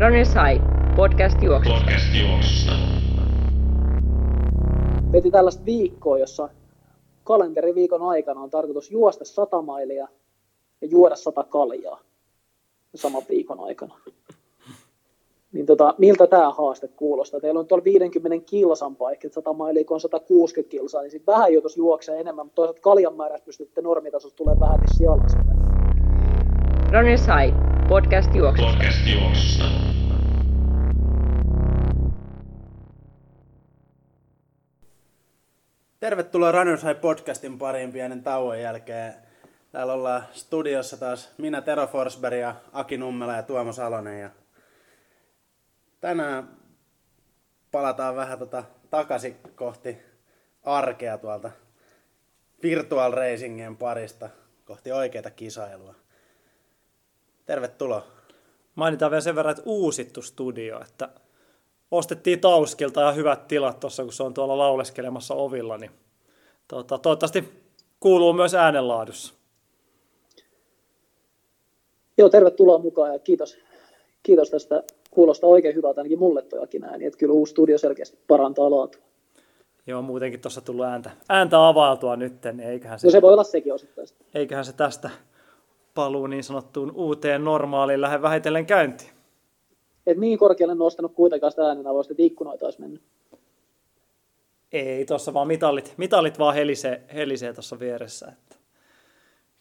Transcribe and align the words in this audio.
Runners 0.00 0.28
High, 0.34 0.64
podcast 0.96 1.42
juoksusta. 1.42 1.80
Podcast 1.80 2.06
juoksusta. 2.20 2.72
Veti 5.12 5.30
tällaista 5.30 5.64
viikkoa, 5.64 6.18
jossa 6.18 6.48
kalenteriviikon 7.24 8.02
aikana 8.02 8.40
on 8.40 8.50
tarkoitus 8.50 8.90
juosta 8.90 9.24
100 9.24 9.62
mailia 9.62 10.08
ja 10.80 10.88
juoda 10.90 11.16
100 11.16 11.44
kaljaa 11.44 12.00
saman 12.94 13.22
viikon 13.28 13.60
aikana. 13.60 13.94
Niin 15.52 15.66
tota, 15.66 15.94
miltä 15.98 16.26
tämä 16.26 16.50
haaste 16.50 16.88
kuulostaa? 16.88 17.40
Teillä 17.40 17.60
on 17.60 17.66
tuolla 17.66 17.84
50 17.84 18.46
kilsan 18.50 18.96
paikka, 18.96 19.26
että 19.26 19.34
100 19.34 19.52
mailia, 19.52 19.84
kun 19.84 19.94
on 19.94 20.00
160 20.00 20.70
kilsaa, 20.70 21.02
niin 21.02 21.10
sitten 21.10 21.34
vähän 21.34 21.52
joutuisi 21.52 21.80
juoksee 21.80 22.20
enemmän, 22.20 22.46
mutta 22.46 22.56
toisaalta 22.56 22.80
kaljan 22.80 23.16
määrästä 23.16 23.46
pystytte 23.46 23.82
normitasosta 23.82 24.36
tulee 24.36 24.60
vähän 24.60 24.80
alaspäin. 25.10 25.87
Runners 26.92 27.20
High, 27.20 27.54
podcast 27.88 28.34
juoksusta. 28.34 28.72
Podcast 28.72 29.06
juoksusta. 29.06 29.64
Tervetuloa 36.00 36.52
Runners 36.52 36.82
High 36.82 37.00
podcastin 37.00 37.58
pariin 37.58 37.92
pienen 37.92 38.22
tauon 38.22 38.60
jälkeen. 38.60 39.14
Täällä 39.72 39.92
ollaan 39.92 40.22
studiossa 40.32 40.96
taas 40.96 41.34
minä 41.38 41.60
Tero 41.60 41.86
Forsberg 41.86 42.36
ja 42.36 42.54
Aki 42.72 42.96
Nummela 42.96 43.36
ja 43.36 43.42
Tuomo 43.42 43.72
Salonen. 43.72 44.20
Ja 44.20 44.30
tänään 46.00 46.48
palataan 47.70 48.16
vähän 48.16 48.38
tota 48.38 48.64
takaisin 48.90 49.36
kohti 49.54 49.98
arkea 50.64 51.18
tuolta 51.18 51.50
virtual 52.62 53.12
racingien 53.12 53.76
parista 53.76 54.28
kohti 54.64 54.92
oikeita 54.92 55.30
kisailua. 55.30 56.07
Tervetuloa. 57.48 58.02
Mainitaan 58.74 59.10
vielä 59.10 59.20
sen 59.20 59.34
verran, 59.34 59.50
että 59.50 59.62
uusittu 59.66 60.22
studio, 60.22 60.80
että 60.80 61.08
ostettiin 61.90 62.40
Tauskilta 62.40 63.00
ja 63.00 63.12
hyvät 63.12 63.48
tilat 63.48 63.80
tuossa, 63.80 64.02
kun 64.04 64.12
se 64.12 64.22
on 64.22 64.34
tuolla 64.34 64.58
lauleskelemassa 64.58 65.34
ovilla, 65.34 65.78
niin 65.78 65.90
tota, 66.68 66.98
toivottavasti 66.98 67.44
kuuluu 68.00 68.32
myös 68.32 68.54
äänenlaadussa. 68.54 69.34
Joo, 72.18 72.28
tervetuloa 72.28 72.78
mukaan 72.78 73.12
ja 73.12 73.18
kiitos, 73.18 73.58
kiitos 74.22 74.50
tästä. 74.50 74.82
Kuulostaa 75.10 75.50
oikein 75.50 75.74
hyvältä 75.74 76.00
ainakin 76.00 76.18
mulle 76.18 76.42
tojakin 76.42 76.84
ääni, 76.84 77.04
että 77.06 77.18
kyllä 77.18 77.34
uusi 77.34 77.50
studio 77.50 77.78
selkeästi 77.78 78.18
parantaa 78.28 78.70
laatua. 78.70 79.02
Joo, 79.86 80.02
muutenkin 80.02 80.40
tuossa 80.40 80.60
tullut 80.60 80.86
ääntä, 80.86 81.10
ääntä 81.28 81.68
availtua 81.68 82.16
nytten, 82.16 82.56
niin 82.56 82.68
eiköhän 82.68 83.00
se, 83.00 83.06
No 83.06 83.10
se 83.10 83.22
voi 83.22 83.32
olla 83.32 83.44
sekin 83.44 83.72
osittain. 83.74 84.08
eiköhän 84.34 84.64
se 84.64 84.72
tästä 84.72 85.10
paluu 85.98 86.26
niin 86.26 86.44
sanottuun 86.44 86.92
uuteen 86.94 87.44
normaaliin 87.44 88.00
lähde 88.00 88.22
vähitellen 88.22 88.66
käyntiin. 88.66 89.10
Et 90.06 90.18
niin 90.18 90.38
korkealle 90.38 90.74
nostanut 90.74 91.14
kuitenkaan 91.14 91.52
sitä 91.52 91.62
äänen 91.62 91.86
avoista, 91.86 92.12
että 92.12 92.22
ikkunoita 92.22 92.64
olisi 92.64 92.80
mennyt. 92.80 93.02
Ei, 94.72 95.04
tuossa 95.04 95.34
vaan 95.34 95.46
mitallit, 95.46 95.94
mitallit 95.96 96.38
vaan 96.38 96.54
helisee, 96.54 97.02
helisee 97.14 97.52
tuossa 97.52 97.78
vieressä. 97.78 98.28
Että 98.28 98.56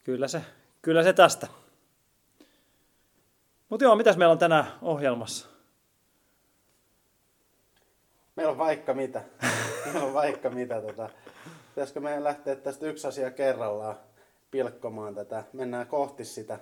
kyllä, 0.04 0.28
se, 0.28 0.42
kyllä 0.82 1.04
se 1.04 1.14
tästä. 1.14 1.48
Mutta 3.70 3.84
joo, 3.86 3.96
mitäs 3.96 4.18
meillä 4.18 4.32
on 4.32 4.38
tänään 4.38 4.66
ohjelmassa? 4.82 5.48
Meillä 8.36 8.52
on 8.52 8.58
vaikka 8.58 8.94
mitä. 8.94 9.22
Meillä 9.86 10.04
on 10.04 10.14
vaikka 10.14 10.50
mitä. 10.50 10.82
Tota. 10.82 11.10
Pitäisikö 11.70 12.00
meidän 12.00 12.24
lähteä 12.24 12.56
tästä 12.56 12.86
yksi 12.86 13.08
asia 13.08 13.32
kerrallaan 13.32 13.96
pilkkomaan 14.52 15.16
tätä. 15.16 15.44
Mennään 15.54 15.88
kohti 15.88 16.26
sitä 16.26 16.60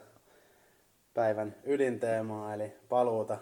päivän 1.13 1.55
ydinteemaa, 1.63 2.53
eli 2.53 2.73
paluuta. 2.89 3.37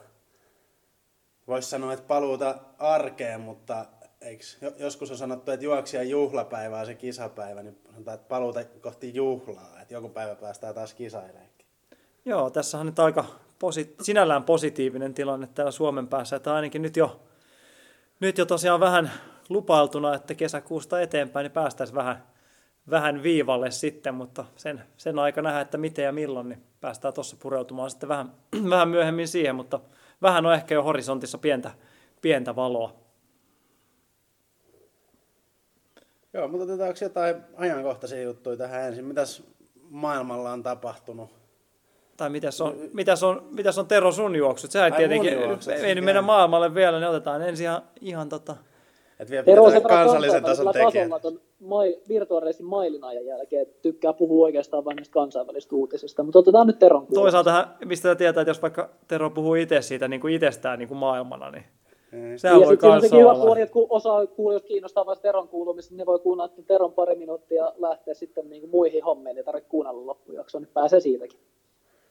Voisi 1.47 1.69
sanoa, 1.69 1.93
että 1.93 2.07
paluuta 2.07 2.55
arkeen, 2.79 3.41
mutta 3.41 3.85
eiks, 4.21 4.57
jo- 4.61 4.73
joskus 4.77 5.11
on 5.11 5.17
sanottu, 5.17 5.51
että 5.51 5.65
juoksija 5.65 6.03
juhlapäivä 6.03 6.79
on 6.79 6.85
se 6.85 6.95
kisapäivä, 6.95 7.63
niin 7.63 7.79
sanotaan, 7.91 8.15
että 8.15 8.27
paluuta 8.27 8.63
kohti 8.81 9.15
juhlaa, 9.15 9.81
että 9.81 9.93
joku 9.93 10.09
päivä 10.09 10.35
päästään 10.35 10.75
taas 10.75 10.93
kisaileekin. 10.93 11.65
Joo, 12.25 12.49
tässä 12.49 12.79
on 12.79 12.85
nyt 12.85 12.99
aika 12.99 13.25
posi- 13.59 13.95
sinällään 14.01 14.43
positiivinen 14.43 15.13
tilanne 15.13 15.47
täällä 15.47 15.71
Suomen 15.71 16.07
päässä, 16.07 16.35
että 16.35 16.53
ainakin 16.53 16.81
nyt 16.81 16.97
jo, 16.97 17.19
nyt 18.19 18.37
jo 18.37 18.45
tosiaan 18.45 18.79
vähän 18.79 19.11
lupailtuna, 19.49 20.15
että 20.15 20.35
kesäkuusta 20.35 21.01
eteenpäin 21.01 21.43
niin 21.43 21.51
päästäisiin 21.51 21.95
vähän, 21.95 22.23
vähän 22.89 23.23
viivalle 23.23 23.71
sitten, 23.71 24.15
mutta 24.15 24.45
sen, 24.55 24.83
sen 24.97 25.19
aika 25.19 25.41
nähdä, 25.41 25.61
että 25.61 25.77
miten 25.77 26.05
ja 26.05 26.11
milloin, 26.11 26.49
niin 26.49 26.63
päästään 26.81 27.13
tuossa 27.13 27.37
pureutumaan 27.39 27.89
sitten 27.89 28.09
vähän, 28.09 28.31
vähän 28.69 28.89
myöhemmin 28.89 29.27
siihen, 29.27 29.55
mutta 29.55 29.79
vähän 30.21 30.45
on 30.45 30.53
ehkä 30.53 30.75
jo 30.75 30.83
horisontissa 30.83 31.37
pientä, 31.37 31.71
pientä 32.21 32.55
valoa. 32.55 33.03
Joo, 36.33 36.47
mutta 36.47 36.63
otetaanko 36.63 36.97
jotain 37.01 37.35
ajankohtaisia 37.55 38.21
juttuja 38.21 38.57
tähän 38.57 38.81
ensin? 38.81 39.05
Mitäs 39.05 39.43
maailmalla 39.89 40.51
on 40.51 40.63
tapahtunut? 40.63 41.29
Tai 42.17 42.29
mitäs 42.29 42.61
on, 42.61 42.75
mitäs 42.93 43.23
on, 43.23 43.47
mitäs 43.51 43.77
on 43.77 43.87
Tero 43.87 44.11
sun 44.11 44.35
juoksut? 44.35 44.71
Sehän 44.71 44.93
Ai 44.93 44.97
tietenkin, 44.97 45.33
ei 45.83 45.95
nyt 45.95 46.05
mennä 46.05 46.21
maailmalle 46.21 46.75
vielä, 46.75 46.99
niin 46.99 47.09
otetaan 47.09 47.41
ensin 47.41 47.65
ihan, 47.65 47.81
ihan 48.01 48.29
tota, 48.29 48.55
Et 49.23 49.31
vielä 49.31 49.43
pitää 49.65 49.81
kansallisen 49.81 50.43
tason 50.43 50.73
tekijä. 50.73 51.03
tasolla 51.03 51.19
ton 51.19 51.39
mai, 51.59 51.97
virtuaalisin 52.09 52.65
mailin 52.65 53.03
ajan 53.03 53.25
jälkeen, 53.25 53.61
että 53.61 53.81
tykkää 53.81 54.13
puhua 54.13 54.45
oikeastaan 54.45 54.85
vain 54.85 54.95
näistä 54.95 55.13
kansainvälisistä 55.13 55.75
uutisista. 55.75 56.23
Mutta 56.23 56.39
otetaan 56.39 56.67
nyt 56.67 56.79
Teron 56.79 57.07
kuulosta. 57.07 57.21
Toisaalta 57.21 57.67
mistä 57.85 58.15
tietää, 58.15 58.41
että 58.41 58.49
jos 58.49 58.61
vaikka 58.61 58.89
Tero 59.07 59.29
puhuu 59.29 59.55
itse 59.55 59.81
siitä 59.81 60.07
niin 60.07 60.21
kuin 60.21 60.33
itsestään 60.33 60.79
niin 60.79 60.87
kuin 60.87 60.97
maailmana, 60.97 61.51
niin 61.51 61.63
sehän 62.39 62.59
ja 62.59 62.65
voi 62.65 62.73
sitten 62.73 62.91
on 62.91 63.01
sekin 63.01 63.19
hyvä 63.19 63.31
olla. 63.31 63.45
puoli, 63.45 63.61
että 63.61 63.73
kun 63.73 63.87
osa 63.89 64.27
kuulijoista 64.27 64.67
kiinnostaa 64.67 65.05
vain 65.05 65.19
Teron 65.21 65.47
kuulumista, 65.47 65.91
niin 65.91 65.97
ne 65.97 66.05
voi 66.05 66.19
kuunnella 66.19 66.53
Teron 66.67 66.93
pari 66.93 67.15
minuuttia 67.15 67.63
ja 67.63 67.73
lähteä 67.77 68.13
sitten 68.13 68.49
niin 68.49 68.61
kuin 68.61 68.71
muihin 68.71 69.03
hommiin, 69.03 69.37
ei 69.37 69.43
tarvitse 69.43 69.69
kuunnella 69.69 70.05
loppujaksoa, 70.05 70.61
niin 70.61 70.69
pääsee 70.73 70.99
siitäkin. 70.99 71.39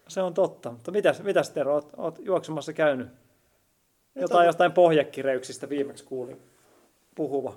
Se 0.09 0.23
on 0.23 0.35
totta. 0.35 0.71
Mutta 0.71 0.91
mitäs, 0.91 1.23
mitäs 1.23 1.51
Tero, 1.51 1.75
oot, 1.75 1.93
oot 1.97 2.19
juoksemassa 2.19 2.73
käynyt? 2.73 3.09
Jotain 4.15 4.47
jostain 4.47 4.73
pohjakireyksistä 4.73 5.69
viimeksi 5.69 6.05
kuulin 6.05 6.52
puhuva. 7.15 7.57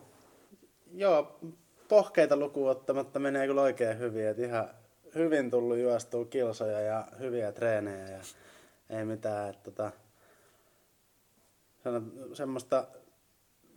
Joo, 0.94 1.40
pohkeita 1.88 2.38
lukuun 2.38 2.72
ottamatta 2.72 3.20
menee 3.20 3.48
kyllä 3.48 3.62
oikein 3.62 4.00
hyvin. 4.00 4.28
Et 4.28 4.40
ihan 4.40 4.70
hyvin 5.16 5.52
tullut 5.52 5.78
juostua 5.78 6.26
kilsoja 6.26 6.80
ja 6.80 7.08
hyviä 7.20 7.52
treenejä 7.52 8.10
ja 8.10 8.20
ei 8.90 9.06
mitään. 9.06 9.50
Et 9.50 9.64
tota, 9.64 9.92
semmoista 12.34 12.88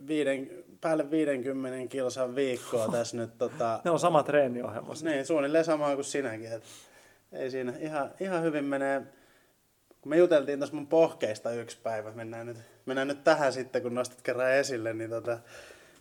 viiden, 0.06 0.64
päälle 0.80 1.10
50 1.10 1.88
kilsan 1.88 2.34
viikkoa 2.34 2.88
tässä 2.92 3.16
nyt. 3.16 3.38
Tota, 3.38 3.80
Ne 3.84 3.90
on 3.90 4.00
sama 4.00 4.22
treeniohjelma. 4.22 4.94
niin, 5.02 5.26
suunnilleen 5.26 5.64
samaa 5.64 5.94
kuin 5.94 6.04
sinäkin. 6.04 6.52
Et 6.52 6.64
ei 7.32 7.50
siinä 7.50 7.72
ihan, 7.78 8.10
ihan 8.20 8.42
hyvin 8.42 8.64
menee. 8.64 9.02
Me 10.08 10.16
juteltiin 10.16 10.58
tuossa 10.58 10.76
mun 10.76 10.86
pohkeista 10.86 11.50
yksi 11.50 11.78
päivä, 11.82 12.10
mennään 12.10 12.46
nyt, 12.46 12.56
mennään 12.86 13.08
nyt 13.08 13.24
tähän 13.24 13.52
sitten, 13.52 13.82
kun 13.82 13.94
nostat 13.94 14.22
kerran 14.22 14.52
esille, 14.52 14.94
niin 14.94 15.10
tota, 15.10 15.38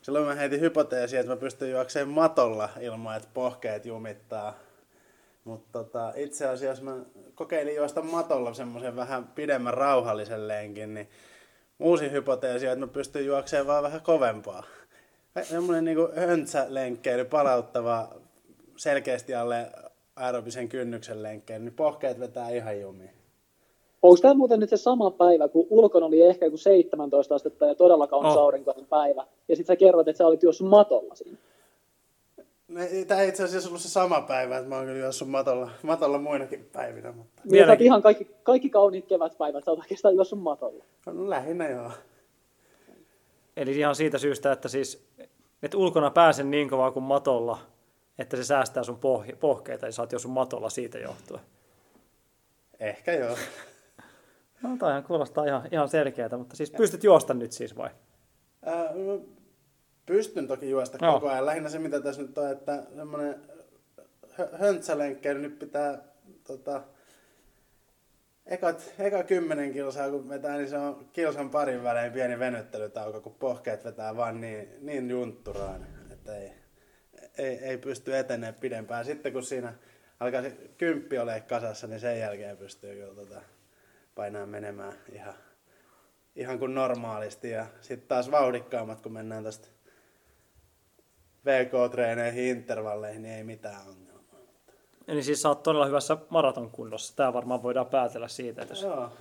silloin 0.01 0.25
mä 0.25 0.35
heitin 0.35 0.59
hypoteesia, 0.59 1.19
että 1.19 1.31
mä 1.31 1.37
pystyn 1.37 1.71
juokseen 1.71 2.07
matolla 2.07 2.69
ilman, 2.79 3.17
että 3.17 3.29
pohkeet 3.33 3.85
jumittaa. 3.85 4.59
Mutta 5.43 5.67
tota, 5.71 6.13
itse 6.15 6.47
asiassa 6.47 6.83
mä 6.83 6.95
kokeilin 7.35 7.75
juosta 7.75 8.01
matolla 8.01 8.53
semmoisen 8.53 8.95
vähän 8.95 9.27
pidemmän 9.27 9.73
rauhallisen 9.73 10.47
lenkin, 10.47 10.93
niin 10.93 11.09
uusi 11.79 12.11
hypoteesi 12.11 12.67
on, 12.67 12.73
että 12.73 12.85
mä 12.85 12.91
pystyn 12.91 13.25
juokseen 13.25 13.67
vaan 13.67 13.83
vähän 13.83 14.01
kovempaa. 14.01 14.63
Semmoinen 15.41 15.85
niinku 15.85 16.09
höntsälenkkeily, 16.15 17.25
palauttava, 17.25 18.15
selkeästi 18.77 19.35
alle 19.35 19.71
aerobisen 20.15 20.69
kynnyksen 20.69 21.23
lenkkeily, 21.23 21.63
niin 21.63 21.73
pohkeet 21.73 22.19
vetää 22.19 22.49
ihan 22.49 22.81
jumiin. 22.81 23.16
Onko 24.07 24.21
tämä 24.21 24.33
muuten 24.33 24.59
nyt 24.59 24.69
se 24.69 24.77
sama 24.77 25.11
päivä, 25.11 25.47
kun 25.47 25.67
ulkona 25.69 26.05
oli 26.05 26.21
ehkä 26.21 26.45
joku 26.45 26.57
17 26.57 27.35
astetta 27.35 27.65
ja 27.65 27.75
todella 27.75 28.07
kaunis 28.07 28.31
Oh. 28.35 28.37
aurinkoinen 28.41 28.85
päivä, 28.85 29.25
ja 29.47 29.55
sitten 29.55 29.73
sä 29.75 29.79
kerroit, 29.79 30.07
että 30.07 30.17
sä 30.17 30.27
olit 30.27 30.43
juossut 30.43 30.69
matolla 30.69 31.15
siinä. 31.15 31.37
Tämä 33.07 33.21
ei 33.21 33.29
itse 33.29 33.43
asiassa 33.43 33.69
ollut 33.69 33.81
se 33.81 33.89
sama 33.89 34.21
päivä, 34.21 34.57
että 34.57 34.69
mä 34.69 34.75
oon 34.75 34.85
kyllä 34.85 34.99
juossut 34.99 35.29
matolla, 35.29 35.69
matolla 35.83 36.17
muinakin 36.17 36.69
päivinä, 36.73 37.11
mutta 37.11 37.41
Niin 37.45 37.81
ihan 37.81 38.01
kaikki, 38.01 38.27
kaikki 38.43 38.69
kauniit 38.69 39.05
kevätpäivät, 39.07 39.63
sä 39.65 39.71
oot 39.71 39.79
oikeastaan 39.79 40.15
juossut 40.15 40.41
matolla. 40.41 40.83
no, 41.05 41.29
lähinnä 41.29 41.69
joo. 41.69 41.91
Eli 43.57 43.79
ihan 43.79 43.95
siitä 43.95 44.17
syystä, 44.17 44.51
että 44.51 44.67
siis 44.67 45.07
että 45.63 45.77
ulkona 45.77 46.09
pääsen 46.09 46.51
niin 46.51 46.69
kovaa 46.69 46.91
kuin 46.91 47.03
matolla, 47.03 47.57
että 48.19 48.37
se 48.37 48.43
säästää 48.43 48.83
sun 48.83 48.95
poh- 48.97 49.35
pohkeita 49.35 49.85
ja 49.85 49.91
sä 49.91 50.01
oot 50.01 50.11
jo 50.11 50.19
sun 50.19 50.31
matolla 50.31 50.69
siitä 50.69 50.97
johtuen. 50.99 51.41
Ehkä 52.79 53.13
joo. 53.13 53.35
No 54.63 54.77
toihan 54.79 55.03
kuulostaa 55.03 55.45
ihan, 55.45 55.69
ihan 55.71 55.89
selkeältä, 55.89 56.37
mutta 56.37 56.55
siis 56.55 56.71
pystyt 56.71 57.03
juosta 57.03 57.33
nyt 57.33 57.51
siis 57.51 57.77
vai? 57.77 57.89
Ää, 58.65 58.83
mä 58.83 59.19
pystyn 60.05 60.47
toki 60.47 60.69
juosta 60.69 60.97
Joo. 61.01 61.13
koko 61.13 61.29
ajan. 61.29 61.45
Lähinnä 61.45 61.69
se, 61.69 61.79
mitä 61.79 62.01
tässä 62.01 62.21
nyt 62.21 62.37
on, 62.37 62.51
että 62.51 62.83
semmoinen 62.95 63.35
hö- 64.39 64.57
höntsälenkkeily 64.57 65.39
nyt 65.39 65.59
pitää 65.59 66.01
tota, 66.43 66.81
ekat, 68.45 68.93
eka 68.99 69.23
kymmenen 69.23 69.73
kilsaa 69.73 70.09
kun 70.09 70.29
vetää, 70.29 70.57
niin 70.57 70.69
se 70.69 70.77
on 70.77 71.09
kilsan 71.13 71.49
parin 71.49 71.83
välein 71.83 72.11
pieni 72.11 72.39
venyttelytauko, 72.39 73.21
kun 73.21 73.35
pohkeet 73.35 73.85
vetää 73.85 74.17
vaan 74.17 74.41
niin, 74.41 74.67
niin 74.81 75.09
juntturaan, 75.09 75.87
että 76.11 76.35
ei, 76.35 76.51
ei, 77.37 77.57
ei 77.57 77.77
pysty 77.77 78.17
etenemään 78.17 78.53
pidempään. 78.53 79.05
Sitten 79.05 79.33
kun 79.33 79.43
siinä 79.43 79.73
alkaa 80.19 80.41
se 80.41 80.57
kymppi 80.77 81.17
ole 81.17 81.41
kasassa, 81.41 81.87
niin 81.87 81.99
sen 81.99 82.19
jälkeen 82.19 82.57
pystyy 82.57 82.95
kyllä 82.95 83.15
tota, 83.15 83.41
painaa 84.17 84.45
menemään 84.45 84.93
ihan, 85.11 85.33
ihan 86.35 86.59
kuin 86.59 86.75
normaalisti. 86.75 87.49
Ja 87.49 87.65
sitten 87.81 88.07
taas 88.07 88.31
vauhdikkaammat, 88.31 89.01
kun 89.01 89.13
mennään 89.13 89.43
tästä 89.43 89.67
VK-treeneihin, 91.45 92.57
intervalleihin, 92.57 93.21
niin 93.21 93.33
ei 93.33 93.43
mitään 93.43 93.87
ongelmaa. 93.87 94.39
Eli 95.07 95.23
siis 95.23 95.41
sä 95.41 95.49
oot 95.49 95.63
todella 95.63 95.85
hyvässä 95.85 96.17
maraton 96.29 96.71
kunnossa. 96.71 97.15
Tämä 97.15 97.33
varmaan 97.33 97.63
voidaan 97.63 97.85
päätellä 97.85 98.27
siitä, 98.27 98.61
että 98.61 98.71
jos, 98.71 98.81
Joo. 98.83 99.11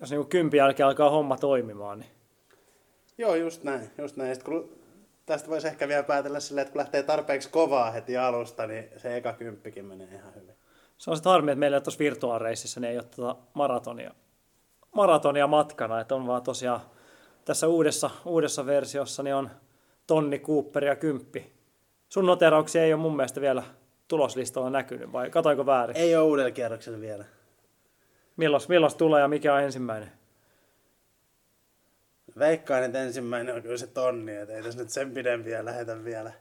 jos 0.00 0.10
niin 0.10 0.26
kympi 0.26 0.56
jälkeen 0.56 0.86
alkaa 0.86 1.10
homma 1.10 1.36
toimimaan, 1.36 1.98
niin 1.98 2.10
Joo, 3.18 3.34
just 3.34 3.64
näin. 3.64 3.90
Just 3.98 4.16
näin. 4.16 4.34
Sitten 4.34 4.52
kun 4.52 4.78
tästä 5.26 5.48
voisi 5.48 5.68
ehkä 5.68 5.88
vielä 5.88 6.02
päätellä 6.02 6.40
silleen, 6.40 6.62
että 6.62 6.72
kun 6.72 6.78
lähtee 6.78 7.02
tarpeeksi 7.02 7.50
kovaa 7.50 7.90
heti 7.90 8.16
alusta, 8.16 8.66
niin 8.66 8.88
se 8.96 9.16
eka 9.16 9.32
kymppikin 9.32 9.84
menee 9.84 10.08
ihan 10.14 10.34
hyvin. 10.34 10.54
se 10.98 11.10
on 11.10 11.16
sitten 11.16 11.32
harmi, 11.32 11.50
että 11.50 11.60
meillä 11.60 11.80
tuossa 11.80 11.98
virtuaalireisissä 11.98 12.80
niin 12.80 12.90
ei 12.90 12.96
ole 12.96 13.04
tuota 13.04 13.42
maratonia, 13.54 14.14
maratonia 14.94 15.46
matkana, 15.46 16.00
että 16.00 16.14
on 16.14 16.26
vaan 16.26 16.42
tosiaan 16.42 16.80
tässä 17.44 17.68
uudessa, 17.68 18.10
uudessa 18.24 18.66
versiossa 18.66 19.22
niin 19.22 19.34
on 19.34 19.50
tonni, 20.06 20.38
Cooper 20.38 20.84
ja 20.84 20.96
kymppi. 20.96 21.52
Sun 22.08 22.26
noterauksia 22.26 22.82
ei 22.84 22.92
ole 22.92 23.02
mun 23.02 23.16
mielestä 23.16 23.40
vielä 23.40 23.62
tuloslistalla 24.08 24.70
näkynyt, 24.70 25.12
vai 25.12 25.30
katoinko 25.30 25.66
väärin? 25.66 25.96
Ei 25.96 26.16
ole 26.16 26.24
uudella 26.24 26.50
kierroksella 26.50 27.00
vielä. 27.00 27.24
Milloin, 28.36 28.62
milloin 28.68 28.96
tulee 28.96 29.20
ja 29.20 29.28
mikä 29.28 29.54
on 29.54 29.62
ensimmäinen? 29.62 30.12
Veikkaan, 32.38 32.84
että 32.84 33.02
ensimmäinen 33.02 33.54
on 33.54 33.62
kyllä 33.62 33.76
se 33.76 33.86
tonni, 33.86 34.36
että 34.36 34.54
ei 34.54 34.62
tässä 34.62 34.80
nyt 34.80 34.90
sen 34.90 35.14
pidempiä 35.14 35.64
lähetä 35.64 36.04
vielä. 36.04 36.32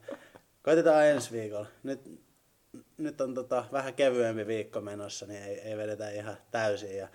Koitetaan 0.63 1.05
ensi 1.05 1.31
viikolla. 1.31 1.67
Nyt, 1.83 2.19
nyt 2.97 3.21
on 3.21 3.33
tota, 3.33 3.65
vähän 3.71 3.93
kevyempi 3.93 4.47
viikko 4.47 4.81
menossa, 4.81 5.25
niin 5.25 5.43
ei, 5.43 5.59
ei 5.59 5.77
vedetä 5.77 6.09
ihan 6.09 6.37
täysin. 6.51 6.97
Ja 6.97 7.07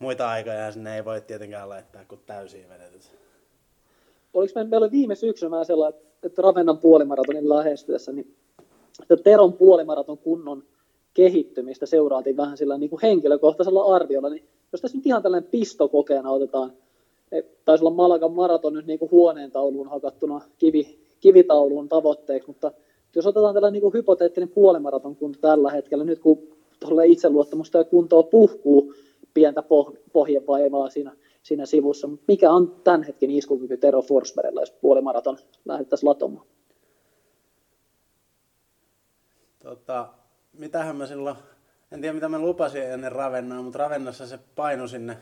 muita 0.00 0.28
aikoja 0.28 0.72
sinne 0.72 0.96
ei 0.96 1.04
voi 1.04 1.20
tietenkään 1.20 1.68
laittaa, 1.68 2.04
kuin 2.08 2.20
täysiä 2.26 2.68
vedetyt. 2.68 3.10
Oliko 4.34 4.52
me, 4.54 4.64
meillä 4.64 4.84
oli 4.84 4.92
viime 4.92 5.14
syksynä 5.14 5.50
vähän 5.50 5.66
sellainen, 5.66 6.00
että 6.22 6.42
Ravennan 6.42 6.78
puolimaratonin 6.78 7.48
lähestyessä, 7.48 8.12
niin 8.12 8.34
että 9.02 9.16
Teron 9.16 9.52
puolimaraton 9.52 10.18
kunnon 10.18 10.64
kehittymistä 11.14 11.86
seuraatiin 11.86 12.36
vähän 12.36 12.56
sillä 12.56 12.78
niin 12.78 12.90
kuin 12.90 13.00
henkilökohtaisella 13.02 13.94
arviolla, 13.94 14.28
niin 14.28 14.44
jos 14.72 14.80
tässä 14.80 14.98
nyt 14.98 15.06
ihan 15.06 15.22
tällainen 15.22 15.50
pistokokeena 15.50 16.30
otetaan, 16.30 16.72
taisi 17.64 17.84
olla 17.84 17.96
Malagan 17.96 18.32
maraton 18.32 18.74
nyt 18.74 18.86
niin 18.86 18.98
kuin 18.98 19.10
huoneen 19.10 19.50
tauluun 19.50 19.88
hakattuna 19.88 20.40
kivi, 20.58 20.98
kivitauluun 21.20 21.88
tavoitteeksi, 21.88 22.48
mutta 22.48 22.72
jos 23.16 23.26
otetaan 23.26 23.54
tällainen 23.54 23.72
niin 23.72 23.82
kuin 23.82 23.94
hypoteettinen 23.94 24.48
puolimaraton 24.48 25.16
kun 25.16 25.34
tällä 25.40 25.70
hetkellä, 25.70 26.04
nyt 26.04 26.18
kun 26.18 26.48
itseluottamusta 27.06 27.78
ja 27.78 27.84
kuntoa 27.84 28.22
puhkuu 28.22 28.94
pientä 29.34 29.60
poh- 29.60 29.98
pohjevaivaa 30.12 30.90
siinä, 30.90 31.16
siinä 31.42 31.66
sivussa, 31.66 32.06
mutta 32.06 32.24
mikä 32.28 32.50
on 32.50 32.80
tämän 32.84 33.02
hetken 33.02 33.30
iskukyky 33.30 33.76
Tero 33.76 34.02
Forsbergilla, 34.02 34.60
jos 34.62 34.70
puolimaraton 34.70 35.38
lähdettäisiin 35.64 36.08
latomaan? 36.08 36.46
Tota, 39.62 40.08
mitähän 40.52 40.96
mä 40.96 41.06
silloin, 41.06 41.36
en 41.92 42.00
tiedä 42.00 42.12
mitä 42.14 42.28
mä 42.28 42.38
lupasin 42.38 42.82
ennen 42.82 43.12
Ravennaa, 43.12 43.62
mutta 43.62 43.78
Ravennassa 43.78 44.26
se 44.26 44.38
paino 44.56 44.86
sinne, 44.86 45.16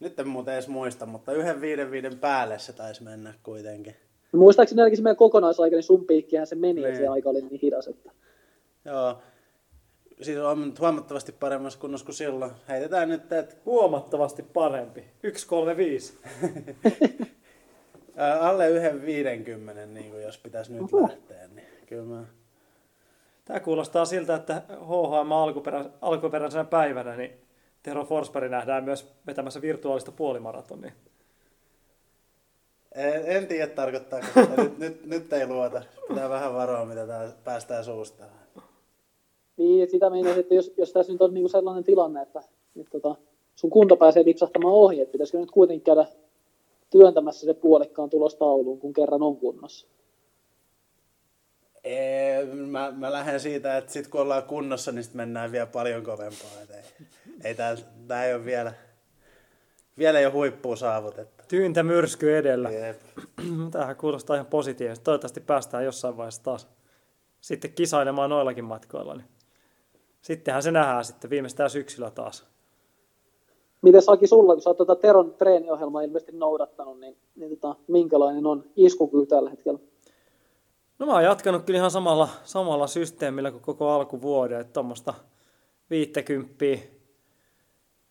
nyt 0.00 0.18
en 0.20 0.28
muuten 0.28 0.54
edes 0.54 0.68
muista, 0.68 1.06
mutta 1.06 1.32
yhden 1.32 1.60
viiden 1.60 1.90
viiden 1.90 2.18
päälle 2.18 2.58
se 2.58 2.72
taisi 2.72 3.02
mennä 3.02 3.34
kuitenkin. 3.42 3.94
Muistaakseni 4.32 4.80
ainakin 4.82 4.96
se 4.96 5.02
meidän 5.02 5.16
kokonaisaika, 5.16 5.76
niin 5.76 5.82
sun 5.82 6.04
piikkihän 6.06 6.46
se 6.46 6.54
meni, 6.54 6.82
ja 6.82 6.88
Niin. 6.88 6.96
se 6.98 7.08
aika 7.08 7.30
oli 7.30 7.40
niin 7.40 7.60
hidas, 7.62 7.88
että 7.88 8.10
Joo, 8.84 9.18
siis 10.22 10.38
on 10.38 10.68
nyt 10.68 10.80
huomattavasti 10.80 11.32
paremmassa 11.32 11.78
kunnossa 11.78 12.04
kuin 12.04 12.14
silloin. 12.14 12.50
Heitetään 12.68 13.08
nyt, 13.08 13.32
että 13.32 13.56
Huomattavasti 13.64 14.42
parempi. 14.42 15.04
135. 15.22 16.18
ää, 18.16 18.40
alle 18.48 18.70
yhden 18.70 19.02
50, 19.06 19.86
niin 19.86 20.10
kuin 20.10 20.22
jos 20.22 20.38
pitäisi 20.38 20.72
nyt 20.72 20.94
Oho. 20.94 21.02
lähteä, 21.02 21.48
niin 21.48 21.68
kyllä 21.86 22.14
mä... 22.14 22.24
Tämä 23.44 23.60
kuulostaa 23.60 24.04
siltä, 24.04 24.34
että 24.34 24.62
HHM 24.68 25.32
alkuperä, 25.32 25.84
alkuperäisenä 26.00 26.64
päivänä, 26.64 27.16
niin 27.16 27.46
Tero 27.82 28.04
Forsberg 28.04 28.50
nähdään 28.50 28.84
myös 28.84 29.14
vetämässä 29.26 29.62
virtuaalista 29.62 30.12
puolimaratonia. 30.12 30.92
En, 32.94 33.22
en 33.26 33.46
tiedä 33.46 33.66
tarkoittaako, 33.66 34.26
sitä. 34.26 34.62
nyt, 34.62 34.78
nyt, 34.78 35.06
nyt 35.06 35.32
ei 35.32 35.46
luota. 35.46 35.82
Pitää 36.08 36.28
vähän 36.28 36.54
varoa, 36.54 36.84
mitä 36.84 37.06
tää 37.06 37.32
päästään 37.44 37.84
suusta. 37.84 38.24
Niin, 39.56 39.82
että 39.82 39.90
sitä 39.90 40.10
meinasin, 40.10 40.40
että 40.40 40.54
jos, 40.54 40.72
jos 40.76 40.92
tässä 40.92 41.12
nyt 41.12 41.22
on 41.22 41.34
niinku 41.34 41.48
sellainen 41.48 41.84
tilanne, 41.84 42.22
että, 42.22 42.42
että 42.80 42.90
tota, 42.90 43.14
sun 43.54 43.70
kunto 43.70 43.96
pääsee 43.96 44.24
lipsahtamaan 44.24 44.74
ohi, 44.74 45.00
että 45.00 45.12
pitäisikö 45.12 45.38
nyt 45.38 45.50
kuitenkin 45.50 45.84
käydä 45.84 46.06
työntämässä 46.90 47.46
se 47.46 47.54
puolikkaan 47.54 48.10
tulos 48.10 48.34
tauluun, 48.34 48.78
kun 48.78 48.92
kerran 48.92 49.22
on 49.22 49.36
kunnossa. 49.36 49.86
Ei, 51.84 52.46
mä, 52.46 52.92
mä 52.96 53.12
lähden 53.12 53.40
siitä, 53.40 53.76
että 53.76 53.92
sit 53.92 54.08
kun 54.08 54.20
ollaan 54.20 54.42
kunnossa, 54.42 54.92
niin 54.92 55.04
sit 55.04 55.14
mennään 55.14 55.52
vielä 55.52 55.66
paljon 55.66 56.02
kovempaa. 56.02 56.50
Et 56.62 56.70
ei, 56.70 57.06
ei 57.44 57.54
tää, 57.54 57.76
tää 58.08 58.24
ei 58.24 58.34
ole 58.34 58.44
vielä, 58.44 58.72
vielä 59.98 60.18
ei 60.18 60.26
ole 60.26 60.32
huippua 60.32 60.76
saavutettu. 60.76 61.44
Tyyntä 61.48 61.82
myrsky 61.82 62.36
edellä. 62.36 62.70
Jep. 62.70 63.00
Tämähän 63.72 63.96
kuulostaa 63.96 64.36
ihan 64.36 64.46
positiivisesti. 64.46 65.04
Toivottavasti 65.04 65.40
päästään 65.40 65.84
jossain 65.84 66.16
vaiheessa 66.16 66.42
taas 66.42 66.68
sitten 67.40 67.72
kisailemaan 67.72 68.30
noillakin 68.30 68.64
matkoilla. 68.64 69.14
Niin 69.14 69.26
sittenhän 70.26 70.62
se 70.62 70.70
nähdään 70.70 71.04
sitten 71.04 71.30
viimeistään 71.30 71.70
syksyllä 71.70 72.10
taas. 72.10 72.44
Miten 73.82 74.02
Saki 74.02 74.26
sulla, 74.26 74.52
kun 74.52 74.62
sä 74.62 74.70
oot 74.70 74.76
tota 74.76 74.96
Teron 74.96 75.34
treeniohjelmaa 75.34 76.02
ilmeisesti 76.02 76.32
noudattanut, 76.32 77.00
niin, 77.00 77.16
niin 77.36 77.50
tota, 77.58 77.76
minkälainen 77.88 78.46
on 78.46 78.64
iskukyky 78.76 79.26
tällä 79.26 79.50
hetkellä? 79.50 79.78
No 80.98 81.06
mä 81.06 81.12
oon 81.12 81.24
jatkanut 81.24 81.62
kyllä 81.64 81.78
ihan 81.78 81.90
samalla, 81.90 82.28
samalla 82.44 82.86
systeemillä 82.86 83.50
kuin 83.50 83.62
koko 83.62 83.90
alkuvuoden, 83.90 84.60
että 84.60 84.72
tuommoista 84.72 85.14
50. 85.90 86.64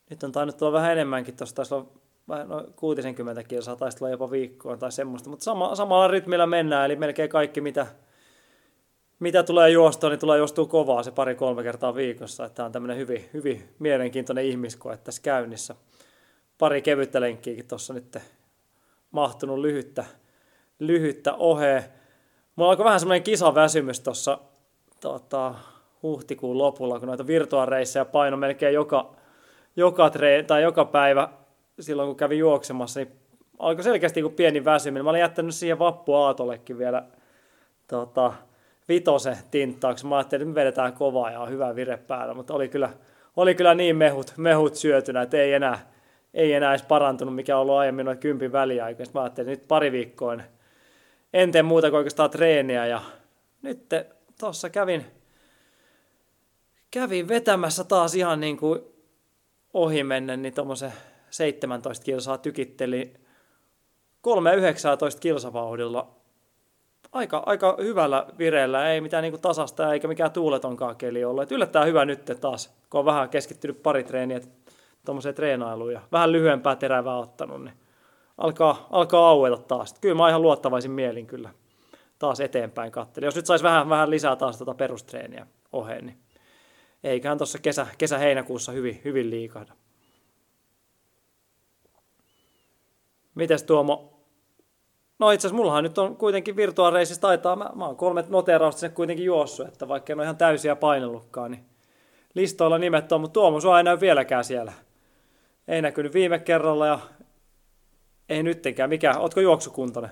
Nyt 0.09 0.23
on 0.23 0.31
tainnut 0.31 0.57
tulla 0.57 0.71
vähän 0.71 0.91
enemmänkin, 0.91 1.38
tuossa 1.38 1.56
taisi 1.56 1.73
olla 1.73 1.88
vähän 2.30 2.49
noin 2.49 2.73
60 2.75 3.44
kilsaa, 3.44 3.75
taisi 3.75 3.97
olla 4.01 4.11
jopa 4.11 4.31
viikkoon 4.31 4.80
tai 4.80 4.92
semmoista, 4.92 5.30
mutta 5.30 5.44
sama, 5.44 5.75
samalla 5.75 6.07
rytmillä 6.07 6.47
mennään, 6.47 6.85
eli 6.85 6.95
melkein 6.95 7.30
kaikki 7.30 7.61
mitä, 7.61 7.87
mitä 9.19 9.44
tulee 9.44 9.69
juostua, 9.69 10.10
niin 10.10 10.19
tulee 10.19 10.38
juostua 10.38 10.66
kovaa 10.66 11.04
se 11.04 11.12
pari-kolme 11.12 11.64
kertaa 11.64 11.95
viikossa, 11.95 12.45
että 12.45 12.56
tämä 12.56 12.66
on 12.66 12.72
tämmöinen 12.72 12.98
hyvin, 12.98 13.30
hyvin 13.34 13.69
mielenkiintoinen 13.80 14.45
ihmiskoe 14.45 14.98
tässä 14.98 15.22
käynnissä. 15.22 15.76
Pari 16.57 16.81
kevyttä 16.81 17.22
lenkkiäkin 17.22 17.68
tuossa 17.68 17.94
nyt 17.94 18.18
mahtunut 19.12 19.60
lyhyttä, 19.60 20.06
lyhyttä 20.80 21.34
oheen. 21.34 21.84
Mulla 22.56 22.69
alkoi 22.72 22.86
vähän 22.86 23.00
semmoinen 23.00 23.24
kisaväsymys 23.24 24.00
tuossa 24.00 24.40
tota, 25.02 25.56
huhtikuun 26.04 26.57
lopulla, 26.57 27.00
kun 27.00 27.07
noita 27.07 27.28
virtuaareisseja 27.28 28.06
paino 28.06 28.38
melkein 28.38 28.74
joka, 28.74 29.16
joka, 29.76 30.10
tre, 30.10 30.44
tai 30.44 30.64
joka 30.64 30.86
päivä 30.86 31.30
silloin, 31.80 32.07
kun 32.07 32.16
kävin 32.16 32.40
juoksemassa, 32.40 33.00
niin 33.00 33.12
alkoi 33.60 33.84
selkeästi 33.84 34.22
kuin 34.22 34.34
pieni 34.34 34.66
väsyminen. 34.66 35.04
Mä 35.04 35.10
olin 35.10 35.19
jättänyt 35.19 35.56
siihen 35.56 35.80
vappuaatollekin 35.80 36.78
vielä 36.78 37.04
tota, 37.88 38.34
vitosen 38.89 39.37
tinttaaksi. 39.51 40.06
Mä 40.06 40.18
ajattelin, 40.18 40.42
että 40.47 40.54
me 40.54 40.61
vedetään 40.61 40.94
kovaa 40.94 41.31
ja 41.31 41.39
on 41.39 41.49
hyvä 41.49 41.75
vire 41.75 41.97
päällä, 41.97 42.33
mutta 42.33 42.54
oli 42.54 42.69
kyllä, 42.69 42.89
oli 43.35 43.56
kyllä 43.56 43.75
niin 43.75 43.95
mehut, 43.95 44.33
mehut 44.37 44.75
syötynä, 44.75 45.21
että 45.21 45.37
ei 45.37 45.54
enää, 45.54 45.92
ei 46.33 46.54
enää 46.54 46.71
edes 46.71 46.83
parantunut, 46.83 47.35
mikä 47.35 47.56
on 47.56 47.61
ollut 47.61 47.75
aiemmin 47.75 48.06
noin 48.06 48.18
kympin 48.18 48.51
väliaikoina. 48.51 49.11
Mä 49.13 49.21
ajattelin, 49.21 49.54
että 49.54 49.61
nyt 49.61 49.68
pari 49.68 49.92
viikkoa 49.92 50.37
en 51.33 51.51
tee 51.51 51.63
muuta 51.63 51.89
kuin 51.89 51.97
oikeastaan 51.97 52.30
treeniä 52.30 52.85
ja 52.85 53.01
nyt 53.61 53.89
tuossa 54.39 54.69
kävin, 54.69 55.06
kävin 56.92 57.27
vetämässä 57.27 57.83
taas 57.83 58.15
ihan 58.15 58.39
niin 58.39 58.57
kuin 58.57 58.81
ohi 59.73 60.04
mennen, 60.04 60.42
niin 60.42 60.54
tuommoisen 60.54 60.94
17 61.30 62.06
kilsaa 62.06 62.37
tykitteli 62.37 63.13
3-19 65.15 65.19
kilsavauhdilla 65.19 66.15
aika, 67.16 67.44
aika 67.45 67.78
hyvällä 67.81 68.28
vireellä, 68.38 68.90
ei 68.90 69.02
mitään 69.02 69.22
niinku 69.22 69.38
tasasta 69.38 69.94
eikä 69.94 70.07
mikään 70.07 70.31
tuuletonkaan 70.31 70.95
keli 70.95 71.26
ollut. 71.26 71.44
Et 71.44 71.52
yllättää 71.52 71.86
hyvä 71.86 72.06
nyt 72.06 72.31
taas, 72.42 72.76
kun 72.90 73.00
on 73.00 73.06
vähän 73.06 73.30
keskittynyt 73.30 73.84
pari 73.84 74.04
treeniä 74.04 74.40
tuommoiseen 75.06 75.36
treenailuun 75.36 75.94
ja 75.94 76.02
vähän 76.12 76.31
lyhyempää 76.31 76.76
terävää 76.76 77.18
ottanut, 77.18 77.64
niin 77.64 77.74
alkaa, 78.38 78.88
alkaa 78.92 79.30
aueta 79.30 79.57
taas. 79.57 79.92
Et 79.92 80.00
kyllä 80.00 80.16
mä 80.16 80.30
ihan 80.30 80.42
luottavaisin 80.42 80.92
mielin 80.92 81.28
kyllä 81.28 81.50
taas 82.19 82.40
eteenpäin 82.40 82.92
katselin. 82.92 83.28
Jos 83.28 83.36
nyt 83.36 83.45
saisi 83.45 83.64
vähän, 83.64 83.90
vähän 83.90 84.10
lisää 84.10 84.36
taas 84.36 84.57
tuota 84.57 84.74
perustreeniä 84.74 85.48
oheen, 85.74 86.06
niin 86.06 86.18
eiköhän 87.04 87.38
tuossa 87.38 87.60
kesä, 87.60 87.88
kesä-heinäkuussa 87.98 88.72
hyvin, 88.72 89.02
hyvin 89.06 89.30
liikahda. 89.30 89.74
Mites 93.36 93.64
Tuomo, 93.64 94.15
No 95.19 95.31
itse 95.31 95.48
asiassa 95.48 95.56
mullahan 95.56 95.84
nyt 95.84 95.98
on 95.98 96.18
kuitenkin 96.18 96.56
virtuaalireisissa 96.56 97.22
taitaa, 97.22 97.56
mä, 97.56 97.69
mä 97.76 97.86
oon 97.86 97.95
kolme 97.95 98.24
noterausta 98.30 98.80
sen 98.80 98.92
kuitenkin 98.92 99.26
juossut, 99.26 99.68
että 99.68 99.88
vaikka 99.88 100.14
en 100.14 100.19
ole 100.19 100.24
ihan 100.24 100.38
täysiä 100.38 100.76
painellutkaan, 100.76 101.52
niin 101.52 101.66
listoilla 102.34 102.78
nimet 102.78 103.12
on, 103.12 103.22
mutta 103.22 103.34
Tuomo 103.34 103.60
sua 103.60 103.78
ei 103.78 103.84
näy 103.84 104.00
vieläkään 104.00 104.44
siellä. 104.44 104.74
Ei 105.68 105.81
näkynyt 105.81 106.14
viime 106.14 106.40
kerralla 106.40 106.88
ja 106.88 107.00
ei 108.30 108.44
nyttenkään. 108.44 108.90
Mikä, 108.90 109.19
ootko 109.19 109.40
juoksukuntoinen? 109.40 110.12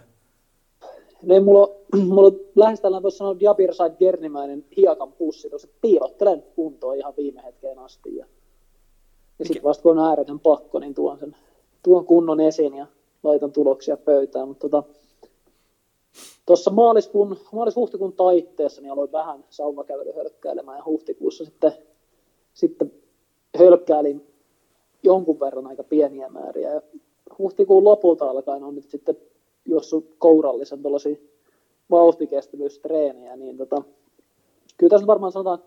No 1.24 1.34
ei 1.36 1.40
mulla, 1.40 1.70
mulla 2.10 2.28
on 2.28 2.40
lähes 2.56 2.82
tällainen 2.82 3.04
voisi 3.04 3.18
sanoa 3.18 3.36
Jabir 3.40 3.74
Said 3.74 3.96
Gernimäinen 4.00 4.66
hiekan 4.78 5.12
pussi, 5.12 5.50
tuossa 5.50 5.68
piilottelen 5.82 6.44
kuntoon 6.56 6.98
ihan 6.98 7.14
viime 7.18 7.44
hetkeen 7.44 7.80
asti. 7.80 8.16
Ja, 8.16 8.26
ja 9.40 9.46
sitten 9.46 9.64
vasta 9.64 9.84
kun 9.84 10.00
on 10.00 10.10
ääretön 10.10 10.40
pakko, 10.40 10.80
niin 10.80 10.94
tuon, 10.94 11.20
sen, 11.20 11.36
tuon 11.84 12.06
kunnon 12.06 12.40
esiin 12.40 12.76
ja 12.76 12.88
laitan 13.24 13.52
tuloksia 13.52 13.98
pöytään. 13.98 14.48
Mutta 14.48 14.70
tota, 14.70 14.84
tuossa 16.46 16.72
maaliskuun, 16.72 17.38
maalis-huhtikuun 17.52 18.14
taitteessa 18.14 18.82
niin 18.82 18.92
aloin 18.92 19.12
vähän 19.12 19.46
sauvakävely 19.50 20.12
hölkkäilemään 20.16 20.78
ja 20.78 20.86
huhtikuussa 20.86 21.46
sitten, 21.46 21.72
sitten 22.54 22.92
hölkkäilin 23.60 24.28
jonkun 25.04 25.40
verran 25.40 25.68
aika 25.68 25.84
pieniä 25.84 26.30
määriä. 26.30 26.74
Ja 26.74 26.82
huhtikuun 27.40 27.84
lopulta 27.84 28.30
alkaen 28.30 28.64
on 28.64 28.76
nyt 28.76 28.90
sitten 28.90 29.18
juossut 29.66 30.16
kourallisen 30.18 30.82
tuollaisia 30.82 31.16
vauhtikestävyystreenejä, 31.90 33.36
niin 33.36 33.58
tota, 33.58 33.82
kyllä 34.78 34.90
tässä 34.90 35.08
varmaan 35.08 35.32
sanotaan, 35.32 35.60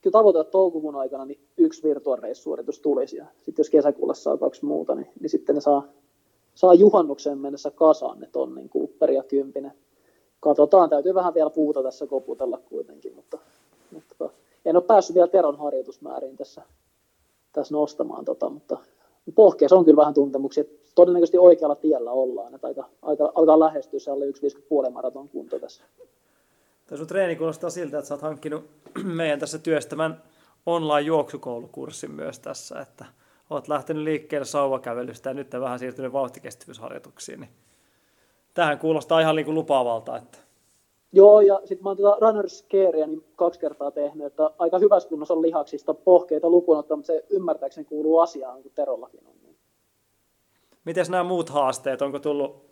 kyllä 0.00 0.12
tavoite, 0.12 0.40
että 0.40 0.50
toukokuun 0.50 0.96
aikana 0.96 1.24
niin 1.24 1.40
yksi 1.56 1.82
virtuaalireissuoritus 1.82 2.80
tulisi, 2.80 3.16
ja 3.16 3.26
sitten 3.36 3.62
jos 3.62 3.70
kesäkuulla 3.70 4.14
saa 4.14 4.36
kaksi 4.36 4.64
muuta, 4.64 4.94
niin, 4.94 5.08
niin 5.20 5.30
sitten 5.30 5.54
ne 5.54 5.60
saa, 5.60 5.88
saa 6.58 6.74
juhannukseen 6.74 7.38
mennessä 7.38 7.70
kasaan 7.70 8.20
ne 8.20 8.28
tonnin 8.32 8.70
Cooper 8.70 9.10
ja 9.10 9.22
kympinen. 9.22 9.72
Katsotaan, 10.40 10.90
täytyy 10.90 11.14
vähän 11.14 11.34
vielä 11.34 11.50
puuta 11.50 11.82
tässä 11.82 12.06
koputella 12.06 12.58
kuitenkin, 12.58 13.14
mutta, 13.14 13.38
mutta 13.90 14.30
en 14.64 14.76
ole 14.76 14.84
päässyt 14.84 15.14
vielä 15.14 15.28
Teron 15.28 15.58
harjoitusmääriin 15.58 16.36
tässä, 16.36 16.62
tässä 17.52 17.74
nostamaan, 17.74 18.24
tota, 18.24 18.48
mutta 18.48 18.78
pohkeessa 19.34 19.76
on 19.76 19.84
kyllä 19.84 19.96
vähän 19.96 20.14
tuntemuksia. 20.14 20.64
Todennäköisesti 20.94 21.38
oikealla 21.38 21.74
tiellä 21.74 22.12
ollaan, 22.12 22.54
että 22.54 22.66
aika, 22.66 22.88
aika 23.02 23.32
alkaa 23.34 23.60
lähestyä 23.60 24.00
se 24.00 24.10
alle 24.10 24.26
1,5 24.26 24.90
maraton 24.90 25.28
kunto 25.28 25.58
tässä. 25.58 25.82
Tämä 26.86 26.96
sun 26.98 27.06
treeni 27.06 27.36
kuulostaa 27.36 27.70
siltä, 27.70 27.98
että 27.98 28.08
sä 28.08 28.14
oot 28.14 28.22
hankkinut 28.22 28.64
meidän 29.04 29.40
tässä 29.40 29.58
työstämän 29.58 30.22
online-juoksukoulukurssin 30.66 32.10
myös 32.10 32.38
tässä, 32.38 32.80
että 32.80 33.04
oot 33.50 33.68
lähtenyt 33.68 34.02
liikkeelle 34.02 34.44
sauvakävelystä 34.44 35.30
ja 35.30 35.34
nyt 35.34 35.52
vähän 35.52 35.78
siirtynyt 35.78 36.12
vauhtikestävyysharjoituksiin. 36.12 37.40
Niin 37.40 37.50
tähän 38.54 38.78
kuulostaa 38.78 39.20
ihan 39.20 39.36
niin 39.36 39.46
kuin 39.46 39.54
lupaavalta. 39.54 40.16
Että... 40.16 40.38
Joo, 41.12 41.40
ja 41.40 41.60
sitten 41.64 41.82
mä 41.82 41.90
oon 41.90 41.96
tätä 41.96 42.16
runners 42.20 42.66
Carea 42.70 43.06
niin 43.06 43.24
kaksi 43.36 43.60
kertaa 43.60 43.90
tehnyt, 43.90 44.26
että 44.26 44.50
aika 44.58 44.78
hyvässä 44.78 45.08
kunnossa 45.08 45.34
on 45.34 45.42
lihaksista 45.42 45.94
pohkeita 45.94 46.50
lukuun 46.50 46.84
mutta 46.86 47.06
se 47.06 47.24
ymmärtääkseni 47.30 47.84
kuuluu 47.84 48.18
asiaan, 48.18 48.62
kun 48.62 48.72
Terollakin 48.74 49.26
on. 49.26 49.38
Miten 50.88 51.06
nämä 51.08 51.24
muut 51.24 51.50
haasteet, 51.50 52.02
onko 52.02 52.18
tullut 52.18 52.64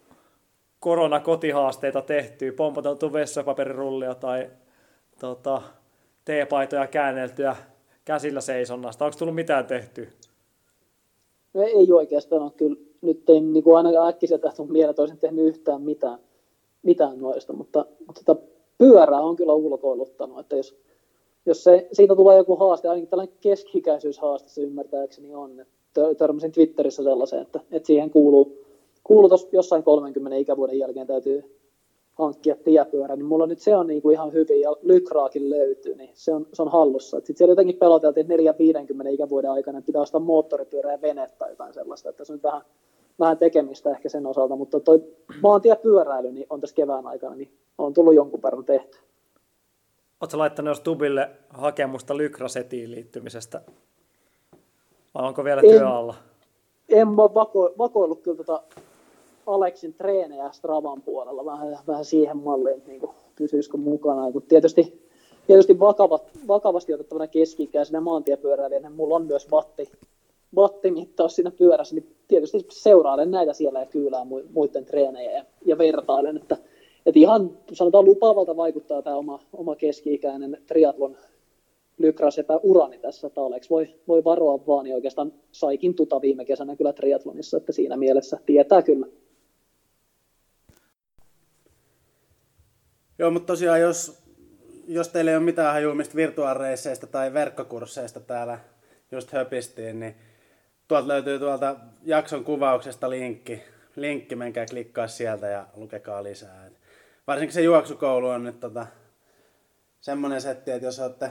koronakotihaasteita 0.80 2.02
tehtyä, 2.02 2.52
pompateltu 2.52 3.12
vessapaperirullia 3.12 4.14
tai 4.14 4.50
tota, 5.20 5.62
teepaitoja 6.24 6.86
käänneltyä 6.86 7.56
käsillä 8.04 8.40
seisonnasta? 8.40 9.04
Onko 9.04 9.16
tullut 9.18 9.34
mitään 9.34 9.66
tehtyä? 9.66 10.06
No 11.56 11.62
ei 11.62 11.92
oikeastaan 11.92 12.42
ole 12.42 12.50
kyllä. 12.56 12.76
Nyt 13.02 13.30
ei 13.30 13.40
niin 13.40 13.64
kuin 13.64 13.76
ainakaan 13.76 14.08
äkkiseltä 14.08 14.52
tule 14.56 14.68
mieleen, 14.68 14.90
että 14.90 15.02
olisin 15.02 15.18
tehnyt 15.18 15.44
yhtään 15.44 15.82
mitään, 15.82 16.18
mitään 16.82 17.18
noista, 17.18 17.52
mutta, 17.52 17.86
mutta 18.06 18.20
tota, 18.24 18.46
pyörää 18.78 19.20
on 19.20 19.36
kyllä 19.36 19.52
ulkoiluttanut, 19.52 20.38
että 20.38 20.56
jos, 20.56 20.76
jos 21.46 21.64
se, 21.64 21.88
siitä 21.92 22.16
tulee 22.16 22.36
joku 22.36 22.56
haaste, 22.56 22.88
ainakin 22.88 23.08
tällainen 23.08 23.36
keski-ikäisyyshaaste 23.40 24.48
se 24.48 24.62
ymmärtääkseni 24.62 25.34
on, 25.34 25.60
että 25.60 26.14
törmäsin 26.18 26.52
Twitterissä 26.52 27.02
sellaiseen, 27.02 27.42
että, 27.42 27.60
että 27.70 27.86
siihen 27.86 28.10
kuuluu, 28.10 28.58
kuuluu 29.04 29.30
jossain 29.52 29.82
30 29.82 30.36
ikävuoden 30.36 30.78
jälkeen 30.78 31.06
täytyy 31.06 31.56
hankkia 32.18 32.56
tiepyörä, 32.64 33.16
niin 33.16 33.26
mulla 33.26 33.46
nyt 33.46 33.58
se 33.58 33.76
on 33.76 33.86
niinku 33.86 34.10
ihan 34.10 34.32
hyvin 34.32 34.60
ja 34.60 34.76
lykraakin 34.82 35.50
löytyy, 35.50 35.94
niin 35.94 36.10
se 36.14 36.34
on, 36.34 36.46
se 36.52 36.62
on 36.62 36.72
hallussa. 36.72 37.16
Sitten 37.16 37.36
siellä 37.36 37.52
jotenkin 37.52 37.76
peloteltiin, 37.76 38.32
että 38.32 39.04
4-50 39.04 39.08
ikävuoden 39.08 39.50
aikana 39.50 39.82
pitää 39.82 40.02
ostaa 40.02 40.20
moottoripyörä 40.20 40.92
ja 40.92 41.02
vene 41.02 41.30
tai 41.38 41.50
jotain 41.50 41.74
sellaista, 41.74 42.10
että 42.10 42.24
se 42.24 42.32
on 42.32 42.40
vähän, 42.42 42.62
vähän 43.18 43.38
tekemistä 43.38 43.90
ehkä 43.90 44.08
sen 44.08 44.26
osalta, 44.26 44.56
mutta 44.56 44.80
toi 44.80 45.02
maantiepyöräily 45.42 46.32
niin 46.32 46.46
on 46.50 46.60
tässä 46.60 46.76
kevään 46.76 47.06
aikana, 47.06 47.34
niin 47.34 47.52
on 47.78 47.94
tullut 47.94 48.14
jonkun 48.14 48.42
verran 48.42 48.64
tehty. 48.64 48.98
Oletko 50.20 50.38
laittanut 50.38 50.70
jos 50.70 50.80
Tubille 50.80 51.30
hakemusta 51.48 52.16
lykrasetiin 52.16 52.90
liittymisestä? 52.90 53.60
Vai 55.14 55.28
onko 55.28 55.44
vielä 55.44 55.60
työ 55.60 55.88
alla? 55.88 56.14
En 56.88 57.08
mä 57.08 57.16
vako, 57.16 57.74
vakoillut 57.78 58.22
kyllä 58.22 58.36
tota 58.36 58.62
Aleksin 59.46 59.94
treenejä 59.94 60.50
Stravan 60.52 61.02
puolella 61.02 61.44
vähän, 61.44 61.78
vähän 61.86 62.04
siihen 62.04 62.36
malliin, 62.36 62.76
että 62.76 62.90
niin 62.90 63.02
pysyisikö 63.38 63.76
mukana. 63.76 64.32
Kun 64.32 64.42
tietysti, 64.42 65.08
tietysti 65.46 65.78
vakavat, 65.78 66.22
vakavasti 66.48 66.94
otettavana 66.94 67.26
keski-ikäisenä 67.26 68.00
maantiepyöräilijänä 68.00 68.90
mulla 68.90 69.16
on 69.16 69.26
myös 69.26 69.50
vatti, 69.50 69.88
wattimittaus 70.56 71.36
siinä 71.36 71.50
pyörässä, 71.50 71.94
niin 71.94 72.16
tietysti 72.28 72.66
seurailen 72.70 73.30
näitä 73.30 73.52
siellä 73.52 73.80
ja 73.80 73.86
kyylään 73.86 74.28
muiden 74.52 74.84
treenejä 74.84 75.30
ja, 75.30 75.44
ja 75.64 75.78
vertailen, 75.78 76.36
että, 76.36 76.56
että 77.06 77.18
ihan 77.18 77.50
sanotaan 77.72 78.04
lupaavalta 78.04 78.56
vaikuttaa 78.56 79.02
tämä 79.02 79.16
oma, 79.16 79.40
oma 79.52 79.76
keski-ikäinen 79.76 80.58
triatlon 80.66 81.16
lykrasepä 81.98 82.60
urani 82.62 82.98
tässä, 82.98 83.26
että 83.26 83.40
Alex 83.40 83.70
voi, 83.70 83.88
voi 84.08 84.24
varoa 84.24 84.60
vaan, 84.66 84.84
niin 84.84 84.94
oikeastaan 84.94 85.32
saikin 85.52 85.94
tuta 85.94 86.20
viime 86.20 86.44
kesänä 86.44 86.76
kyllä 86.76 86.92
triathlonissa, 86.92 87.56
että 87.56 87.72
siinä 87.72 87.96
mielessä 87.96 88.38
tietää 88.46 88.82
kyllä. 88.82 89.06
Joo, 93.18 93.30
mutta 93.30 93.46
tosiaan 93.46 93.80
jos, 93.80 94.22
jos 94.88 95.08
teillä 95.08 95.30
ei 95.30 95.36
ole 95.36 95.44
mitään 95.44 95.72
hajumista 95.72 96.16
virtuaalireisseistä 96.16 97.06
tai 97.06 97.32
verkkokursseista 97.32 98.20
täällä 98.20 98.58
just 99.12 99.32
höpistiin, 99.32 100.00
niin 100.00 100.16
tuolta 100.88 101.08
löytyy 101.08 101.38
tuolta 101.38 101.76
jakson 102.02 102.44
kuvauksesta 102.44 103.10
linkki. 103.10 103.62
Linkki, 103.96 104.36
menkää 104.36 104.66
klikkaa 104.66 105.06
sieltä 105.06 105.46
ja 105.46 105.66
lukekaa 105.76 106.22
lisää. 106.22 106.70
Varsinkin 107.26 107.54
se 107.54 107.62
juoksukoulu 107.62 108.28
on 108.28 108.44
nyt 108.44 108.60
tota, 108.60 108.86
semmoinen 110.00 110.40
setti, 110.40 110.70
että 110.70 110.86
jos 110.86 111.00
olette 111.00 111.30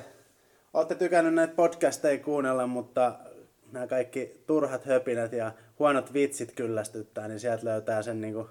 olette 0.75 0.95
tykännyt 0.95 1.33
näitä 1.33 1.53
podcasteja 1.55 2.19
kuunnella, 2.19 2.67
mutta 2.67 3.13
nämä 3.71 3.87
kaikki 3.87 4.43
turhat 4.47 4.85
höpinät 4.85 5.33
ja 5.33 5.51
huonot 5.79 6.13
vitsit 6.13 6.51
kyllästyttää, 6.51 7.27
niin 7.27 7.39
sieltä 7.39 7.65
löytää 7.65 8.01
sen 8.01 8.21
niin 8.21 8.33
kuin 8.33 8.47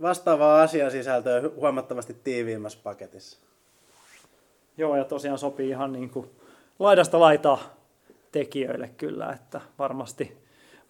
vastaavaa 0.00 0.62
asiasisältöä 0.62 1.42
huomattavasti 1.56 2.16
tiiviimmässä 2.24 2.78
paketissa. 2.82 3.38
Joo, 4.76 4.96
ja 4.96 5.04
tosiaan 5.04 5.38
sopii 5.38 5.68
ihan 5.68 5.92
niin 5.92 6.10
kuin 6.10 6.30
laidasta 6.78 7.20
laitaa 7.20 7.58
tekijöille 8.32 8.88
kyllä, 8.88 9.32
että 9.32 9.60
varmasti, 9.78 10.38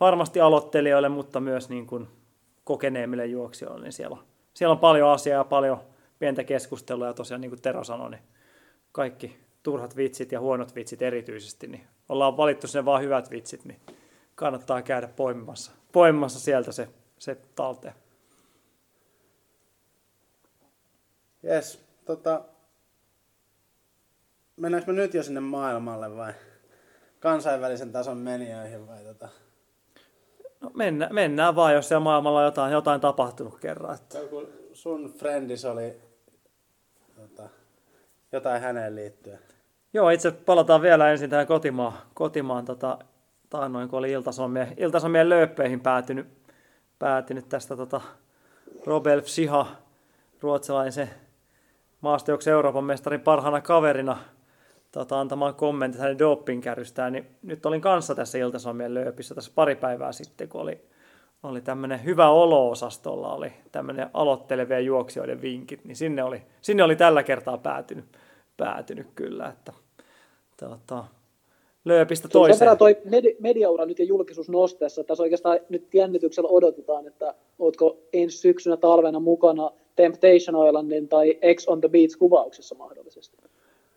varmasti 0.00 0.40
aloittelijoille, 0.40 1.09
mutta 1.09 1.40
myös 1.40 1.68
niin 1.68 1.87
kuin 1.87 2.09
kokeneemmille 2.64 3.26
juoksijoille, 3.26 3.82
niin 3.82 3.92
siellä 3.92 4.16
on, 4.16 4.25
siellä 4.54 4.73
on 4.73 4.78
paljon 4.78 5.11
asiaa 5.11 5.38
ja 5.38 5.44
paljon 5.44 5.80
pientä 6.18 6.44
keskustelua, 6.44 7.06
ja 7.06 7.14
tosiaan 7.14 7.40
niin 7.40 7.50
kuin 7.50 7.62
Tero 7.62 7.85
sanoi, 7.85 8.11
niin 8.11 8.23
kaikki 8.92 9.37
turhat 9.62 9.97
vitsit 9.97 10.32
ja 10.32 10.40
huonot 10.40 10.75
vitsit 10.75 11.02
erityisesti, 11.02 11.66
niin 11.66 11.87
ollaan 12.09 12.37
valittu 12.37 12.66
sinne 12.66 12.85
vaan 12.85 13.02
hyvät 13.02 13.30
vitsit, 13.30 13.64
niin 13.64 13.80
kannattaa 14.35 14.82
käydä 14.82 15.09
poimimassa, 15.09 15.73
poimimassa 15.92 16.40
sieltä 16.40 16.73
se, 16.73 16.88
se 17.18 17.37
talteen. 17.54 17.94
Jes, 21.42 21.84
tota, 22.04 22.44
mennäänkö 24.56 24.92
me 24.92 24.96
nyt 24.96 25.14
jo 25.14 25.22
sinne 25.22 25.40
maailmalle 25.40 26.16
vai 26.16 26.32
kansainvälisen 27.20 27.92
tason 27.92 28.18
menijöihin 28.18 28.87
vai 28.87 29.04
tota? 29.04 29.28
No 30.61 30.70
mennä, 30.75 31.08
mennään 31.12 31.56
vaan, 31.56 31.75
jos 31.75 31.88
siellä 31.88 32.04
maailmalla 32.04 32.38
on 32.38 32.44
jotain, 32.44 32.72
jotain 32.72 33.00
tapahtunut 33.00 33.61
kerran. 33.61 33.94
Että... 33.94 34.18
Joku 34.18 34.49
sun 34.72 35.12
friendis 35.18 35.64
oli 35.64 36.00
tota, 37.16 37.49
jotain 38.32 38.62
häneen 38.62 38.94
liittyen. 38.94 39.38
Joo, 39.92 40.11
itse 40.11 40.30
palataan 40.30 40.82
vielä 40.82 41.11
ensin 41.11 41.30
tähän 41.30 41.46
kotimaan, 41.46 41.92
kotimaan 42.14 42.64
tota, 42.64 42.99
taannoin, 43.50 43.88
kun 43.88 43.99
oli 43.99 44.11
iltasomien, 44.11 44.75
iltasomien 44.76 45.28
lööppeihin 45.28 45.80
päätynyt, 45.80 46.26
päätynyt 46.99 47.49
tästä 47.49 47.76
tota, 47.76 48.00
Robel 48.87 49.22
Psiha, 49.22 49.66
ruotsalainen 50.40 51.11
se 52.02 52.06
maastojuoksen 52.06 52.52
Euroopan 52.52 52.85
mestarin 52.85 53.21
parhaana 53.21 53.61
kaverina 53.61 54.18
tota, 54.92 55.21
antamaan 55.21 55.54
kommentit 55.54 56.00
hänen 56.00 56.18
dopingkärrystään, 56.18 57.12
niin 57.12 57.26
nyt 57.42 57.66
olin 57.66 57.80
kanssa 57.80 58.14
tässä 58.14 58.38
iltasomien 58.38 58.94
lööpissä 58.94 59.35
tässä 59.35 59.52
pari 59.54 59.76
päivää 59.76 60.12
sitten, 60.12 60.49
kun 60.49 60.61
oli, 60.61 60.80
oli 61.42 61.61
tämmöinen 61.61 62.04
hyvä 62.04 62.30
olo-osastolla, 62.30 63.35
oli 63.35 63.52
tämmöinen 63.73 64.11
aloittelevien 64.14 64.85
juoksijoiden 64.85 65.42
vinkit, 65.42 65.85
niin 65.85 65.97
sinne 65.97 66.25
oli, 66.25 66.42
sinne 66.61 66.82
oli 66.82 66.97
tällä 66.97 67.23
kertaa 67.23 67.59
päätynyt, 67.59 68.04
päätynyt 68.56 69.06
kyllä, 69.14 69.49
että 69.49 69.73
tota, 70.56 71.04
lööpistä 71.85 72.28
toiseen. 72.28 72.71
Sen 72.71 72.78
toi 72.78 72.97
med- 73.04 73.37
mediaura 73.40 73.87
nyt 73.87 73.99
ja 73.99 74.04
julkisuus 74.04 74.49
nosteessa, 74.49 75.04
tässä 75.04 75.23
oikeastaan 75.23 75.59
nyt 75.68 75.94
jännityksellä 75.94 76.49
odotetaan, 76.49 77.06
että 77.06 77.35
ootko 77.59 77.99
ensi 78.12 78.38
syksynä 78.38 78.76
talvena 78.76 79.21
mukana 79.21 79.71
Temptation 79.96 80.68
Islandin 80.68 81.08
tai 81.08 81.38
X 81.54 81.68
on 81.68 81.80
the 81.80 81.88
Beach 81.88 82.18
kuvauksessa 82.18 82.75
mahdollisesti? 82.75 83.37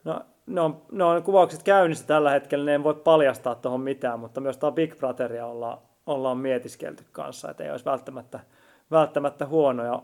No, 0.04 0.22
ne 0.46 0.62
on, 0.62 0.82
ne 0.92 1.04
on 1.04 1.24
kuvaukset 1.24 1.64
käynnissä 1.64 2.08
tällä 2.08 2.32
hetkellä, 2.32 2.66
ne 2.66 2.76
en 2.76 2.84
voi 2.84 2.94
paljastaa 2.94 3.56
tuohon 3.56 3.82
mitään, 3.82 4.20
mutta 4.20 4.42
myös 4.42 4.58
tämä 4.58 4.72
Big 4.72 4.98
Brotheria 4.98 5.46
ollaan, 5.46 5.78
ollaan 6.06 6.38
mietiskelty 6.38 7.04
kanssa, 7.12 7.52
että 7.52 7.64
ei 7.64 7.72
olisi 7.72 7.86
välttämättä, 7.86 8.40
välttämättä 8.92 9.46
huonoja. 9.46 10.04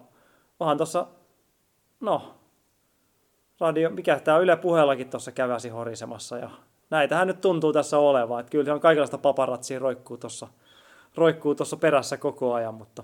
Onhan 0.59 0.77
tuossa, 0.77 1.07
no, 1.99 2.21
radio, 3.59 3.89
mikä 3.89 4.19
tämä 4.19 4.37
Yle 4.37 4.55
puheellakin 4.55 5.09
tuossa 5.09 5.31
käväsi 5.31 5.69
horisemassa 5.69 6.37
ja 6.37 6.49
näitähän 6.89 7.27
nyt 7.27 7.41
tuntuu 7.41 7.73
tässä 7.73 7.97
olevan, 7.97 8.39
että 8.39 8.49
kyllä 8.49 8.65
se 8.65 8.71
on 8.71 8.79
kaikenlaista 8.79 9.17
paparatsia 9.17 9.79
roikkuu 9.79 10.17
tuossa 10.17 10.47
roikkuu 11.15 11.55
tuossa 11.55 11.77
perässä 11.77 12.17
koko 12.17 12.53
ajan, 12.53 12.73
mutta 12.73 13.03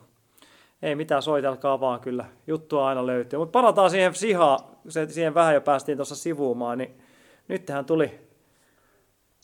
ei 0.82 0.96
mitään 0.96 1.22
soitelkaa 1.22 1.80
vaan 1.80 2.00
kyllä, 2.00 2.26
juttua 2.48 2.88
aina 2.88 3.06
löytyy. 3.06 3.40
Mutta 3.40 3.60
palataan 3.60 3.90
siihen 3.90 4.16
sihaan, 4.16 4.60
se, 4.90 5.10
siihen 5.10 5.34
vähän 5.34 5.54
jo 5.54 5.62
päästiin 5.62 5.98
tuossa 5.98 6.16
sivuumaan, 6.16 6.78
niin 6.78 7.02
nythän 7.48 7.86
tuli 7.86 8.20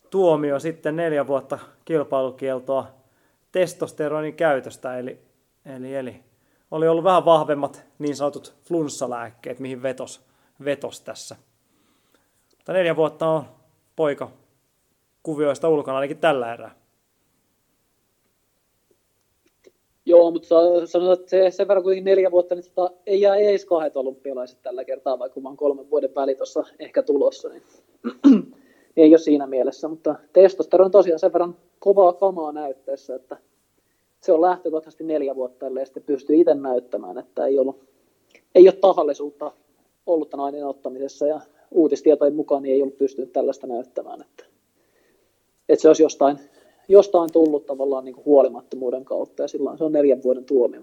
tuomio 0.09 0.59
sitten 0.59 0.95
neljä 0.95 1.27
vuotta 1.27 1.59
kilpailukieltoa 1.85 2.87
testosteronin 3.51 4.35
käytöstä, 4.35 4.99
eli, 4.99 5.19
eli, 5.65 5.95
eli 5.95 6.23
oli 6.71 6.87
ollut 6.87 7.03
vähän 7.03 7.25
vahvemmat 7.25 7.85
niin 7.99 8.15
sanotut 8.15 8.55
flunssalääkkeet, 8.63 9.59
mihin 9.59 9.83
vetos, 9.83 10.25
vetos 10.65 11.01
tässä. 11.01 11.35
Mutta 12.57 12.73
neljä 12.73 12.95
vuotta 12.95 13.27
on 13.27 13.45
poika 13.95 14.31
kuvioista 15.23 15.69
ulkona 15.69 15.97
ainakin 15.97 16.17
tällä 16.17 16.53
erää. 16.53 16.82
Joo, 20.23 20.31
mutta 20.31 20.47
sanotaan, 20.85 21.13
että 21.13 21.29
se, 21.29 21.51
sen 21.51 21.67
verran 21.67 21.83
kuitenkin 21.83 22.05
neljä 22.05 22.31
vuotta, 22.31 22.55
niin 22.55 22.65
tota, 22.75 22.95
ei 23.05 23.21
jää 23.21 23.35
ees 23.35 23.65
kahdet 23.65 23.97
olympialaiset 23.97 24.57
tällä 24.63 24.85
kertaa, 24.85 25.19
vaikka 25.19 25.39
mä 25.39 25.49
oon 25.49 25.57
kolmen 25.57 25.89
vuoden 25.89 26.15
väli 26.15 26.35
tuossa 26.35 26.63
ehkä 26.79 27.03
tulossa, 27.03 27.49
niin 27.49 27.63
ei 28.97 29.09
ole 29.09 29.17
siinä 29.17 29.47
mielessä, 29.47 29.87
mutta 29.87 30.15
testosteron 30.33 30.91
tosiaan 30.91 31.19
sen 31.19 31.33
verran 31.33 31.55
kovaa 31.79 32.13
kamaa 32.13 32.51
näytteessä, 32.51 33.15
että 33.15 33.37
se 34.21 34.31
on 34.31 34.41
lähtökohtaisesti 34.41 35.03
neljä 35.03 35.35
vuotta, 35.35 35.67
ellei 35.67 35.85
sitten 35.85 36.03
pystyy 36.03 36.35
itse 36.35 36.53
näyttämään, 36.53 37.17
että 37.17 37.45
ei, 37.45 37.59
ollut, 37.59 37.83
ei 38.55 38.67
ole 38.67 38.77
tahallisuutta 38.81 39.51
ollut 40.05 40.29
tämän 40.29 40.45
aineen 40.45 40.67
ottamisessa 40.67 41.27
ja 41.27 41.41
uutistietojen 41.71 42.35
mukaan 42.35 42.63
niin 42.63 42.75
ei 42.75 42.81
ollut 42.81 42.97
pystynyt 42.97 43.33
tällaista 43.33 43.67
näyttämään, 43.67 44.21
että, 44.21 44.45
että 45.69 45.81
se 45.81 45.87
olisi 45.87 46.03
jostain 46.03 46.39
jostain 46.93 47.31
tullut 47.31 47.65
tavallaan 47.65 48.05
niin 48.05 48.15
kuin 48.15 48.25
huolimattomuuden 48.25 49.05
kautta 49.05 49.41
ja 49.41 49.47
silloin 49.47 49.77
se 49.77 49.83
on 49.83 49.91
neljän 49.91 50.23
vuoden 50.23 50.45
tuomio. 50.45 50.81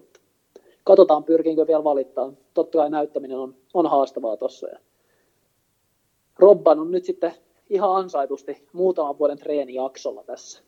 Katsotaan, 0.85 1.25
pyrkiinkö 1.25 1.67
vielä 1.67 1.85
valittaa. 1.85 2.33
Totta 2.55 2.79
kai 2.79 2.91
näyttäminen 2.91 3.39
on, 3.39 3.55
on 3.75 3.91
haastavaa 3.91 4.37
tuossa. 4.37 4.67
Robban 6.39 6.79
on 6.79 6.91
nyt 6.91 7.05
sitten 7.05 7.33
ihan 7.71 7.97
ansaitusti 7.97 8.67
muutaman 8.73 9.19
vuoden 9.19 9.39
treenijaksolla 9.39 10.25
tässä. 10.25 10.63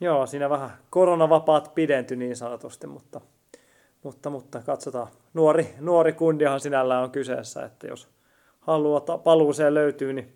Joo, 0.00 0.26
siinä 0.26 0.50
vähän 0.50 0.70
koronavapaat 0.90 1.74
pidentyi 1.74 2.16
niin 2.16 2.36
sanotusti, 2.36 2.86
mutta, 2.86 3.20
mutta, 4.02 4.30
mutta 4.30 4.62
katsotaan. 4.66 5.08
Nuori, 5.34 5.74
nuori 5.80 6.12
kundihan 6.12 6.60
sinällään 6.60 7.04
on 7.04 7.10
kyseessä, 7.10 7.64
että 7.64 7.86
jos 7.86 8.08
haluaa 8.60 9.18
paluuseen 9.24 9.74
löytyy, 9.74 10.12
niin 10.12 10.32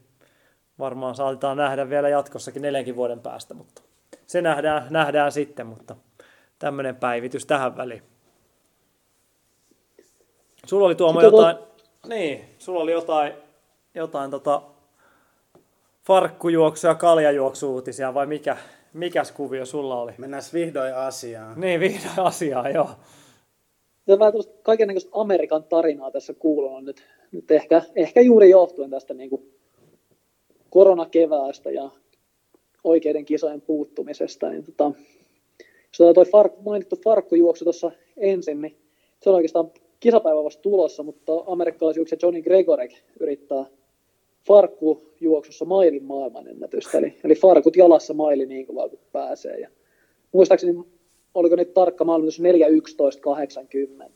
varmaan 0.79 1.15
saatetaan 1.15 1.57
nähdä 1.57 1.91
vielä 1.91 2.09
jatkossakin 2.09 2.63
neljänkin 2.63 2.97
vuoden 2.97 3.21
päästä, 3.21 3.55
mutta 3.55 3.83
se 4.29 4.43
nähdään, 4.43 4.87
nähdään 4.91 5.33
sitten, 5.33 5.67
mutta 5.67 5.97
tämmöinen 6.59 6.97
päivitys 6.97 7.47
tähän 7.47 7.77
väliin. 7.77 8.03
Sulla 10.67 10.87
oli 10.87 10.95
Tuomo 10.95 11.21
jotain, 11.21 11.57
niin, 12.09 12.45
sulla 12.59 12.81
oli 12.81 12.93
jotain, 12.93 13.33
jotain 13.95 14.31
tota, 14.31 14.63
farkkujuoksu- 16.07 16.87
ja 16.87 16.95
kaljajuoksu-uutisia 16.95 18.15
vai 18.15 18.27
mikä, 18.27 18.57
mikäs 18.93 19.33
kuvio 19.33 19.67
sulla 19.67 20.01
oli? 20.01 20.13
Mennään 20.19 20.43
vihdoin 20.53 20.95
asiaan. 20.95 21.61
Niin, 21.61 21.81
vihdoin 21.81 22.19
asiaan, 22.27 22.75
joo. 22.75 22.91
Se 24.07 24.13
on 24.13 24.19
vähän 24.19 24.33
kaikenlaista 24.63 25.11
Amerikan 25.13 25.65
tarinaa 25.65 26.11
tässä 26.11 26.35
kuulunut 26.35 26.85
nyt, 26.85 27.03
nyt 27.33 27.51
ehkä, 27.51 27.83
ehkä 27.97 28.21
juuri 28.21 28.51
johtuen 28.51 28.91
tästä 28.91 29.15
niin 29.15 29.31
kuin 29.31 29.53
koronakeväästä 30.71 31.71
ja 31.71 31.91
oikeiden 32.85 33.25
kisojen 33.25 33.61
puuttumisesta, 33.61 34.51
niin 34.51 34.65
tota, 34.65 34.93
jos 35.99 36.15
tuo 36.15 36.25
fark, 36.25 36.53
mainittu 36.65 36.97
farkkujuoksu 37.05 37.65
tuossa 37.65 37.91
ensin, 38.17 38.63
niin 38.63 38.77
se 39.23 39.31
on 39.31 39.37
oikeastaan 39.37 39.71
kisapäivä 40.01 40.45
vasta 40.45 40.63
tulossa, 40.63 41.03
mutta 41.03 41.33
amerikkalaisjuoksija 41.47 42.19
Johnny 42.23 42.43
Gregorek 42.43 42.91
yrittää 43.21 43.65
farkkujuoksussa 44.47 45.65
mailin 45.65 46.05
maailmanennätystä, 46.05 46.99
eli, 46.99 47.15
eli 47.25 47.35
farkut 47.35 47.77
jalassa 47.77 48.15
maili 48.15 48.47
niin 48.47 48.67
kovaa 48.67 48.89
kuin 48.89 49.01
pääsee. 49.13 49.61
Ja 49.61 49.69
muistaakseni, 50.33 50.85
oliko 51.35 51.57
nyt 51.57 51.75
tarkka 51.75 52.05
maailmanennätys 52.05 52.41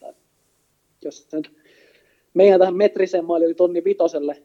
4.11.80. 0.09 0.15
Jos 1.05 1.29
nyt 1.33 1.51
meidän 2.35 2.61
tähän 2.61 2.77
metriseen 2.77 3.25
maili 3.25 3.47
oli 3.47 3.55
tonni 3.55 3.85
vitoselle 3.85 4.43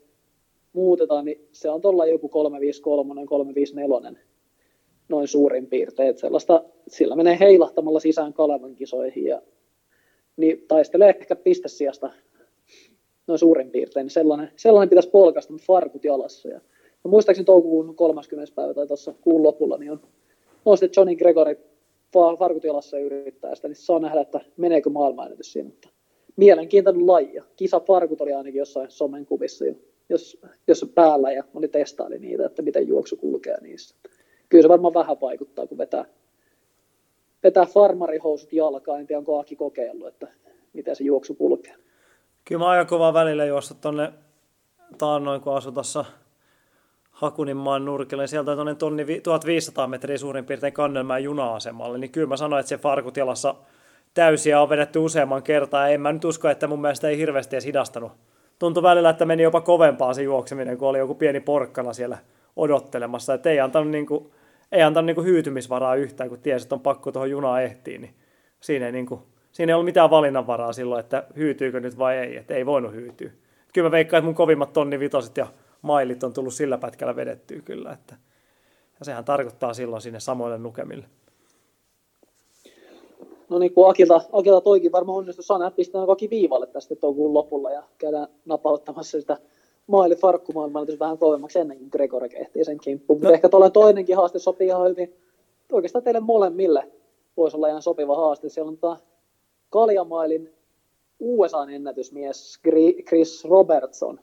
muutetaan, 0.77 1.25
niin 1.25 1.47
se 1.51 1.69
on 1.69 1.81
tuolla 1.81 2.05
joku 2.05 2.29
353, 2.29 3.25
354 3.25 4.21
noin 5.09 5.27
suurin 5.27 5.67
piirtein. 5.67 6.09
Että 6.09 6.19
sellaista, 6.19 6.63
sillä 6.87 7.15
menee 7.15 7.37
heilahtamalla 7.39 7.99
sisään 7.99 8.33
Kalevan 8.33 8.75
kisoihin 8.75 9.25
ja 9.25 9.41
niin 10.37 10.65
taistelee 10.67 11.09
ehkä 11.09 11.35
pistesijasta 11.35 12.09
noin 13.27 13.39
suurin 13.39 13.71
piirtein. 13.71 14.03
Niin 14.03 14.11
sellainen, 14.11 14.51
sellainen 14.55 14.89
pitäisi 14.89 15.09
polkasta, 15.09 15.53
mutta 15.53 15.65
farkut 15.65 16.05
jalassa. 16.05 16.49
Ja, 16.49 16.61
ja 17.03 17.09
muistaakseni 17.09 17.45
toukokuun 17.45 17.95
30. 17.95 18.55
päivä 18.55 18.73
tai 18.73 18.87
tuossa 18.87 19.13
kuun 19.21 19.43
lopulla, 19.43 19.77
niin 19.77 19.91
on, 19.91 20.01
on 20.65 20.77
sitten 20.77 21.01
Johnny 21.01 21.15
Gregory 21.15 21.57
farkut 22.13 22.63
jalassa 22.63 22.97
ja 22.97 23.05
yrittää 23.05 23.55
sitä, 23.55 23.67
niin 23.67 23.75
saa 23.75 23.99
nähdä, 23.99 24.21
että 24.21 24.41
meneekö 24.57 24.89
maailmanennätys 24.89 25.53
siinä. 25.53 25.69
Mutta 25.69 25.89
mielenkiintoinen 26.35 27.07
laji. 27.07 27.41
Kisa 27.55 27.79
farkut 27.79 28.21
oli 28.21 28.33
ainakin 28.33 28.59
jossain 28.59 28.91
somen 28.91 29.25
kuvissa 29.25 29.65
jo 29.65 29.73
jos, 30.09 30.37
jos 30.67 30.85
päällä 30.95 31.31
ja 31.31 31.43
oli 31.53 31.67
testaili 31.67 32.19
niitä, 32.19 32.45
että 32.45 32.61
miten 32.61 32.87
juoksu 32.87 33.15
kulkee 33.15 33.61
niissä. 33.61 33.95
Kyllä 34.49 34.61
se 34.61 34.69
varmaan 34.69 34.93
vähän 34.93 35.21
vaikuttaa, 35.21 35.67
kun 35.67 35.77
vetää, 35.77 36.05
vetää 37.43 37.65
farmarihousut 37.65 38.53
jalkaan, 38.53 38.99
en 38.99 39.07
tiedä 39.07 39.17
onko 39.17 39.39
Aki 39.39 39.55
kokeillut, 39.55 40.07
että 40.07 40.27
miten 40.73 40.95
se 40.95 41.03
juoksu 41.03 41.35
kulkee. 41.35 41.75
Kyllä 42.45 42.59
mä 42.59 42.67
aika 42.67 42.85
kovaa 42.85 43.13
välillä 43.13 43.45
juosta 43.45 43.73
tuonne 43.73 44.13
taannoin, 44.97 45.41
kun 45.41 45.55
asun 45.55 45.73
tuossa 45.73 46.05
Hakuninmaan 47.11 47.85
nurkille, 47.85 48.23
niin 48.23 48.27
sieltä 48.27 48.51
on 48.51 48.77
tonni 48.77 49.21
1500 49.21 49.87
metriä 49.87 50.17
suurin 50.17 50.45
piirtein 50.45 50.73
Kannelmäen 50.73 51.23
juna-asemalle, 51.23 51.97
niin 51.97 52.11
kyllä 52.11 52.27
mä 52.27 52.37
sanoin, 52.37 52.59
että 52.59 52.69
se 52.69 52.77
farkut 52.77 53.17
jalassa 53.17 53.55
täysiä 54.13 54.61
on 54.61 54.69
vedetty 54.69 54.99
useamman 54.99 55.43
kertaa, 55.43 55.87
en 55.87 56.01
mä 56.01 56.13
nyt 56.13 56.25
usko, 56.25 56.49
että 56.49 56.67
mun 56.67 56.81
mielestä 56.81 57.09
ei 57.09 57.17
hirveästi 57.17 57.55
edes 57.55 57.65
hidastanut 57.65 58.11
tuntui 58.59 58.83
välillä, 58.83 59.09
että 59.09 59.25
meni 59.25 59.43
jopa 59.43 59.61
kovempaa 59.61 60.13
se 60.13 60.23
juokseminen, 60.23 60.77
kun 60.77 60.87
oli 60.87 60.97
joku 60.97 61.15
pieni 61.15 61.39
porkkana 61.39 61.93
siellä 61.93 62.17
odottelemassa. 62.55 63.33
Että 63.33 63.49
ei 63.49 63.59
antanut, 63.59 63.89
niin 63.89 64.05
kuin, 64.05 64.31
ei 64.71 64.81
antanut 64.81 65.05
niin 65.05 65.15
kuin 65.15 65.27
hyytymisvaraa 65.27 65.95
yhtään, 65.95 66.29
kun 66.29 66.39
tiesi, 66.39 66.65
että 66.65 66.75
on 66.75 66.81
pakko 66.81 67.11
tuohon 67.11 67.29
junaan 67.29 67.63
ehtiin. 67.63 68.01
Niin 68.01 68.15
siinä, 68.59 68.85
ei, 68.85 68.91
niin 68.91 69.05
kuin, 69.05 69.21
siinä 69.51 69.71
ei 69.71 69.73
ollut 69.73 69.85
mitään 69.85 70.09
valinnanvaraa 70.09 70.73
silloin, 70.73 70.99
että 70.99 71.23
hyytyykö 71.35 71.79
nyt 71.79 71.97
vai 71.97 72.17
ei. 72.17 72.37
Että 72.37 72.53
ei 72.53 72.65
voinut 72.65 72.93
hyytyä. 72.93 73.29
Kyllä 73.73 73.87
mä 73.87 73.91
veikkaan, 73.91 74.19
että 74.19 74.25
mun 74.25 74.35
kovimmat 74.35 74.73
tonni 74.73 74.99
vitoset 74.99 75.37
ja 75.37 75.47
mailit 75.81 76.23
on 76.23 76.33
tullut 76.33 76.53
sillä 76.53 76.77
pätkällä 76.77 77.15
vedettyä 77.15 77.61
kyllä. 77.65 77.91
Että, 77.91 78.15
ja 78.99 79.05
sehän 79.05 79.25
tarkoittaa 79.25 79.73
silloin 79.73 80.01
sinne 80.01 80.19
samoille 80.19 80.59
lukemille 80.59 81.05
no 83.49 83.59
niin 83.59 83.73
kuin 83.73 83.89
Akilta, 83.89 84.21
Akilta 84.31 84.61
toikin 84.61 84.91
varmaan 84.91 85.17
onnistu 85.17 85.41
sana 85.41 85.71
pistää 85.71 86.05
kaikki 86.05 86.29
viivalle 86.29 86.67
tästä 86.67 86.95
toukokuun 86.95 87.33
lopulla 87.33 87.71
ja 87.71 87.83
käydään 87.97 88.27
napauttamassa 88.45 89.19
sitä 89.19 89.37
maili 89.87 90.15
farkkumaailmaa 90.15 90.85
vähän 90.99 91.17
kovemmaksi 91.17 91.59
ennen 91.59 91.77
kuin 91.77 91.89
Gregor 91.91 92.29
kehtii 92.29 92.65
sen 92.65 92.77
kimppuun. 92.79 93.21
No. 93.21 93.31
ehkä 93.31 93.49
tuollainen 93.49 93.73
toinenkin 93.73 94.15
haaste 94.15 94.39
sopii 94.39 94.67
ihan 94.67 94.89
hyvin. 94.89 95.13
Oikeastaan 95.71 96.03
teille 96.03 96.19
molemmille 96.19 96.91
voisi 97.37 97.57
olla 97.57 97.67
ihan 97.67 97.81
sopiva 97.81 98.15
haaste. 98.15 98.49
Siellä 98.49 98.69
on 98.69 98.77
tämä 98.77 98.97
Kaljamailin 99.69 100.53
USA-ennätysmies 101.19 102.59
Chris 103.07 103.45
Robertson 103.45 104.19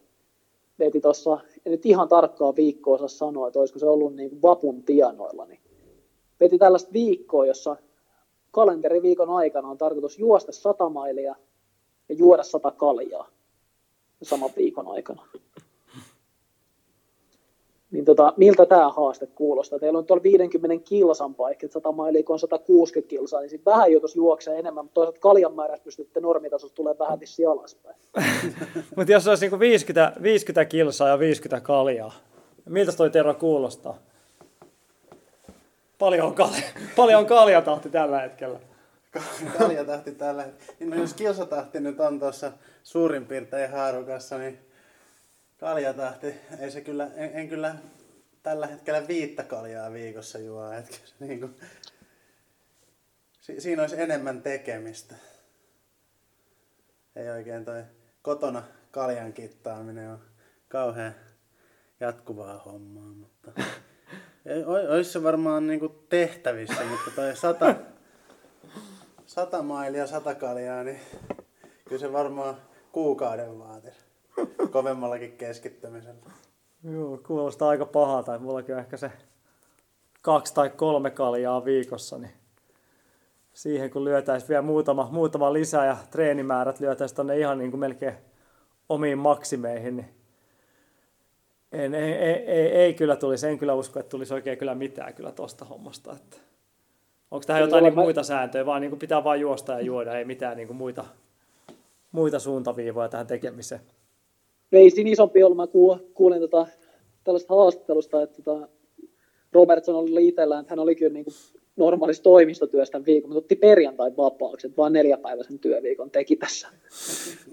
veti 0.79 1.01
tuossa, 1.01 1.39
en 1.67 1.73
nyt 1.73 1.87
ihan 1.87 2.09
tarkkaa 2.09 2.57
viikkoa 2.57 2.95
osaa 2.95 3.09
sanoa, 3.09 3.47
että 3.47 3.61
olisiko 3.61 3.79
se 3.79 3.87
ollut 3.87 4.15
niin 4.15 4.43
vapun 4.43 4.83
tienoilla, 4.83 5.47
niin 5.47 5.61
veti 6.41 6.59
tällaista 6.59 6.93
viikkoa, 6.93 7.47
jossa 7.47 7.77
kalenteriviikon 8.55 9.31
aikana 9.31 9.69
on 9.69 9.79
tarkoitus 9.79 10.19
juosta 10.19 10.53
100 10.53 10.89
mailia 10.89 11.35
ja 12.09 12.15
juoda 12.15 12.43
100 12.43 12.71
kaljaa 12.71 13.29
saman 14.23 14.51
viikon 14.57 14.89
aikana. 14.89 15.23
Niin 17.91 18.05
tota, 18.05 18.33
miltä 18.37 18.67
tämä 18.67 18.91
haaste 18.91 19.27
kuulostaa? 19.27 19.79
Teillä 19.79 19.99
on 19.99 20.07
tuolla 20.07 20.23
50 20.23 20.89
kilsan 20.89 21.35
paikka, 21.35 21.67
100 21.71 21.93
mailia, 21.93 22.23
kun 22.23 22.35
on 22.35 22.39
160 22.39 23.11
kilsaa, 23.11 23.41
niin 23.41 23.51
sitten 23.51 23.73
vähän 23.73 23.93
joutuisi 23.93 24.19
juoksee 24.19 24.59
enemmän, 24.59 24.85
mutta 24.85 24.95
toisaalta 24.95 25.21
kaljan 25.21 25.55
määrässä 25.55 25.85
pystytte 25.85 26.21
normitasosta 26.21 26.75
tulee 26.75 26.99
vähän 26.99 27.21
vissi 27.21 27.47
alaspäin. 27.47 27.97
mutta 28.97 29.13
jos 29.13 29.29
olisi 29.29 29.45
niinku 29.45 29.59
50, 29.59 30.13
50 30.23 30.65
kilsaa 30.65 31.09
ja 31.09 31.19
50 31.19 31.67
kaljaa, 31.67 32.13
miltä 32.69 32.93
toi 32.93 33.11
Tero 33.11 33.35
kuulostaa? 33.35 33.99
Paljon 35.99 36.27
on, 36.27 36.35
kalja, 36.35 36.63
paljon 36.97 37.21
on 37.21 37.27
kaljatahti 37.27 37.91
tällä 37.91 38.21
hetkellä. 38.21 38.61
Kaljatahti 39.59 40.13
tällä 40.13 40.43
hetkellä. 40.43 40.75
Niin 40.81 40.91
no 40.91 40.97
jos 40.97 41.15
kilsatahti 41.15 41.81
nyt 41.81 42.01
on 42.01 42.19
tuossa 42.21 42.53
suurin 42.83 43.27
piirtein 43.27 43.71
haarukassa, 43.71 44.39
niin 44.39 44.59
kaljatahti, 45.59 46.35
ei 46.59 46.71
se 46.71 46.81
kyllä, 46.81 47.11
en, 47.15 47.31
en 47.35 47.49
kyllä 47.49 47.75
tällä 48.43 48.67
hetkellä 48.67 49.09
viittä 49.09 49.43
kaljaa 49.43 49.93
viikossa 49.93 50.39
juo. 50.39 50.65
Niin 51.21 51.41
kuin, 51.41 51.57
si, 53.41 53.61
siinä 53.61 53.83
olisi 53.83 54.01
enemmän 54.01 54.43
tekemistä. 54.43 55.15
Ei 57.17 57.31
oikein 57.31 57.65
toi 57.65 57.83
kotona 58.23 58.63
kaljan 58.91 59.33
kittaaminen 59.33 60.11
on 60.11 60.19
kauhean 60.69 61.15
jatkuvaa 62.01 62.59
hommaa, 62.59 63.15
mutta 63.15 63.53
olisi 64.89 65.13
se 65.13 65.23
varmaan 65.23 65.67
niinku 65.67 65.89
tehtävissä, 66.09 66.85
mutta 66.91 67.11
toi 67.17 67.37
sata, 67.37 67.75
sata 69.27 69.63
mailia, 69.63 70.07
sata 70.07 70.35
kaljaa, 70.35 70.85
niin 70.85 71.01
kyllä 71.85 72.01
se 72.01 72.13
varmaan 72.13 72.57
kuukauden 72.93 73.59
vaatisi 73.59 73.99
kovemmallakin 74.71 75.33
keskittymisellä. 75.33 76.31
Joo, 76.85 77.21
kuulostaa 77.27 77.69
aika 77.69 77.87
pahalta, 77.87 78.39
mullakin 78.39 78.75
on 78.75 78.81
ehkä 78.81 78.97
se 78.97 79.13
kaksi 80.23 80.55
tai 80.55 80.71
kolme 80.71 81.11
kaljaa 81.11 81.65
viikossa, 81.65 82.19
niin 82.19 82.33
siihen 83.55 83.91
kun 83.91 84.05
lyötäisiin 84.05 84.49
vielä 84.49 84.63
muutama, 84.63 85.09
muutama 85.13 85.53
lisää 85.53 85.87
ja 85.87 85.97
treenimäärät 86.11 86.81
lyötäisiin 86.81 87.17
tonne 87.17 87.39
ihan 87.39 87.59
niin 87.59 87.71
kuin 87.71 87.81
melkein 87.81 88.15
omiin 88.89 89.19
maksimeihin, 89.19 89.97
niin 89.97 90.24
en, 91.75 91.95
ei, 91.95 92.13
ei, 92.13 92.35
ei, 92.35 92.69
ei, 92.69 92.95
kyllä 92.95 93.17
tulisi, 93.17 93.47
en 93.47 93.59
kyllä 93.59 93.75
usko, 93.75 94.01
että 94.01 94.11
tulisi 94.11 94.35
oikein 94.35 94.59
kyllä 94.59 94.75
mitään 94.75 95.15
kyllä 95.15 95.33
tosta 95.33 95.65
hommasta. 95.65 96.13
Että 96.13 96.37
onko 97.31 97.45
tähän 97.47 97.63
jotain 97.63 97.85
niin 97.85 97.95
muita 97.95 98.23
sääntöjä, 98.23 98.67
vaan 98.67 98.81
niin 98.81 98.91
kuin 98.91 98.99
pitää 98.99 99.25
vain 99.25 99.41
juosta 99.41 99.73
ja 99.73 99.81
juoda, 99.81 100.19
ei 100.19 100.25
mitään 100.25 100.57
niin 100.57 100.67
kuin 100.67 100.77
muita, 100.77 101.05
muita 102.13 102.39
suuntaviivoja 102.39 103.09
tähän 103.09 103.27
tekemiseen? 103.27 103.81
Ei 104.73 104.91
siinä 104.91 105.11
isompi 105.11 105.43
ollut. 105.43 105.57
Mä 105.57 105.67
kuulin 106.15 106.41
tota, 106.41 106.67
tällaista 107.25 107.55
haastattelusta, 107.55 108.23
että 108.23 108.43
tota, 108.43 108.69
Robertson 109.53 109.95
oli 109.95 110.29
itsellään, 110.29 110.61
että 110.61 110.73
hän 110.73 110.79
oli 110.79 110.95
kyllä 110.95 111.13
niin 111.13 111.25
kuin 111.25 111.35
normaalista 111.77 112.23
toimistotyöstä 112.23 113.05
viikon, 113.05 113.31
mutta 113.31 113.45
otti 113.45 113.57
perjantai 113.57 114.13
vapaaksi, 114.17 114.67
että 114.67 114.77
vaan 114.77 114.93
neljäpäiväisen 114.93 115.59
työviikon 115.59 116.11
teki 116.11 116.37
tässä, 116.37 116.69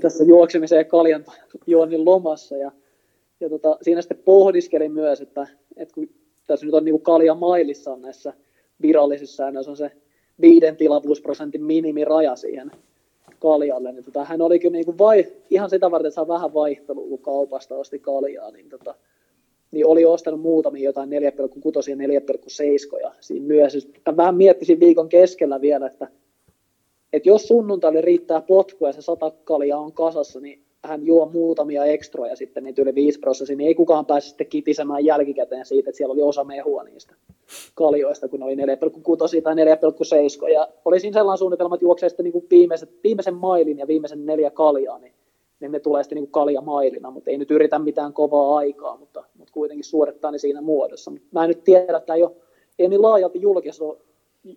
tässä 0.01 0.23
juoksemisen 0.23 0.77
ja 0.77 0.84
kaljan 0.84 1.25
juonnin 1.67 2.05
lomassa. 2.05 2.57
Ja 2.57 2.71
ja 3.41 3.49
tota, 3.49 3.77
siinä 3.82 4.01
sitten 4.01 4.21
pohdiskelin 4.25 4.91
myös, 4.91 5.21
että, 5.21 5.47
että 5.77 5.93
kun 5.93 6.10
tässä 6.47 6.65
nyt 6.65 6.75
on 6.75 6.86
niin 6.86 6.93
kuin 6.93 7.04
kalja 7.04 7.36
mailissa 7.36 7.93
on 7.93 8.01
näissä 8.01 8.34
virallisissa 8.82 9.36
säännöissä 9.36 9.71
on 9.71 9.77
se 9.77 9.91
viiden 10.41 10.77
tilavuusprosentin 10.77 11.63
minimiraja 11.63 12.36
siihen 12.36 12.71
kaljalle, 13.39 13.91
niin 13.91 14.06
tota, 14.06 14.23
hän 14.23 14.41
oli 14.41 14.60
kyllä 14.60 14.71
niin 14.71 14.86
kuin 14.86 14.97
vai, 14.97 15.27
ihan 15.49 15.69
sitä 15.69 15.91
varten, 15.91 16.08
että 16.08 16.15
saa 16.15 16.27
vähän 16.27 16.54
vaihtelua, 16.54 17.08
kun 17.08 17.19
kaupasta 17.19 17.75
osti 17.75 17.99
kaljaa, 17.99 18.51
niin, 18.51 18.69
tota, 18.69 18.95
niin 19.71 19.88
oli 19.88 20.06
ostanut 20.06 20.41
muutamia 20.41 20.84
jotain 20.84 21.10
4,6 21.10 21.15
ja 21.89 21.95
4,7 23.10 23.15
siinä 23.19 23.47
myös. 23.47 23.88
Mä 24.08 24.17
vähän 24.17 24.36
miettisin 24.36 24.80
viikon 24.80 25.10
keskellä 25.10 25.62
vielä, 25.62 25.88
että, 25.88 26.08
että 27.13 27.30
jos 27.30 27.47
sunnuntaille 27.47 28.01
riittää 28.01 28.41
potku 28.41 28.86
ja 28.86 28.93
se 28.93 29.01
sata 29.01 29.32
kaljaa 29.43 29.80
on 29.80 29.93
kasassa, 29.93 30.39
niin 30.39 30.63
hän 30.85 31.05
juo 31.05 31.25
muutamia 31.25 31.85
ekstroja 31.85 32.35
sitten 32.35 32.63
niitä 32.63 32.81
yli 32.81 32.95
5 32.95 33.19
prosessia, 33.19 33.55
niin 33.55 33.67
ei 33.67 33.75
kukaan 33.75 34.05
pääse 34.05 34.27
sitten 34.27 34.47
kitisemään 34.47 35.05
jälkikäteen 35.05 35.65
siitä, 35.65 35.89
että 35.89 35.97
siellä 35.97 36.13
oli 36.13 36.21
osa 36.21 36.43
mehua 36.43 36.83
niistä 36.83 37.15
kaljoista, 37.75 38.27
kun 38.27 38.43
oli 38.43 38.55
4,6 38.55 38.61
tai 39.43 39.55
4,7. 39.55 40.49
Ja 40.53 40.67
oli 40.85 40.99
siinä 40.99 41.13
sellainen 41.13 41.37
suunnitelma, 41.37 41.75
että 41.75 41.85
juoksee 41.85 42.09
sitten 42.09 42.23
niin 42.23 42.47
viimeiset, 42.49 42.89
viimeisen 43.03 43.35
mailin 43.35 43.77
ja 43.77 43.87
viimeisen 43.87 44.25
neljä 44.25 44.49
kaljaa, 44.49 44.99
niin, 44.99 45.13
niin 45.59 45.71
ne 45.71 45.79
tulee 45.79 46.03
sitten 46.03 46.15
niin 46.15 46.31
kaljamailina, 46.31 47.11
mutta 47.11 47.31
ei 47.31 47.37
nyt 47.37 47.51
yritä 47.51 47.79
mitään 47.79 48.13
kovaa 48.13 48.57
aikaa, 48.57 48.97
mutta, 48.97 49.23
mutta 49.37 49.53
kuitenkin 49.53 49.83
suorittaa 49.83 50.31
ne 50.31 50.37
siinä 50.37 50.61
muodossa. 50.61 51.11
Mä 51.31 51.43
en 51.43 51.47
nyt 51.47 51.63
tiedä, 51.63 51.97
että 51.97 52.13
ole, 52.13 52.31
ei 52.79 52.87
niin 52.87 53.01
laajalti 53.01 53.39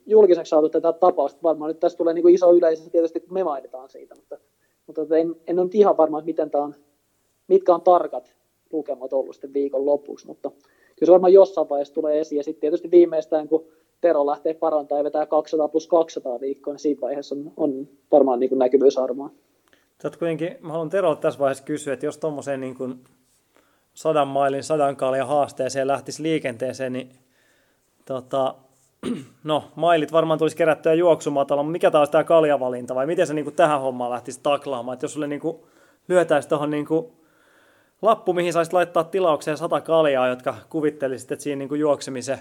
julkiseksi 0.07 0.51
saatu 0.51 0.69
tätä 0.69 0.93
tapausta. 0.93 1.43
Varmaan 1.43 1.69
nyt 1.69 1.81
tässä 1.81 1.99
tulee 1.99 2.15
niin 2.15 2.29
iso 2.29 2.53
yleisö 2.53 2.91
tietysti, 2.91 3.21
kun 3.21 3.35
me 3.35 3.45
mainitaan 3.45 3.89
siitä, 3.89 4.15
mutta 4.15 4.39
mutta 4.87 5.03
tota, 5.03 5.17
en, 5.17 5.37
en 5.47 5.59
ole 5.59 5.69
ihan 5.73 5.97
varma, 5.97 6.19
että 6.19 6.27
miten 6.27 6.51
tämä 6.51 6.65
on, 6.65 6.75
mitkä 7.49 7.75
on 7.75 7.83
tarkat 7.83 8.35
lukemat 8.73 9.13
ollut 9.13 9.35
sitten 9.35 9.55
viikon 9.55 9.87
lopuksi, 9.87 10.27
mutta 10.27 10.51
kyllä 10.51 11.07
se 11.07 11.13
varmaan 11.13 11.33
jossain 11.33 11.69
vaiheessa 11.69 11.95
tulee 11.95 12.21
esiin. 12.21 12.37
Ja 12.37 12.45
sitten 12.45 12.61
tietysti 12.61 12.91
viimeistään, 12.91 13.49
kun 13.49 13.67
Tero 14.01 14.27
lähtee 14.27 14.55
parantamaan 14.55 15.01
ja 15.01 15.05
vetää 15.05 15.27
200 15.27 15.69
plus 15.69 15.87
200 15.87 16.41
viikkoa, 16.41 16.73
niin 16.75 16.79
siinä 16.79 17.01
vaiheessa 17.01 17.35
on, 17.35 17.53
on 17.57 17.89
varmaan 18.13 18.41
niin 18.41 18.59
näkyvyysarvoa. 18.59 19.31
Tätä 19.99 20.19
kuitenkin, 20.19 20.57
mä 20.61 20.73
haluan 20.73 20.91
Tero 20.91 21.17
tässä 21.17 21.41
vaiheessa 21.41 21.65
kysyä, 21.65 21.93
että 21.95 22.07
jos 22.07 22.19
tuommoiseen 22.19 22.61
niin 22.61 22.75
kuin 22.75 23.05
sadan 23.95 24.29
mailin, 24.29 24.63
sadan 24.63 24.97
kaljan 24.97 25.29
haasteeseen 25.29 25.87
lähtisi 25.87 26.23
liikenteeseen, 26.23 26.93
niin 26.93 27.11
tota, 28.05 28.55
no, 29.45 29.65
mailit 29.75 30.13
varmaan 30.13 30.39
tulisi 30.39 30.57
kerättyä 30.57 30.95
juoksumatalla, 30.95 31.63
mutta 31.63 31.73
mikä 31.73 31.91
taas 31.91 32.11
tämä 32.11 32.25
kaljavalinta, 32.25 32.95
vai 32.95 33.07
miten 33.07 33.27
se 33.27 33.35
niin 33.35 33.45
kuin 33.45 33.57
tähän 33.57 33.81
hommaan 33.81 34.11
lähtisi 34.11 34.41
taklaamaan, 34.43 34.95
että 34.95 35.05
jos 35.05 35.13
sulle 35.13 35.27
niin 35.27 35.41
kuin 35.41 35.57
lyötäisi 36.09 36.49
tuohon 36.49 36.71
niin 36.71 36.87
kuin 36.87 37.13
lappu, 38.03 38.33
mihin 38.33 38.53
saisit 38.53 38.73
laittaa 38.73 39.05
tilaukseen 39.05 39.57
sata 39.57 39.81
kaljaa, 39.81 40.29
jotka 40.29 40.57
kuvittelisit, 40.69 41.33
että 41.33 41.43
siinä 41.43 41.59
niin 41.59 41.69
kuin 41.69 41.81
juoksemisen, 41.81 42.39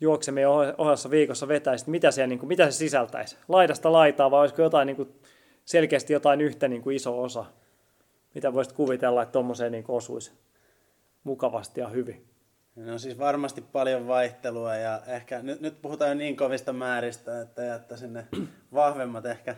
juoksemisen 0.00 0.48
ohjassa 0.78 1.10
viikossa 1.10 1.48
vetäisi, 1.48 1.90
mitä, 1.90 2.10
siellä, 2.10 2.28
niin 2.28 2.38
kuin, 2.38 2.48
mitä 2.48 2.70
se 2.70 2.76
sisältäisi? 2.76 3.36
Laidasta 3.48 3.92
laitaa 3.92 4.30
vai 4.30 4.40
olisiko 4.40 4.62
jotain 4.62 4.86
niin 4.86 4.96
kuin, 4.96 5.08
selkeästi 5.64 6.12
jotain 6.12 6.40
yhtä 6.40 6.68
niin 6.68 6.82
kuin 6.82 6.96
iso 6.96 7.22
osa? 7.22 7.44
Mitä 8.34 8.54
voisit 8.54 8.72
kuvitella, 8.72 9.22
että 9.22 9.32
tuommoiseen 9.32 9.72
niin 9.72 9.84
osuisi 9.88 10.32
mukavasti 11.24 11.80
ja 11.80 11.88
hyvin? 11.88 12.29
No 12.84 12.98
siis 12.98 13.18
varmasti 13.18 13.60
paljon 13.60 14.06
vaihtelua 14.06 14.76
ja 14.76 15.02
ehkä 15.06 15.42
nyt, 15.42 15.60
nyt 15.60 15.82
puhutaan 15.82 16.18
niin 16.18 16.36
kovista 16.36 16.72
määristä, 16.72 17.40
että 17.40 17.62
jättäisin 17.62 18.12
ne 18.12 18.26
vahvemmat 18.74 19.26
ehkä, 19.26 19.56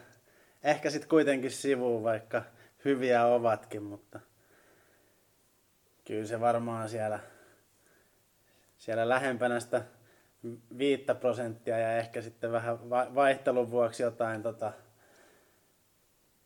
ehkä 0.65 0.91
sitten 0.91 1.09
kuitenkin 1.09 1.51
sivuun, 1.51 2.03
vaikka 2.03 2.43
hyviä 2.85 3.27
ovatkin, 3.27 3.83
mutta 3.83 4.21
kyllä 6.05 6.27
se 6.27 6.41
varmaan 6.41 6.89
siellä, 6.89 7.19
siellä 8.79 9.09
lähempänä 9.09 9.61
sitä 9.61 9.83
viittä 10.79 11.15
prosenttia 11.15 11.79
ja 11.79 11.97
ehkä 11.97 12.23
sitten 12.23 12.53
vähän 12.53 12.91
vaihtelun 12.91 13.71
vuoksi 13.71 14.03
jotain, 14.03 14.43
tota, 14.43 14.73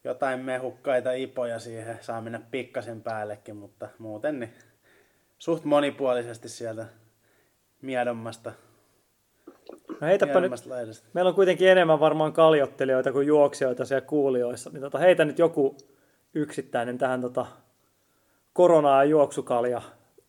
jotain 0.05 0.41
mehukkaita 0.41 1.13
ipoja 1.13 1.59
siihen 1.59 1.99
saa 2.01 2.21
mennä 2.21 2.41
pikkasen 2.51 3.03
päällekin, 3.03 3.57
mutta 3.57 3.89
muuten 3.99 4.41
niin 4.41 4.55
suht 5.39 5.65
monipuolisesti 5.65 6.49
sieltä 6.49 6.87
miedommasta 7.83 8.53
No 10.01 10.07
heitäpä 10.07 10.41
nyt, 10.41 10.67
laidasta. 10.67 11.09
meillä 11.13 11.29
on 11.29 11.35
kuitenkin 11.35 11.69
enemmän 11.69 12.01
varmaan 12.01 12.33
kaljottelijoita 12.33 13.13
kuin 13.13 13.27
juoksijoita 13.27 13.85
siellä 13.85 14.07
kuulijoissa, 14.07 14.71
niin 14.71 14.81
tota, 14.81 14.99
heitä 14.99 15.25
nyt 15.25 15.39
joku 15.39 15.77
yksittäinen 16.35 16.99
tähän 16.99 17.21
tota, 17.21 17.47
koronaa 18.53 19.05
ja 19.05 19.11
juoksukalja 19.11 19.83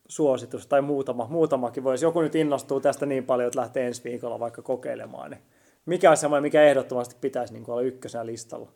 suositus 0.08 0.68
tai 0.68 0.82
muutama, 0.82 1.28
muutamakin 1.30 1.84
voisi. 1.84 2.06
Joku 2.06 2.22
nyt 2.22 2.36
innostuu 2.36 2.80
tästä 2.80 3.06
niin 3.06 3.24
paljon, 3.26 3.48
että 3.48 3.60
lähtee 3.60 3.88
ensi 3.88 4.04
viikolla 4.04 4.40
vaikka 4.40 4.62
kokeilemaan. 4.62 5.32
Niin 5.32 5.42
mikä 5.86 6.12
on 6.12 6.18
semmoinen, 6.18 6.42
mikä 6.42 6.64
ehdottomasti 6.64 7.16
pitäisi 7.22 7.54
niin 7.54 7.64
olla 7.68 7.82
ykkösenä 7.82 8.26
listalla? 8.26 8.72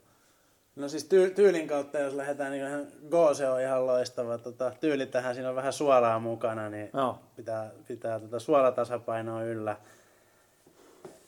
No 0.76 0.88
siis 0.88 1.04
tyy- 1.04 1.30
tyylin 1.30 1.68
kautta, 1.68 1.98
jos 1.98 2.14
lähdetään, 2.14 2.52
niin 2.52 2.66
ihan 2.66 2.86
Gose 3.10 3.48
on 3.48 3.60
ihan 3.60 3.86
loistava. 3.86 4.38
Tota, 4.38 4.72
tyyli 4.80 5.06
tähän, 5.06 5.34
siinä 5.34 5.48
on 5.48 5.56
vähän 5.56 5.72
suolaa 5.72 6.18
mukana, 6.18 6.68
niin 6.68 6.90
no. 6.92 7.18
pitää, 7.36 7.70
pitää 7.88 8.20
tota 8.20 8.38
suolatasapainoa 8.38 9.42
yllä. 9.42 9.76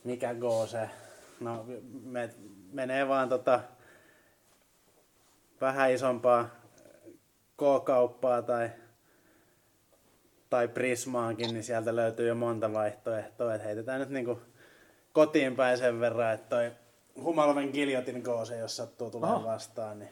Mikä 0.03 0.33
Gose? 0.33 0.89
No 1.39 1.65
me, 2.03 2.29
menee 2.71 3.07
vaan 3.07 3.29
tota, 3.29 3.59
vähän 5.61 5.91
isompaa 5.91 6.49
K-kauppaa 7.57 8.41
tai, 8.41 8.69
tai 10.49 10.67
Prismaankin, 10.67 11.53
niin 11.53 11.63
sieltä 11.63 11.95
löytyy 11.95 12.27
jo 12.27 12.35
monta 12.35 12.73
vaihtoehtoa. 12.73 13.55
Et 13.55 13.63
heitetään 13.63 13.99
nyt 13.99 14.09
niinku 14.09 14.41
kotiin 15.13 15.55
päin 15.55 15.77
sen 15.77 15.99
verran, 15.99 16.33
että 16.33 16.49
toi 16.49 16.71
Humalven 17.23 17.69
giljotin 17.73 18.23
koose, 18.23 18.57
jos 18.57 18.77
sattuu 18.77 19.11
tulemaan 19.11 19.39
Aha. 19.39 19.47
vastaan, 19.53 19.99
niin 19.99 20.09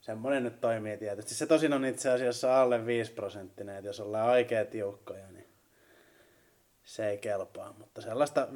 semmoinen 0.00 0.44
nyt 0.44 0.60
toimii 0.60 0.96
tietysti. 0.96 1.34
Se 1.34 1.46
tosin 1.46 1.72
on 1.72 1.84
itse 1.84 2.10
asiassa 2.10 2.62
alle 2.62 2.86
5 2.86 3.12
prosenttinen, 3.12 3.76
että 3.76 3.88
jos 3.88 4.00
ollaan 4.00 4.30
oikein 4.30 4.66
tiukkoja, 4.66 5.30
niin 5.30 5.46
se 6.84 7.10
ei 7.10 7.18
kelpaa. 7.18 7.74
Mutta 7.78 8.00
sellaista 8.00 8.48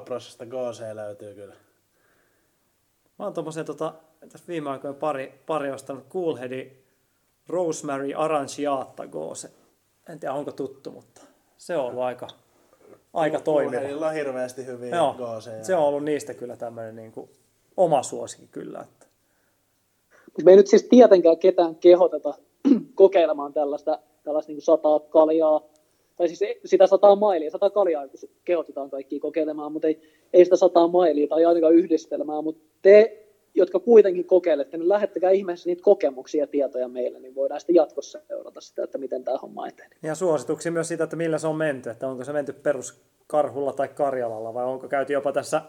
5-5,5 0.00 0.04
prosenttia 0.04 0.46
KC 0.46 0.94
löytyy 0.94 1.34
kyllä. 1.34 1.54
Mä 3.18 3.24
oon 3.24 3.34
tommosen 3.34 3.64
tota, 3.64 3.94
tässä 4.20 4.48
viime 4.48 4.70
aikoina 4.70 4.98
pari, 4.98 5.42
pari 5.46 5.70
ostanut 5.70 6.08
Coolheadin 6.08 6.84
Rosemary 7.48 8.14
Aranciata 8.14 9.06
Gose. 9.06 9.50
En 10.08 10.20
tiedä 10.20 10.34
onko 10.34 10.52
tuttu, 10.52 10.90
mutta 10.90 11.20
se 11.56 11.76
on 11.76 11.86
ollut 11.86 12.02
aika, 12.02 12.28
aika 13.12 13.40
toimiva. 13.40 13.80
Urheililla 13.80 14.06
on 14.06 14.14
hirveästi 14.14 14.66
hyviä 14.66 14.96
Joo, 14.96 15.14
KC. 15.14 15.50
se 15.62 15.74
on 15.74 15.84
ollut 15.84 16.04
niistä 16.04 16.34
kyllä 16.34 16.56
tämmöinen 16.56 16.96
niin 16.96 17.12
kuin 17.12 17.30
oma 17.76 18.02
suosikki 18.02 18.46
kyllä. 18.46 18.80
Että. 18.80 19.06
Mutta 20.26 20.44
me 20.44 20.50
ei 20.50 20.56
nyt 20.56 20.66
siis 20.66 20.82
tietenkään 20.82 21.38
ketään 21.38 21.74
kehoteta 21.74 22.34
kokeilemaan 22.94 23.52
tällaista, 23.52 23.98
tällaista 24.24 24.52
niin 24.52 24.62
sataa 24.62 25.00
kaljaa, 25.00 25.60
tai 26.16 26.28
siis 26.28 26.58
sitä 26.64 26.86
sataa 26.86 27.16
mailia, 27.16 27.50
sataa 27.50 27.70
kaljaa 27.70 28.04
kehotetaan 28.44 28.90
kaikki 28.90 29.20
kokeilemaan, 29.20 29.72
mutta 29.72 29.88
ei, 29.88 30.00
ei 30.32 30.44
sitä 30.44 30.56
sataa 30.56 30.88
mailia 30.88 31.28
tai 31.28 31.44
ainakaan 31.44 31.74
yhdistelmää, 31.74 32.42
mutta 32.42 32.64
te, 32.82 33.21
jotka 33.54 33.80
kuitenkin 33.80 34.26
kokeilette, 34.26 34.76
niin 34.76 34.88
lähettäkää 34.88 35.30
ihmeessä 35.30 35.68
niitä 35.68 35.82
kokemuksia 35.82 36.42
ja 36.42 36.46
tietoja 36.46 36.88
meille, 36.88 37.20
niin 37.20 37.34
voidaan 37.34 37.60
sitten 37.60 37.74
jatkossa 37.74 38.20
seurata 38.28 38.60
sitä, 38.60 38.84
että 38.84 38.98
miten 38.98 39.24
tämä 39.24 39.38
homma 39.38 39.68
etenee. 39.68 39.98
Ja 40.02 40.14
suosituksia 40.14 40.72
myös 40.72 40.88
siitä, 40.88 41.04
että 41.04 41.16
millä 41.16 41.38
se 41.38 41.46
on 41.46 41.56
menty, 41.56 41.90
että 41.90 42.08
onko 42.08 42.24
se 42.24 42.32
menty 42.32 42.52
peruskarhulla 42.52 43.72
tai 43.72 43.88
Karjalalla 43.88 44.54
vai 44.54 44.64
onko 44.64 44.88
käyty 44.88 45.12
jopa 45.12 45.32
tässä 45.32 45.62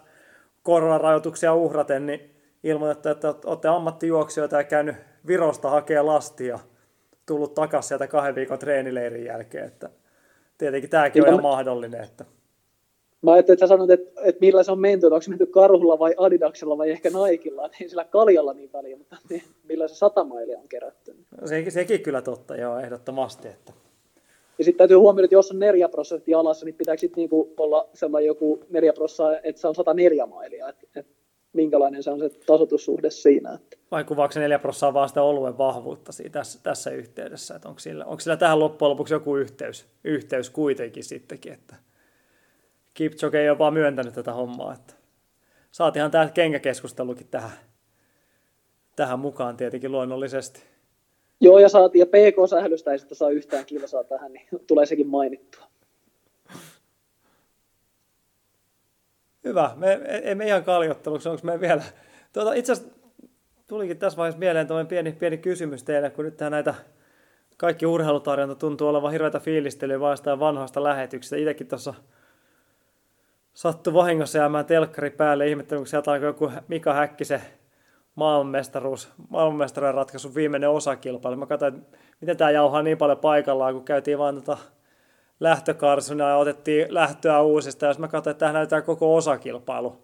koronarajoituksia 0.64 1.54
uhraten, 1.54 2.06
niin 2.06 2.36
ilmoitettu, 2.64 3.10
että 3.10 3.36
olette 3.46 3.68
ammattijuoksijoita 3.68 4.58
ja 4.58 4.64
käynyt 4.64 4.96
Virosta 5.28 5.70
hakea 5.70 6.06
lastia, 6.06 6.60
tullut 7.26 7.54
takaisin 7.54 7.88
sieltä 7.88 8.08
kahden 8.08 8.36
viikon 8.36 8.60
treenileirin 8.60 9.26
jälkeen, 9.26 9.66
että 9.66 9.90
tietenkin 10.58 10.90
tämäkin 10.90 11.24
on 11.24 11.30
ihan 11.30 11.42
mahdollinen. 11.42 12.04
Että... 12.04 12.26
Mä 13.24 13.32
ajattelin, 13.32 13.56
että 13.56 13.66
sä 13.66 13.68
sanot, 13.68 13.90
että, 13.90 14.22
että 14.24 14.40
millä 14.40 14.64
se 14.64 14.72
on 14.72 14.80
menty, 14.80 15.08
että 15.08 15.16
onko 15.16 15.22
se 15.22 15.30
menty 15.30 15.46
karhulla 15.46 16.00
vai 16.00 16.16
Adidaksella 16.18 16.78
vai 16.78 16.90
ehkä 16.90 17.10
Naikilla, 17.10 17.70
ei 17.82 17.90
sillä 17.90 18.06
kaljalla 18.06 18.54
niin 18.54 18.70
väliä, 18.74 18.98
mutta 18.98 19.18
niin, 19.30 19.44
millä 19.64 19.88
se 19.88 19.96
satamailia 19.96 20.60
on 20.60 20.68
kerätty. 20.68 21.16
Se, 21.46 21.66
sekin 21.70 22.02
kyllä 22.02 22.22
totta, 22.22 22.56
joo, 22.56 22.80
ehdottomasti. 22.80 23.48
Että... 23.48 23.74
Ja 24.58 24.64
sitten 24.64 24.78
täytyy 24.78 24.98
huomioida, 24.98 25.26
että 25.26 25.36
jos 25.36 25.52
on 25.52 25.60
4 25.60 25.90
prosenttia 25.90 26.40
alassa, 26.40 26.66
niin 26.66 26.76
pitääkö 26.76 27.00
sitten 27.00 27.22
niinku 27.22 27.54
olla 27.58 27.90
sellainen 27.94 28.28
joku 28.28 28.60
4 28.70 28.94
prosenttia, 28.94 29.40
että 29.44 29.62
se 29.62 29.68
on 29.68 29.76
104 29.76 30.26
mailia, 30.26 30.70
että, 30.70 30.88
että 30.96 31.14
minkälainen 31.54 32.04
se 32.04 32.12
on 32.12 32.20
se 32.20 32.30
tasoitussuhde 32.30 33.10
siinä. 33.10 33.54
Että. 33.54 33.78
Vai 33.92 34.04
kuvaako 34.04 34.32
se 34.32 34.40
4 34.40 34.60
prosenttia 34.60 34.94
vaan 34.94 35.10
sitä 35.10 35.24
oluen 35.24 35.58
vahvuutta 35.58 36.12
siinä, 36.12 36.32
tässä, 36.32 36.60
tässä 36.64 36.92
yhteydessä, 36.92 37.56
että 37.56 37.70
onko 37.70 37.80
sillä, 37.80 38.06
onko 38.06 38.20
sillä 38.20 38.38
tähän 38.38 38.60
loppujen 38.60 38.90
lopuksi 38.90 39.14
joku 39.14 39.36
yhteys, 39.36 39.86
yhteys 40.04 40.50
kuitenkin 40.50 41.04
sittenkin, 41.04 41.54
että 41.54 41.76
Kipchoge 42.94 43.42
ei 43.42 43.50
ole 43.50 43.58
vaan 43.58 43.74
myöntänyt 43.74 44.14
tätä 44.14 44.34
hommaa, 44.34 44.74
että 44.74 44.94
saatihan 45.72 46.12
tämä 46.12 46.30
kenkäkeskustelukin 46.34 47.28
tähän, 47.28 47.52
tähän 48.96 49.20
mukaan 49.20 49.58
tietenkin 49.58 49.92
luonnollisesti. 49.92 50.64
Joo, 51.42 51.60
ja, 51.60 51.70
saati, 51.70 52.00
ja 52.00 52.06
PK-sählystä 52.06 52.92
ei 52.92 53.00
sitten 53.00 53.18
saa 53.18 53.30
yhtään 53.30 53.66
kilsaa 53.66 54.04
tähän, 54.04 54.34
niin 54.34 54.48
tulee 54.68 54.86
sekin 54.86 55.08
mainittua. 55.08 55.66
Hyvä. 59.44 59.72
Me 59.76 60.00
emme 60.24 60.48
ihan 60.48 60.64
kaljotteluksi, 60.64 61.30
onko 61.30 61.42
me 61.44 61.60
vielä... 61.60 61.84
Tuota, 62.34 62.54
itse 62.54 62.72
asiassa 62.72 62.94
tulikin 63.68 63.98
tässä 63.98 64.18
vaiheessa 64.18 64.40
mieleen 64.40 64.68
tuollainen 64.68 64.90
pieni, 64.90 65.12
pieni 65.12 65.38
kysymys 65.38 65.84
teille, 65.84 66.10
kun 66.10 66.26
nyt 66.26 66.40
näitä 66.50 66.76
kaikki 67.58 67.86
urheilutarjonta 67.86 68.56
tuntuu 68.56 68.88
olevan 68.88 69.12
hirveätä 69.12 69.40
fiilistelyä 69.40 70.00
vain 70.00 70.40
vanhoista 70.40 70.84
lähetyksistä. 70.84 71.36
Itsekin 71.36 71.68
tuossa 71.68 71.94
sattui 73.54 73.94
vahingossa 73.94 74.38
jäämään 74.38 74.66
telkkari 74.66 75.10
päälle 75.10 75.48
ihmettelin, 75.48 75.80
kun 75.80 75.88
sieltä 75.88 76.12
alkoi 76.12 76.28
joku 76.28 76.52
Mika 76.68 76.94
Häkkisen 76.94 77.42
maailmanmestaruus, 78.16 79.10
maailmanmestaruuden 79.30 79.96
ratkaisun 79.96 80.36
viimeinen 80.36 80.70
osakilpailu. 80.70 81.36
Mä 81.36 81.46
katsoin, 81.46 81.76
että 81.76 81.98
miten 82.22 82.38
tämä 82.38 82.52
jauhaa 82.52 82.82
niin 82.82 82.98
paljon 82.98 83.18
paikallaan, 83.18 83.74
kun 83.74 83.86
käytiin 83.86 84.20
vaan 84.20 84.36
tota 84.36 84.58
lähtökarsuna 85.40 86.30
ja 86.30 86.38
otettiin 86.38 86.94
lähtöä 86.94 87.42
uusista. 87.42 87.86
Jos 87.86 88.00
mä 88.00 88.08
katsoin, 88.08 88.32
että 88.32 88.40
tähän 88.40 88.54
näytetään 88.54 88.84
koko 88.84 89.16
osakilpailu 89.16 90.04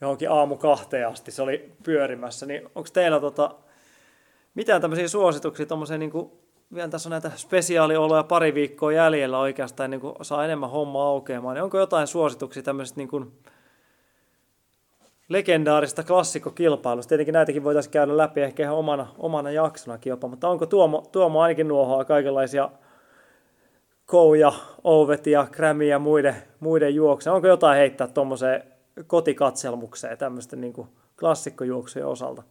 johonkin 0.00 0.30
aamu 0.30 0.56
kahteen 0.56 1.08
asti, 1.08 1.30
se 1.30 1.42
oli 1.42 1.72
pyörimässä, 1.82 2.46
niin 2.46 2.64
onko 2.64 2.88
teillä 2.92 3.20
tota, 3.20 3.54
mitään 4.54 4.80
tämmöisiä 4.80 5.08
suosituksia 5.08 5.66
tuommoiseen 5.66 6.00
niin 6.00 6.12
vielä 6.74 6.88
tässä 6.88 7.08
on 7.08 7.10
näitä 7.10 7.30
spesiaalioloja 7.36 8.22
pari 8.22 8.54
viikkoa 8.54 8.92
jäljellä 8.92 9.38
oikeastaan, 9.38 9.90
niin 9.90 10.00
kuin 10.00 10.14
saa 10.22 10.44
enemmän 10.44 10.70
hommaa 10.70 11.08
aukeamaan, 11.08 11.54
niin 11.54 11.64
onko 11.64 11.78
jotain 11.78 12.06
suosituksia 12.06 12.62
tämmöisestä 12.62 13.00
niin 13.00 13.08
kuin, 13.08 13.32
legendaarista 15.28 16.02
klassikkokilpailusta. 16.02 17.08
Tietenkin 17.08 17.32
näitäkin 17.32 17.64
voitaisiin 17.64 17.92
käydä 17.92 18.16
läpi 18.16 18.40
ehkä 18.40 18.62
ihan 18.62 18.76
omana, 18.76 19.06
omana 19.18 19.50
jaksonakin 19.50 20.10
jopa, 20.10 20.28
mutta 20.28 20.48
onko 20.48 20.66
Tuomo, 20.66 21.08
Tuomo 21.12 21.40
ainakin 21.40 21.68
nuohoa 21.68 22.04
kaikenlaisia 22.04 22.70
Kouja, 24.06 24.52
Ovet 24.84 25.26
ja 25.26 25.46
Grammy 25.52 25.84
ja 25.84 25.98
muiden, 25.98 26.36
muiden 26.60 26.94
juoksuja. 26.94 27.34
Onko 27.34 27.48
jotain 27.48 27.78
heittää 27.78 28.06
tuommoiseen 28.06 28.62
kotikatselmukseen 29.06 30.18
tämmöisten 30.18 30.60
niin 30.60 30.88
klassikkojuoksujen 31.18 32.08
osalta? 32.08 32.42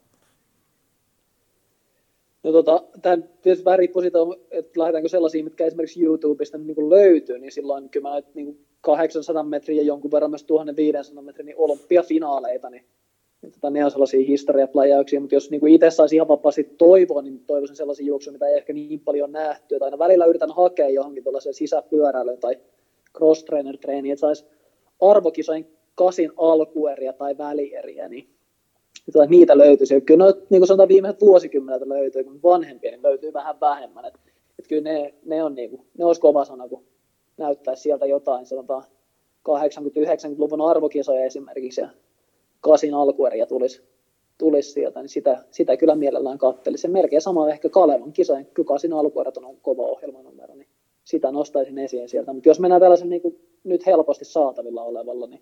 No 2.47 2.53
tota, 2.53 2.83
tämä 3.01 3.17
tietysti 3.41 3.69
riippuu 3.75 4.01
siitä, 4.01 4.19
että 4.51 4.79
lähdetäänkö 4.79 5.09
sellaisia, 5.09 5.43
mitkä 5.43 5.65
esimerkiksi 5.65 6.03
YouTubesta 6.03 6.57
niin 6.57 6.89
löytyy, 6.89 7.39
niin 7.39 7.51
silloin 7.51 7.89
kyllä 7.89 8.09
mä 8.09 8.21
niin 8.33 8.65
800 8.81 9.43
metriä 9.43 9.81
ja 9.81 9.87
jonkun 9.87 10.11
verran 10.11 10.31
myös 10.31 10.43
1500 10.43 11.23
metrin 11.23 11.45
niin 11.45 11.57
olympiafinaaleita, 11.57 12.69
niin, 12.69 12.85
niin 13.41 13.51
tota, 13.51 13.69
ne 13.69 13.85
on 13.85 13.91
sellaisia 13.91 14.25
historiapläjäyksiä, 14.27 15.19
mutta 15.19 15.35
jos 15.35 15.51
niin 15.51 15.67
itse 15.67 15.89
saisi 15.89 16.15
ihan 16.15 16.27
vapaasti 16.27 16.63
toivoa, 16.63 17.21
niin 17.21 17.39
toivoisin 17.47 17.75
sellaisia 17.75 18.05
juoksuja, 18.05 18.33
mitä 18.33 18.47
ei 18.47 18.57
ehkä 18.57 18.73
niin 18.73 18.99
paljon 18.99 19.31
nähty, 19.31 19.75
että 19.75 19.85
aina 19.85 19.99
välillä 19.99 20.25
yritän 20.25 20.51
hakea 20.51 20.89
johonkin 20.89 21.23
tuollaiseen 21.23 21.53
sisäpyöräilyyn 21.53 22.39
tai 22.39 22.55
cross-trainer-treeniin, 23.17 24.11
että 24.13 24.19
saisi 24.19 24.45
arvokisojen 25.01 25.67
kasin 25.95 26.31
alkueriä 26.37 27.13
tai 27.13 27.37
välieriä, 27.37 28.09
niin 28.09 28.36
että 29.07 29.25
niitä 29.25 29.57
löytyisi. 29.57 30.01
Kyllä 30.01 30.23
noita, 30.23 30.39
niin 30.49 30.59
kuin 30.59 30.67
sanotaan 30.67 30.89
viimeiset 30.89 31.21
vuosikymmenet 31.21 31.87
löytyy, 31.87 32.23
kun 32.23 32.39
vanhempia 32.43 32.91
niin 32.91 33.03
löytyy 33.03 33.33
vähän 33.33 33.59
vähemmän. 33.61 34.05
Että, 34.05 34.19
että 34.59 34.69
kyllä 34.69 34.81
ne, 34.81 35.13
ne, 35.25 35.43
on, 35.43 35.55
niin 35.55 35.69
kuin, 35.69 35.81
ne 35.97 36.05
olisi 36.05 36.21
kova 36.21 36.45
sana, 36.45 36.67
kun 36.67 36.83
näyttäisi 37.37 37.81
sieltä 37.81 38.05
jotain, 38.05 38.45
sanotaan 38.45 38.83
80-90-luvun 39.49 40.61
arvokisoja 40.61 41.25
esimerkiksi, 41.25 41.81
ja 41.81 41.89
kasin 42.61 42.93
alkueriä 42.93 43.45
tulisi, 43.45 43.81
tulisi 44.37 44.71
sieltä, 44.71 45.01
niin 45.01 45.09
sitä, 45.09 45.43
sitä 45.51 45.77
kyllä 45.77 45.95
mielellään 45.95 46.37
kattelisin. 46.37 46.91
Melkein 46.91 47.21
sama 47.21 47.49
ehkä 47.49 47.69
Kalevan 47.69 48.13
kisojen, 48.13 48.45
kyllä 48.45 48.67
kasin 48.67 48.93
alkuerät 48.93 49.37
on 49.37 49.57
kova 49.61 49.83
ohjelmanumero, 49.83 50.55
niin 50.55 50.67
sitä 51.03 51.31
nostaisin 51.31 51.77
esiin 51.77 52.09
sieltä. 52.09 52.33
Mutta 52.33 52.49
jos 52.49 52.59
mennään 52.59 52.81
tällaisen 52.81 53.09
niin 53.09 53.21
kuin 53.21 53.39
nyt 53.63 53.85
helposti 53.85 54.25
saatavilla 54.25 54.83
olevalla, 54.83 55.27
niin 55.27 55.41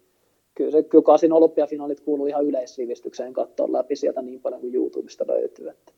kyllä 0.55 0.71
se 0.71 0.83
kyllä 0.83 1.03
kasin 1.03 1.33
olympiafinaalit 1.33 1.99
kuuluu 1.99 2.27
ihan 2.27 2.45
yleissivistykseen 2.45 3.33
katsoa 3.33 3.71
läpi 3.71 3.95
sieltä 3.95 4.21
niin 4.21 4.41
paljon 4.41 4.61
kuin 4.61 4.75
YouTubesta 4.75 5.27
löytyy. 5.27 5.69
Että. 5.69 5.91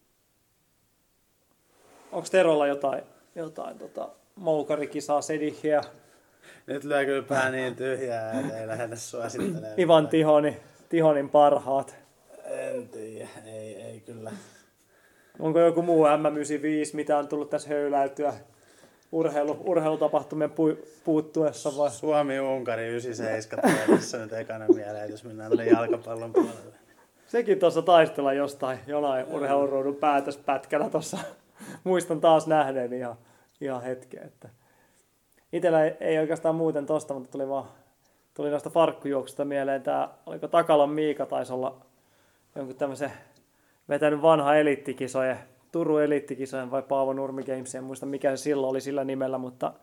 Onko 2.12 2.28
Terolla 2.32 2.68
jotain, 2.68 3.04
jotain 3.36 3.78
tota, 3.78 4.10
moukarikisaa, 4.36 5.22
sedihiä? 5.22 5.82
Nyt 6.68 6.84
lyö 6.84 7.06
kyllä 7.06 7.24
pää 7.24 7.52
niin 7.52 7.76
tyhjää, 7.76 8.40
että 8.40 8.60
ei 8.60 8.68
lähdetä 8.68 8.96
suosittelemaan. 8.96 9.80
Ivan 9.80 10.08
Tihoni, 10.08 10.58
Tihonin 10.90 11.30
parhaat. 11.30 11.96
En 12.46 12.90
tiedä, 12.90 13.28
ei, 13.46 13.76
ei 13.76 14.00
kyllä. 14.00 14.32
Onko 15.40 15.60
joku 15.60 15.82
muu 15.82 16.06
M95, 16.06 16.90
mitä 16.94 17.18
on 17.18 17.28
tullut 17.28 17.50
tässä 17.50 17.70
höyläytyä 17.70 18.34
urheilu, 19.12 19.58
urheilutapahtumien 19.66 20.52
pu, 20.52 20.78
puuttuessa 21.04 21.78
vai? 21.78 21.92
Suomi-Unkari 21.92 22.88
97 22.88 23.72
tässä 23.90 24.18
nyt 24.18 24.34
ekana 24.34 24.66
mieleen, 24.68 25.12
jos 25.12 25.24
mennään 25.24 25.52
tuonne 25.52 25.66
jalkapallon 25.66 26.34
puolelle. 26.34 26.78
Sekin 27.28 27.60
tuossa 27.60 27.82
taistella 27.82 28.34
jostain, 28.34 28.80
jonain 28.88 29.26
urheiluruudun 29.26 29.96
päätöspätkällä 29.96 30.90
tuossa. 30.90 31.18
Muistan 31.84 32.22
taas 32.22 32.48
nähneen 32.48 32.94
ihan, 32.94 33.16
ihan 33.62 33.82
hetken. 33.82 34.24
Että. 34.24 34.50
Itellä 35.54 35.84
ei, 35.84 35.98
ei, 36.00 36.18
oikeastaan 36.18 36.56
muuten 36.56 36.86
tosta, 36.86 37.14
mutta 37.14 37.32
tuli 37.32 37.50
vaan 37.50 37.66
tuli 38.34 38.50
noista 38.50 38.70
farkkujuoksusta 38.70 39.46
mieleen. 39.46 39.84
Tämä, 39.84 40.10
oliko 40.26 40.48
Takalan 40.48 40.90
Miika 40.90 41.26
taisi 41.26 41.54
olla 41.54 41.78
jonkun 42.56 42.76
tämmöisen 42.76 43.12
vetänyt 43.90 44.22
vanha 44.22 44.56
eliittikisojen 44.56 45.38
Turun 45.72 46.04
eliittikisojen 46.04 46.72
vai 46.72 46.82
Paavo 46.82 47.14
Nurmi 47.14 47.44
Games, 47.44 47.76
en 47.76 47.84
muista 47.84 48.06
mikä 48.06 48.36
se 48.36 48.44
silloin 48.44 48.70
oli 48.70 48.82
sillä 48.82 49.04
nimellä, 49.04 49.38
mutta 49.38 49.74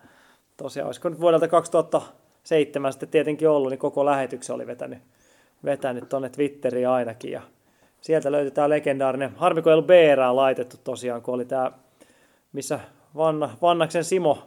tosiaan 0.56 0.86
olisiko 0.86 1.08
nyt 1.08 1.20
vuodelta 1.20 1.48
2007 1.48 2.92
sitten 2.92 3.08
tietenkin 3.08 3.48
ollut, 3.48 3.70
niin 3.70 3.78
koko 3.78 4.04
lähetyksen 4.04 4.54
oli 4.54 4.66
vetänyt, 4.66 4.98
vetänyt 5.64 6.08
tuonne 6.08 6.28
Twitteriin 6.28 6.88
ainakin. 6.88 7.30
Ja 7.32 7.42
sieltä 8.00 8.32
löytyi 8.32 8.50
tämä 8.50 8.68
legendaarinen, 8.68 9.34
harmi 9.36 9.62
kun 9.62 9.72
ei 9.72 9.74
ollut 9.74 9.86
BRää 9.86 10.36
laitettu 10.36 10.76
tosiaan, 10.84 11.22
kun 11.22 11.34
oli 11.34 11.44
tämä, 11.44 11.72
missä 12.52 12.80
Vanna, 13.16 13.50
Vannaksen 13.62 14.04
Simo 14.04 14.38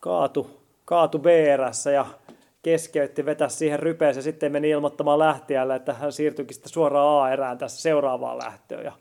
kaatu, 0.00 0.60
kaatu 0.84 1.18
BRssä 1.18 1.90
ja 1.90 2.06
keskeytti, 2.62 3.26
vetä 3.26 3.48
siihen 3.48 3.78
rypeeseen, 3.78 4.22
sitten 4.22 4.52
meni 4.52 4.70
ilmoittamaan 4.70 5.18
lähtijälle, 5.18 5.76
että 5.76 5.92
hän 5.94 6.12
siirtyikin 6.12 6.54
sitten 6.54 6.72
suoraan 6.72 7.24
A-erään 7.24 7.58
tässä 7.58 7.82
seuraavaan 7.82 8.38
lähtöön. 8.38 8.84
Ja 8.84 8.92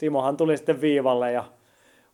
Simohan 0.00 0.36
tuli 0.36 0.56
sitten 0.56 0.80
viivalle 0.80 1.32
ja 1.32 1.44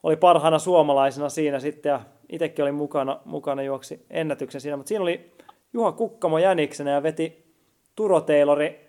oli 0.02 0.16
parhaana 0.16 0.58
suomalaisena 0.58 1.28
siinä 1.28 1.60
sitten 1.60 1.90
ja 1.90 2.00
itsekin 2.28 2.62
oli 2.62 2.72
mukana, 2.72 3.20
mukana 3.24 3.62
juoksi 3.62 4.06
ennätyksen 4.10 4.60
siinä, 4.60 4.76
mutta 4.76 4.88
siinä 4.88 5.02
oli 5.02 5.32
Juha 5.72 5.92
Kukkamo 5.92 6.38
jäniksenä 6.38 6.90
ja 6.90 7.02
veti 7.02 7.54
Turo 7.96 8.20
Taylori 8.20 8.80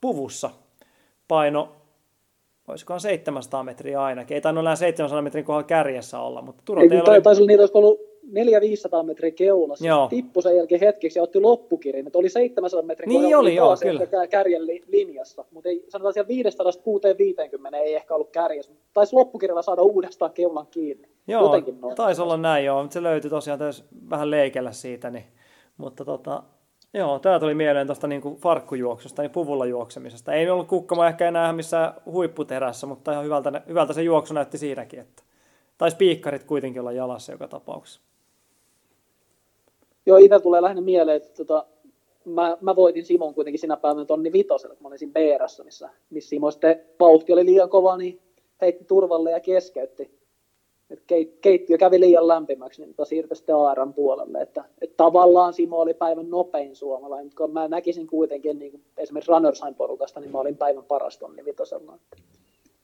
puvussa 0.00 0.50
paino, 1.28 1.72
olisikohan 2.68 3.00
700 3.00 3.62
metriä 3.62 4.02
ainakin. 4.02 4.34
Ei 4.34 4.40
tainnut 4.40 4.62
enää 4.62 4.76
700 4.76 5.22
metrin 5.22 5.44
kohdalla 5.44 5.66
kärjessä 5.66 6.20
olla, 6.20 6.42
mutta 6.42 6.62
Turo 6.64 6.82
Ei, 6.82 6.88
Taylori... 6.88 7.22
taisi 7.22 7.40
olla 7.40 7.48
niitä, 7.48 7.62
olisiko 7.62 7.78
ollut 7.78 8.00
400-500 8.32 9.02
metriä 9.06 9.30
keulassa. 9.30 9.86
Joo. 9.86 10.08
Tippui 10.08 10.42
sen 10.42 10.56
jälkeen 10.56 10.80
hetkeksi 10.80 11.18
ja 11.18 11.22
otti 11.22 11.40
loppukirin. 11.40 12.06
Että 12.06 12.18
oli 12.18 12.28
700 12.28 12.82
metrin 12.82 13.08
Niin 13.08 13.20
kohdalla, 13.22 13.38
oli, 13.40 13.54
joo, 13.54 13.66
taas 13.66 13.80
kyllä. 13.80 14.02
ehkä 14.02 14.26
kärjen 14.26 14.66
li- 14.66 14.84
linjassa. 14.86 15.44
Mutta 15.50 15.68
ei, 15.68 15.84
sanotaan 15.88 16.12
siellä 16.14 16.28
500-650 17.72 17.74
ei 17.74 17.94
ehkä 17.94 18.14
ollut 18.14 18.30
kärjessä. 18.30 18.72
Taisi 18.94 19.16
loppukirjalla 19.16 19.62
saada 19.62 19.82
uudestaan 19.82 20.32
keulan 20.32 20.66
kiinni. 20.66 21.08
Joo, 21.28 21.42
Jotenkin 21.42 21.80
noin. 21.80 21.94
taisi 21.96 22.22
olla 22.22 22.36
näin 22.36 22.64
joo, 22.64 22.82
mutta 22.82 22.94
se 22.94 23.02
löytyi 23.02 23.30
tosiaan 23.30 23.58
täys 23.58 23.84
vähän 24.10 24.30
leikellä 24.30 24.72
siitä. 24.72 25.10
Niin, 25.10 25.24
mutta 25.76 26.04
tota, 26.04 26.42
joo, 26.94 27.18
tämä 27.18 27.40
tuli 27.40 27.54
mieleen 27.54 27.86
tuosta 27.86 28.06
niinku 28.06 28.36
farkkujuoksusta, 28.40 29.22
niin 29.22 29.30
puvulla 29.30 29.66
juoksemisesta. 29.66 30.32
Ei 30.32 30.50
ollut 30.50 30.68
kukkama 30.68 31.08
ehkä 31.08 31.28
enää 31.28 31.52
missään 31.52 31.94
huipputerässä, 32.06 32.86
mutta 32.86 33.12
ihan 33.12 33.24
hyvältä, 33.24 33.62
hyvältä 33.68 33.92
se 33.92 34.02
juoksu 34.02 34.34
näytti 34.34 34.58
siinäkin. 34.58 35.00
Että, 35.00 35.22
taisi 35.78 35.96
piikkarit 35.96 36.44
kuitenkin 36.44 36.80
olla 36.80 36.92
jalassa 36.92 37.32
joka 37.32 37.48
tapauksessa. 37.48 38.00
Joo, 40.06 40.18
itse 40.18 40.40
tulee 40.40 40.62
lähinnä 40.62 40.82
mieleen, 40.82 41.16
että 41.16 41.44
tota, 41.44 41.66
mä, 42.24 42.56
mä 42.60 42.76
voitin 42.76 43.04
Simon 43.04 43.34
kuitenkin 43.34 43.60
sinä 43.60 43.76
päivänä 43.76 44.04
tonni 44.04 44.32
vitosella, 44.32 44.74
kun 44.74 44.82
mä 44.82 44.88
olin 44.88 44.98
siinä 44.98 45.12
BRssä, 45.12 45.64
missä, 45.64 45.90
missä 46.10 46.28
Simo 46.28 46.50
sitten 46.50 46.80
vauhti 47.00 47.32
oli 47.32 47.46
liian 47.46 47.68
kova, 47.68 47.96
niin 47.96 48.20
heitti 48.60 48.84
turvalle 48.84 49.30
ja 49.30 49.40
keskeytti. 49.40 50.22
Et 50.90 51.02
keit, 51.06 51.38
keittiö 51.40 51.78
kävi 51.78 52.00
liian 52.00 52.28
lämpimäksi, 52.28 52.82
niin 52.82 52.94
tota 52.94 53.08
siirtyi 53.08 53.36
sitten 53.36 53.56
ARN 53.56 53.94
puolelle. 53.94 54.38
Että, 54.38 54.64
että 54.80 54.96
tavallaan 54.96 55.52
Simo 55.52 55.80
oli 55.80 55.94
päivän 55.94 56.30
nopein 56.30 56.76
suomalainen, 56.76 57.26
mutta 57.26 57.44
kun 57.44 57.52
mä 57.52 57.68
näkisin 57.68 58.06
kuitenkin 58.06 58.58
niin 58.58 58.82
esimerkiksi 58.96 59.32
Runnersheim 59.32 59.74
porukasta, 59.74 60.20
niin 60.20 60.32
mä 60.32 60.38
olin 60.38 60.56
päivän 60.56 60.84
paras 60.84 61.18
tonni 61.18 61.44
vitosella. 61.44 61.98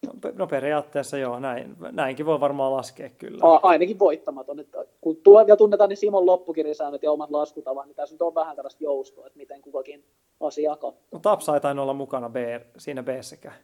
No, 0.06 0.12
pe- 0.20 0.46
periaatteessa 0.50 1.18
joo, 1.18 1.38
näin, 1.38 1.76
näinkin 1.92 2.26
voi 2.26 2.40
varmaan 2.40 2.72
laskea 2.72 3.08
kyllä. 3.08 3.38
A, 3.42 3.60
ainakin 3.62 3.98
voittamaton. 3.98 4.60
Että 4.60 4.84
kun 5.00 5.16
tulee 5.16 5.44
ja 5.48 5.56
tunnetaan 5.56 5.88
niin 5.88 5.96
Simon 5.96 6.26
loppukirisäännöt 6.26 7.02
ja 7.02 7.12
omat 7.12 7.30
laskutavan, 7.30 7.88
niin 7.88 7.96
tässä 7.96 8.14
nyt 8.14 8.22
on 8.22 8.34
vähän 8.34 8.56
tällaista 8.56 8.84
joustoa, 8.84 9.26
että 9.26 9.36
miten 9.36 9.62
kukakin 9.62 10.04
asia 10.40 10.76
katsoo. 10.76 11.02
No 11.12 11.18
Tapsa 11.18 11.54
ei 11.54 11.60
tainnut 11.60 11.82
olla 11.82 11.94
mukana 11.94 12.30
B, 12.30 12.36
siinä 12.76 13.02
B-säkään. 13.02 13.54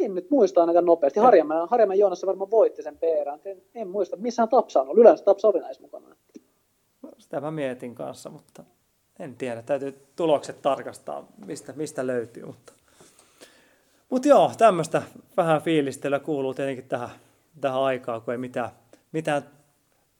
En 0.00 0.14
nyt 0.14 0.30
muista 0.30 0.60
ainakaan 0.60 0.84
nopeasti. 0.84 1.20
Harjamäen, 1.20 1.68
Harjamäen 1.68 1.98
Joonas 1.98 2.20
se 2.20 2.26
varmaan 2.26 2.50
voitti 2.50 2.82
sen 2.82 2.98
perään. 2.98 3.40
En, 3.44 3.62
en 3.74 3.88
muista, 3.88 4.16
missään 4.16 4.48
Tapsa 4.48 4.80
on 4.80 4.88
ollut. 4.88 5.00
Yleensä 5.00 5.24
Tapsa 5.24 5.48
oli 5.48 5.60
näissä 5.60 5.82
mukana. 5.82 6.16
No, 7.02 7.10
Sitä 7.18 7.40
mä 7.40 7.50
mietin 7.50 7.94
kanssa, 7.94 8.30
mutta 8.30 8.64
en 9.18 9.36
tiedä. 9.36 9.62
Täytyy 9.62 10.06
tulokset 10.16 10.62
tarkastaa, 10.62 11.26
mistä, 11.46 11.72
mistä 11.76 12.06
löytyy. 12.06 12.44
Mutta, 12.46 12.72
mutta 14.12 14.28
joo, 14.28 14.52
tämmöistä 14.58 15.02
vähän 15.36 15.62
fiilistelyä 15.62 16.18
kuuluu 16.18 16.54
tietenkin 16.54 16.88
tähän, 16.88 17.10
tähän 17.60 17.80
aikaan, 17.80 18.22
kun 18.22 18.34
ei 18.34 18.38
mitään, 18.38 18.70
mitään 19.12 19.42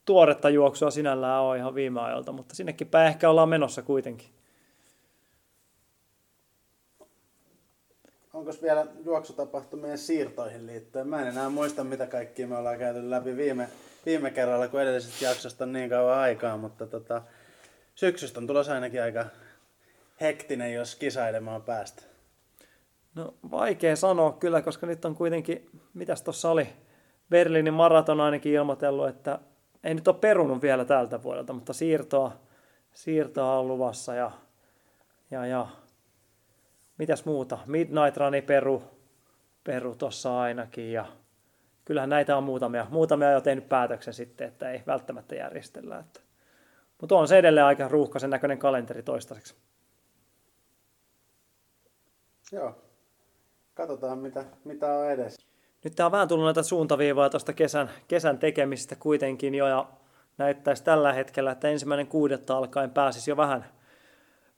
tuoretta 0.04 0.50
juoksua 0.50 0.90
sinällään 0.90 1.42
ole 1.42 1.58
ihan 1.58 1.74
viime 1.74 2.00
ajalta, 2.00 2.32
mutta 2.32 2.54
sinnekin 2.54 2.86
päin 2.86 3.08
ehkä 3.08 3.30
ollaan 3.30 3.48
menossa 3.48 3.82
kuitenkin. 3.82 4.28
Onko 8.32 8.52
vielä 8.62 8.86
juoksutapahtumien 9.04 9.98
siirtoihin 9.98 10.66
liittyen? 10.66 11.08
Mä 11.08 11.22
en 11.22 11.28
enää 11.28 11.48
muista, 11.48 11.84
mitä 11.84 12.06
kaikkia 12.06 12.46
me 12.46 12.56
ollaan 12.56 12.78
käyty 12.78 13.10
läpi 13.10 13.36
viime, 13.36 13.68
viime 14.06 14.30
kerralla, 14.30 14.68
kun 14.68 14.80
edellisestä 14.80 15.24
jaksosta 15.24 15.64
on 15.64 15.72
niin 15.72 15.90
kauan 15.90 16.18
aikaa, 16.18 16.56
mutta 16.56 16.86
tota, 16.86 17.22
syksystä 17.94 18.40
on 18.40 18.46
tulossa 18.46 18.74
ainakin 18.74 19.02
aika 19.02 19.26
hektinen, 20.20 20.74
jos 20.74 20.94
kisailemaan 20.94 21.62
päästä. 21.62 22.11
No 23.14 23.34
vaikea 23.50 23.96
sanoa 23.96 24.32
kyllä, 24.32 24.62
koska 24.62 24.86
nyt 24.86 25.04
on 25.04 25.14
kuitenkin, 25.14 25.70
mitäs 25.94 26.22
tuossa 26.22 26.50
oli, 26.50 26.68
Berliinin 27.30 27.74
maraton 27.74 28.20
ainakin 28.20 28.52
ilmoitellut, 28.52 29.08
että 29.08 29.38
ei 29.84 29.94
nyt 29.94 30.08
ole 30.08 30.16
perunut 30.16 30.62
vielä 30.62 30.84
tältä 30.84 31.22
vuodelta, 31.22 31.52
mutta 31.52 31.72
siirtoa, 31.72 32.32
siirtoa 32.94 33.58
on 33.58 33.68
luvassa 33.68 34.14
ja, 34.14 34.30
ja, 35.30 35.46
ja 35.46 35.66
mitäs 36.98 37.24
muuta, 37.24 37.58
Midnight 37.66 38.16
Runi 38.16 38.42
peru, 38.42 38.82
peru 39.64 39.94
tuossa 39.94 40.40
ainakin 40.40 40.92
ja 40.92 41.06
kyllähän 41.84 42.10
näitä 42.10 42.36
on 42.36 42.44
muutamia, 42.44 42.86
muutamia 42.90 43.30
jo 43.30 43.40
tehnyt 43.40 43.68
päätöksen 43.68 44.14
sitten, 44.14 44.48
että 44.48 44.70
ei 44.70 44.82
välttämättä 44.86 45.34
järjestellä. 45.34 45.98
Että. 45.98 46.20
Mutta 47.00 47.14
on 47.14 47.28
se 47.28 47.38
edelleen 47.38 47.66
aika 47.66 47.88
ruuhkaisen 47.88 48.30
näköinen 48.30 48.58
kalenteri 48.58 49.02
toistaiseksi. 49.02 49.54
Joo. 52.52 52.91
Katsotaan, 53.82 54.18
mitä, 54.18 54.44
mitä 54.64 54.94
on 54.94 55.10
edessä. 55.10 55.42
Nyt 55.84 55.94
tää 55.94 56.06
on 56.06 56.12
vähän 56.12 56.28
tullut 56.28 56.44
näitä 56.44 56.62
suuntaviivoja 56.62 57.30
tuosta 57.30 57.52
kesän, 57.52 57.90
kesän 58.08 58.38
tekemistä 58.38 58.96
kuitenkin 58.96 59.54
jo, 59.54 59.66
ja 59.66 59.90
näyttäisi 60.38 60.84
tällä 60.84 61.12
hetkellä, 61.12 61.52
että 61.52 61.68
ensimmäinen 61.68 62.06
kuudetta 62.06 62.56
alkaen 62.56 62.90
pääsisi 62.90 63.30
jo 63.30 63.36
vähän, 63.36 63.64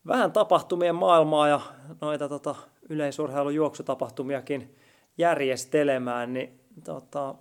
vähän 0.06 0.32
tapahtumien 0.32 0.94
maailmaa 0.94 1.48
ja 1.48 1.60
noita 2.00 2.28
tota, 2.28 2.54
yleisurheilujuoksutapahtumiakin 2.88 4.76
järjestelemään, 5.18 6.32
niin 6.32 6.60
tota, 6.84 7.34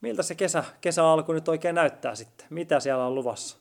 miltä 0.00 0.22
se 0.22 0.34
kesä, 0.34 0.64
kesä 0.80 1.06
alku 1.06 1.32
nyt 1.32 1.48
oikein 1.48 1.74
näyttää 1.74 2.14
sitten? 2.14 2.46
Mitä 2.50 2.80
siellä 2.80 3.06
on 3.06 3.14
luvassa? 3.14 3.58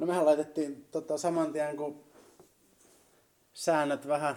No 0.00 0.06
mehän 0.06 0.26
laitettiin 0.26 0.88
tota, 0.92 1.18
saman 1.18 1.52
tien, 1.52 1.76
kun 1.76 2.04
säännöt 3.52 4.08
vähän 4.08 4.36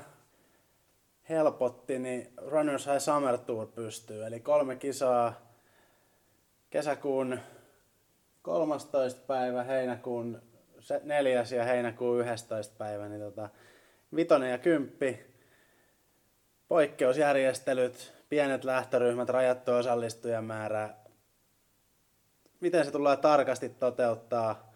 helpotti, 1.30 2.00
niin 2.00 2.34
Runners 2.38 2.86
High 2.86 3.00
Summer 3.00 3.38
Tour 3.38 3.68
pystyy. 3.68 4.26
Eli 4.26 4.40
kolme 4.40 4.76
kisaa 4.76 5.52
kesäkuun 6.70 7.40
13. 8.42 9.22
päivä, 9.28 9.64
heinäkuun 9.64 10.42
se- 10.80 11.02
neljäs 11.04 11.52
ja 11.52 11.64
heinäkuun 11.64 12.20
11. 12.20 12.76
päivä, 12.78 13.10
niin 13.10 13.22
tota, 13.22 13.50
vitonen 14.16 14.52
ja 14.52 14.58
kymppi, 14.58 15.26
poikkeusjärjestelyt, 16.68 18.14
pienet 18.30 18.64
lähtöryhmät, 18.64 19.30
rajattu 19.30 19.72
osallistujamäärä. 19.72 20.90
Miten 22.60 22.86
se 22.86 22.92
tullaan 22.92 23.18
tarkasti 23.18 23.70
toteuttaa? 23.70 24.74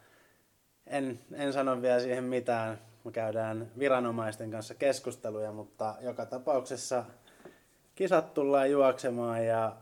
En, 0.88 1.20
en 1.34 1.54
sano 1.54 1.82
vielä 1.82 2.00
siihen 2.00 2.24
mitään. 2.24 2.89
Me 3.10 3.14
käydään 3.14 3.72
viranomaisten 3.80 4.52
kanssa 4.52 4.76
keskusteluja, 4.76 5.52
mutta 5.52 5.96
joka 6.02 6.26
tapauksessa 6.26 7.06
kisat 7.96 8.34
tullaan 8.34 8.72
juoksemaan 8.72 9.46
ja 9.46 9.76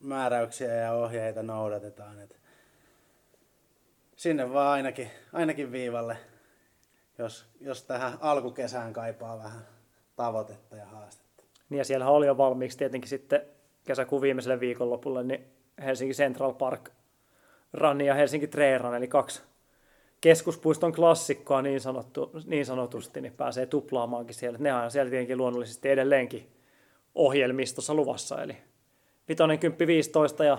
määräyksiä 0.00 0.74
ja 0.74 0.92
ohjeita 0.92 1.42
noudatetaan. 1.42 2.20
Et 2.20 2.36
sinne 4.16 4.52
vaan 4.52 4.72
ainakin, 4.72 5.10
ainakin 5.32 5.72
viivalle, 5.72 6.16
jos, 7.18 7.46
jos 7.60 7.82
tähän 7.82 8.12
alkukesään 8.20 8.92
kaipaa 8.92 9.38
vähän 9.38 9.66
tavoitetta 10.16 10.76
ja 10.76 10.86
haastetta. 10.86 11.44
Niin 11.68 11.78
ja 11.78 11.84
siellähän 11.84 12.14
oli 12.14 12.26
jo 12.26 12.36
valmiiksi 12.36 12.78
tietenkin 12.78 13.08
sitten 13.08 13.42
kesäkuun 13.84 14.22
viimeiselle 14.22 14.60
viikonlopulle 14.60 15.22
niin 15.22 15.44
Helsinki 15.84 16.14
Central 16.14 16.52
Park 16.52 16.90
Run 17.72 18.00
ja 18.00 18.14
Helsinki 18.14 18.46
Trail 18.46 18.78
Run, 18.78 18.94
eli 18.94 19.08
kaksi 19.08 19.42
keskuspuiston 20.20 20.92
klassikkoa 20.92 21.62
niin, 21.62 21.80
sanottu, 21.80 22.30
niin 22.46 22.66
sanotusti, 22.66 23.20
niin 23.20 23.32
pääsee 23.32 23.66
tuplaamaankin 23.66 24.34
siellä. 24.34 24.58
Ne 24.58 24.74
on 24.74 24.90
siellä 24.90 25.10
tietenkin 25.10 25.38
luonnollisesti 25.38 25.88
edelleenkin 25.88 26.52
ohjelmistossa 27.14 27.94
luvassa, 27.94 28.42
eli 28.42 28.56
vitonen 29.28 29.58
10 29.58 29.86
15 29.86 30.44
ja 30.44 30.58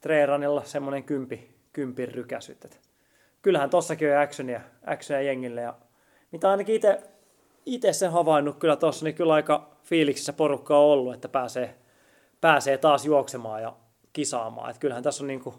Trail 0.00 0.26
Runilla 0.26 0.64
semmoinen 0.64 1.04
kympi, 1.04 1.54
kympin 1.72 2.08
rykäsyt. 2.08 2.64
Et 2.64 2.80
kyllähän 3.42 3.70
tossakin 3.70 4.12
on 4.12 4.18
actionia, 4.18 4.60
actionia 4.86 5.22
jengille 5.22 5.60
ja 5.60 5.74
mitä 6.32 6.50
ainakin 6.50 6.74
itse 6.74 7.12
itse 7.66 7.92
sen 7.92 8.12
havainnut 8.12 8.58
kyllä 8.58 8.76
tuossa, 8.76 9.04
niin 9.04 9.14
kyllä 9.14 9.34
aika 9.34 9.76
fiiliksissä 9.84 10.32
porukkaa 10.32 10.78
on 10.78 10.84
ollut, 10.84 11.14
että 11.14 11.28
pääsee, 11.28 11.78
pääsee 12.40 12.78
taas 12.78 13.04
juoksemaan 13.04 13.62
ja 13.62 13.76
kisaamaan. 14.12 14.70
Et 14.70 14.78
kyllähän 14.78 15.02
tässä 15.02 15.24
on 15.24 15.28
niin 15.28 15.40
kuin, 15.40 15.54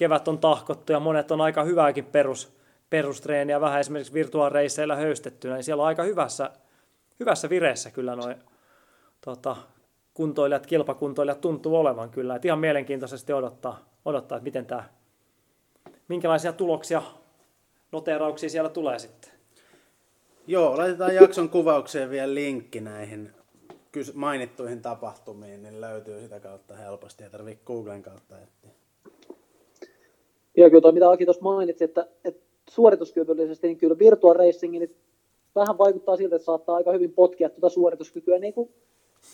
kevät 0.00 0.28
on 0.28 0.38
tahkottu 0.38 0.92
ja 0.92 1.00
monet 1.00 1.30
on 1.30 1.40
aika 1.40 1.64
hyvääkin 1.64 2.04
perus, 2.04 2.52
perustreeniä 2.90 3.60
vähän 3.60 3.80
esimerkiksi 3.80 4.12
virtuaalireisseillä 4.12 4.96
höystettynä, 4.96 5.54
niin 5.54 5.64
siellä 5.64 5.82
on 5.82 5.86
aika 5.86 6.02
hyvässä, 6.02 6.50
hyvässä 7.20 7.50
vireessä 7.50 7.90
kyllä 7.90 8.16
noin 8.16 8.36
tota, 9.20 9.56
kuntoilijat, 10.14 10.66
kilpakuntoilijat 10.66 11.40
tuntuu 11.40 11.76
olevan 11.76 12.10
kyllä. 12.10 12.36
Et 12.36 12.44
ihan 12.44 12.58
mielenkiintoisesti 12.58 13.32
odottaa, 13.32 13.84
odottaa, 14.04 14.36
että 14.36 14.44
miten 14.44 14.66
tämä, 14.66 14.84
minkälaisia 16.08 16.52
tuloksia, 16.52 17.02
noterauksia 17.92 18.50
siellä 18.50 18.70
tulee 18.70 18.98
sitten. 18.98 19.30
Joo, 20.46 20.76
laitetaan 20.76 21.14
jakson 21.14 21.48
kuvaukseen 21.48 22.10
vielä 22.10 22.34
linkki 22.34 22.80
näihin 22.80 23.34
mainittuihin 24.14 24.82
tapahtumiin, 24.82 25.62
niin 25.62 25.80
löytyy 25.80 26.20
sitä 26.20 26.40
kautta 26.40 26.76
helposti, 26.76 27.24
ei 27.24 27.30
tarvitse 27.30 27.64
Googlen 27.64 28.02
kautta 28.02 28.40
etsiä. 28.40 28.79
Ja 30.56 30.70
kyllä 30.70 30.80
tuo, 30.80 30.92
mitä 30.92 31.10
Aki 31.10 31.24
tuossa 31.24 31.42
mainitsi, 31.42 31.84
että, 31.84 32.06
että 32.24 32.42
suorituskyvyllisesti, 32.70 33.66
niin 33.66 33.78
kyllä 33.78 33.98
virtual 33.98 34.34
racing 34.34 34.72
niin 34.72 34.96
vähän 35.54 35.78
vaikuttaa 35.78 36.16
siltä, 36.16 36.36
että 36.36 36.46
saattaa 36.46 36.76
aika 36.76 36.92
hyvin 36.92 37.12
potkia 37.12 37.50
tuota 37.50 37.68
suorituskykyä, 37.68 38.38
niin 38.38 38.54
kuin 38.54 38.70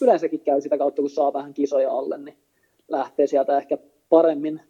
yleensäkin 0.00 0.40
käy 0.40 0.60
sitä 0.60 0.78
kautta, 0.78 1.02
kun 1.02 1.10
saa 1.10 1.32
vähän 1.32 1.54
kisoja 1.54 1.92
alle, 1.92 2.18
niin 2.18 2.36
lähtee 2.88 3.26
sieltä 3.26 3.58
ehkä 3.58 3.78
paremmin, 4.08 4.60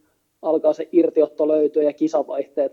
alkaa 0.42 0.72
se 0.72 0.88
irtiotto 0.92 1.49
löytyä 1.49 1.82
ja 1.82 1.92
kisavaihteet. 1.92 2.72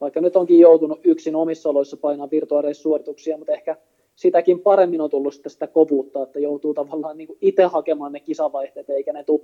Vaikka 0.00 0.20
nyt 0.20 0.36
onkin 0.36 0.58
joutunut 0.58 1.00
yksin 1.04 1.36
omissa 1.36 1.68
oloissa 1.70 1.96
painaa 1.96 2.30
virtuaalisuorituksia, 2.30 3.38
mutta 3.38 3.52
ehkä 3.52 3.76
sitäkin 4.16 4.60
paremmin 4.60 5.00
on 5.00 5.10
tullut 5.10 5.34
sitä, 5.34 5.48
sitä 5.48 5.66
kovuutta, 5.66 6.22
että 6.22 6.40
joutuu 6.40 6.74
tavallaan 6.74 7.18
niin 7.18 7.28
itse 7.40 7.64
hakemaan 7.64 8.12
ne 8.12 8.20
kisavaihteet, 8.20 8.90
eikä 8.90 9.12
ne 9.12 9.24
tule 9.24 9.40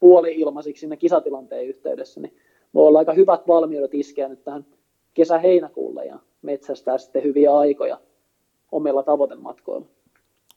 puoli-ilmaisiksi 0.00 0.80
sinne 0.80 0.96
kisatilanteen 0.96 1.66
yhteydessä. 1.66 2.20
Niin 2.20 2.32
voi 2.74 2.86
olla 2.86 2.98
aika 2.98 3.12
hyvät 3.12 3.48
valmiudet 3.48 3.94
iskeä 3.94 4.28
nyt 4.28 4.44
tähän 4.44 4.66
kesä-heinäkuulle 5.14 6.04
ja 6.04 6.18
metsästää 6.42 6.98
sitten 6.98 7.22
hyviä 7.22 7.56
aikoja 7.56 8.00
omilla 8.72 9.02
tavoitematkoilla. 9.02 9.86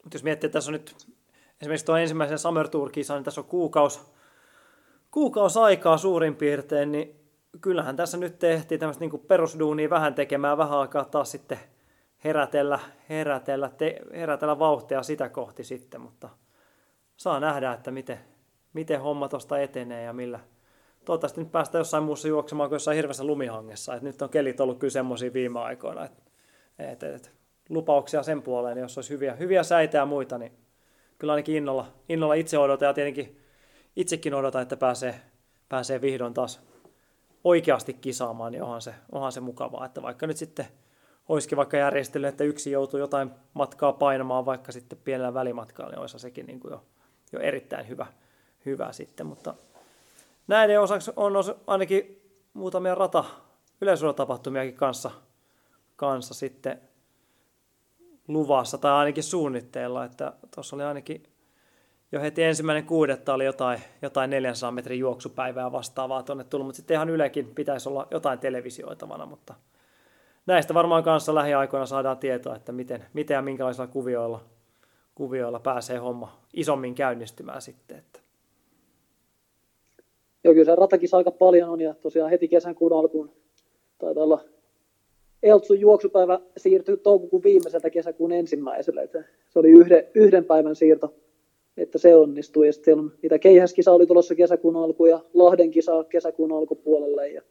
Mutta 0.03 0.15
jos 0.15 0.23
miettii, 0.23 0.47
että 0.47 0.53
tässä 0.53 0.71
on 0.71 0.73
nyt 0.73 0.95
esimerkiksi 1.61 1.85
tuo 1.85 1.97
ensimmäisen 1.97 2.39
Summer 2.39 2.67
Tour-kisan, 2.67 3.17
niin 3.17 3.23
tässä 3.23 3.41
on 3.41 3.47
kuukausi, 3.47 3.99
kuukausi 5.11 5.59
aikaa 5.59 5.97
suurin 5.97 6.35
piirtein, 6.35 6.91
niin 6.91 7.15
kyllähän 7.61 7.95
tässä 7.95 8.17
nyt 8.17 8.39
tehtiin 8.39 8.79
tämmöistä 8.79 9.05
niin 9.05 9.19
perusduunia 9.27 9.89
vähän 9.89 10.15
tekemään, 10.15 10.57
vähän 10.57 10.79
aikaa 10.79 11.05
taas 11.05 11.31
sitten 11.31 11.57
herätellä, 12.23 12.79
herätellä, 13.09 13.69
te, 13.77 13.99
herätellä 14.13 14.59
vauhtia 14.59 15.03
sitä 15.03 15.29
kohti 15.29 15.63
sitten, 15.63 16.01
mutta 16.01 16.29
saa 17.17 17.39
nähdä, 17.39 17.73
että 17.73 17.91
miten, 17.91 18.19
miten 18.73 19.01
homma 19.01 19.29
tuosta 19.29 19.59
etenee 19.59 20.03
ja 20.03 20.13
millä. 20.13 20.39
Toivottavasti 21.05 21.41
nyt 21.41 21.51
päästään 21.51 21.79
jossain 21.79 22.03
muussa 22.03 22.27
juoksemaan 22.27 22.69
kuin 22.69 22.75
jossain 22.75 22.95
hirveässä 22.95 23.23
lumihangessa. 23.23 23.95
Et 23.95 24.01
nyt 24.01 24.21
on 24.21 24.29
kelit 24.29 24.59
ollut 24.59 24.79
kyllä 24.79 24.91
semmoisia 24.91 25.33
viime 25.33 25.59
aikoina, 25.59 26.05
että 26.05 26.21
et, 26.79 27.03
et, 27.03 27.31
lupauksia 27.69 28.23
sen 28.23 28.41
puoleen, 28.41 28.77
jos 28.77 28.97
olisi 28.97 29.13
hyviä, 29.13 29.35
hyviä 29.35 29.63
säitä 29.63 29.97
ja 29.97 30.05
muita, 30.05 30.37
niin 30.37 30.51
kyllä 31.19 31.33
ainakin 31.33 31.55
innolla, 31.55 31.87
innolla 32.09 32.33
itse 32.33 32.57
odotan 32.57 32.87
ja 32.87 32.93
tietenkin 32.93 33.39
itsekin 33.95 34.33
odotan, 34.33 34.61
että 34.61 34.77
pääsee, 34.77 35.21
pääsee 35.69 36.01
vihdoin 36.01 36.33
taas 36.33 36.61
oikeasti 37.43 37.93
kisaamaan, 37.93 38.51
niin 38.51 38.63
onhan 38.63 38.81
se, 38.81 38.93
onhan 39.11 39.31
se 39.31 39.39
mukavaa, 39.39 39.85
että 39.85 40.01
vaikka 40.01 40.27
nyt 40.27 40.37
sitten 40.37 40.65
olisikin 41.29 41.55
vaikka 41.55 41.77
järjestely, 41.77 42.27
että 42.27 42.43
yksi 42.43 42.71
joutuu 42.71 42.99
jotain 42.99 43.31
matkaa 43.53 43.93
painamaan 43.93 44.45
vaikka 44.45 44.71
sitten 44.71 44.99
pienellä 45.03 45.33
välimatkalla, 45.33 45.91
niin 45.91 45.99
olisi 45.99 46.19
sekin 46.19 46.45
niin 46.45 46.59
kuin 46.59 46.71
jo, 46.71 46.85
jo 47.31 47.39
erittäin 47.39 47.87
hyvä, 47.87 48.07
hyvä 48.65 48.91
sitten, 48.91 49.25
mutta 49.25 49.55
näiden 50.51 50.81
osaksi 50.81 51.11
on 51.15 51.33
ainakin 51.67 52.21
muutamia 52.53 52.95
rata, 52.95 53.23
yleisötapahtumiakin 53.81 54.75
kanssa, 54.75 55.11
kanssa 55.95 56.33
sitten 56.33 56.81
luvassa 58.27 58.77
tai 58.77 58.91
ainakin 58.91 59.23
suunnitteilla, 59.23 60.05
että 60.05 60.33
tuossa 60.55 60.75
oli 60.75 60.83
ainakin 60.83 61.23
jo 62.11 62.21
heti 62.21 62.43
ensimmäinen 62.43 62.85
kuudetta 62.85 63.33
oli 63.33 63.45
jotain, 63.45 63.81
jotain 64.01 64.29
400 64.29 64.71
metrin 64.71 64.99
juoksupäivää 64.99 65.71
vastaavaa 65.71 66.23
tuonne 66.23 66.43
tullut, 66.43 66.67
mutta 66.67 66.77
sitten 66.77 66.95
ihan 66.95 67.09
Ylekin 67.09 67.55
pitäisi 67.55 67.89
olla 67.89 68.07
jotain 68.11 68.39
televisioitavana, 68.39 69.25
mutta 69.25 69.53
näistä 70.45 70.73
varmaan 70.73 71.03
kanssa 71.03 71.35
lähiaikoina 71.35 71.85
saadaan 71.85 72.17
tietoa, 72.17 72.55
että 72.55 72.71
miten, 72.71 73.05
miten 73.13 73.35
ja 73.35 73.41
minkälaisilla 73.41 73.87
kuvioilla, 73.87 74.43
kuvioilla 75.15 75.59
pääsee 75.59 75.97
homma 75.97 76.39
isommin 76.53 76.95
käynnistymään 76.95 77.61
sitten. 77.61 77.97
Että. 77.97 78.20
Joo, 80.43 80.53
kyllä 80.53 80.65
se 80.65 80.75
ratakissa 80.75 81.17
aika 81.17 81.31
paljon 81.31 81.69
on 81.69 81.81
ja 81.81 81.93
tosiaan 82.01 82.29
heti 82.29 82.49
kuun 82.77 82.93
alkuun 82.93 83.31
taitaa 83.97 84.23
olla 84.23 84.39
Eltsun 85.43 85.79
juoksupäivä 85.79 86.39
siirtyi 86.57 86.97
toukokuun 86.97 87.43
viimeiseltä 87.43 87.89
kesäkuun 87.89 88.31
ensimmäiselle. 88.31 89.03
Että 89.03 89.23
se 89.49 89.59
oli 89.59 89.69
yhden, 89.69 90.07
yhden 90.13 90.45
päivän 90.45 90.75
siirto 90.75 91.13
että 91.77 91.97
se 91.97 92.15
onnistui. 92.15 92.67
Ja 92.67 92.73
sitten 92.73 92.99
on, 92.99 93.11
niitä 93.21 93.39
keihäskisa 93.39 93.91
oli 93.91 94.07
tulossa 94.07 94.35
kesäkuun 94.35 94.75
alku 94.75 95.05
ja 95.05 95.19
Lahden 95.33 95.71
kisa 95.71 96.03
kesäkuun 96.03 96.51
alkupuolelle 96.51 97.29
ja 97.29 97.41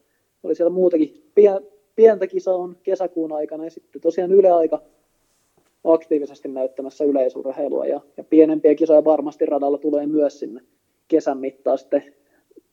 oli 0.43 0.55
siellä 0.55 0.71
muutakin. 0.71 1.31
Pien, 1.35 1.61
pientä 1.97 2.27
kisa 2.27 2.55
on 2.55 2.77
kesäkuun 2.83 3.33
aikana 3.33 3.65
ja 3.65 3.71
sitten 3.71 4.01
tosiaan 4.01 4.33
Yle 4.33 4.51
aika 4.51 4.83
aktiivisesti 5.85 6.49
näyttämässä 6.49 7.05
yleisurheilua 7.05 7.87
ja, 7.87 8.01
ja 8.17 8.25
pienempiä 8.25 8.75
kisoja 8.75 9.05
varmasti 9.05 9.47
radalla 9.47 9.79
tulee 9.79 10.07
myös 10.07 10.39
sinne 10.39 10.61
kesän 11.09 11.39
mittaan 11.39 11.79
sitten 11.79 12.15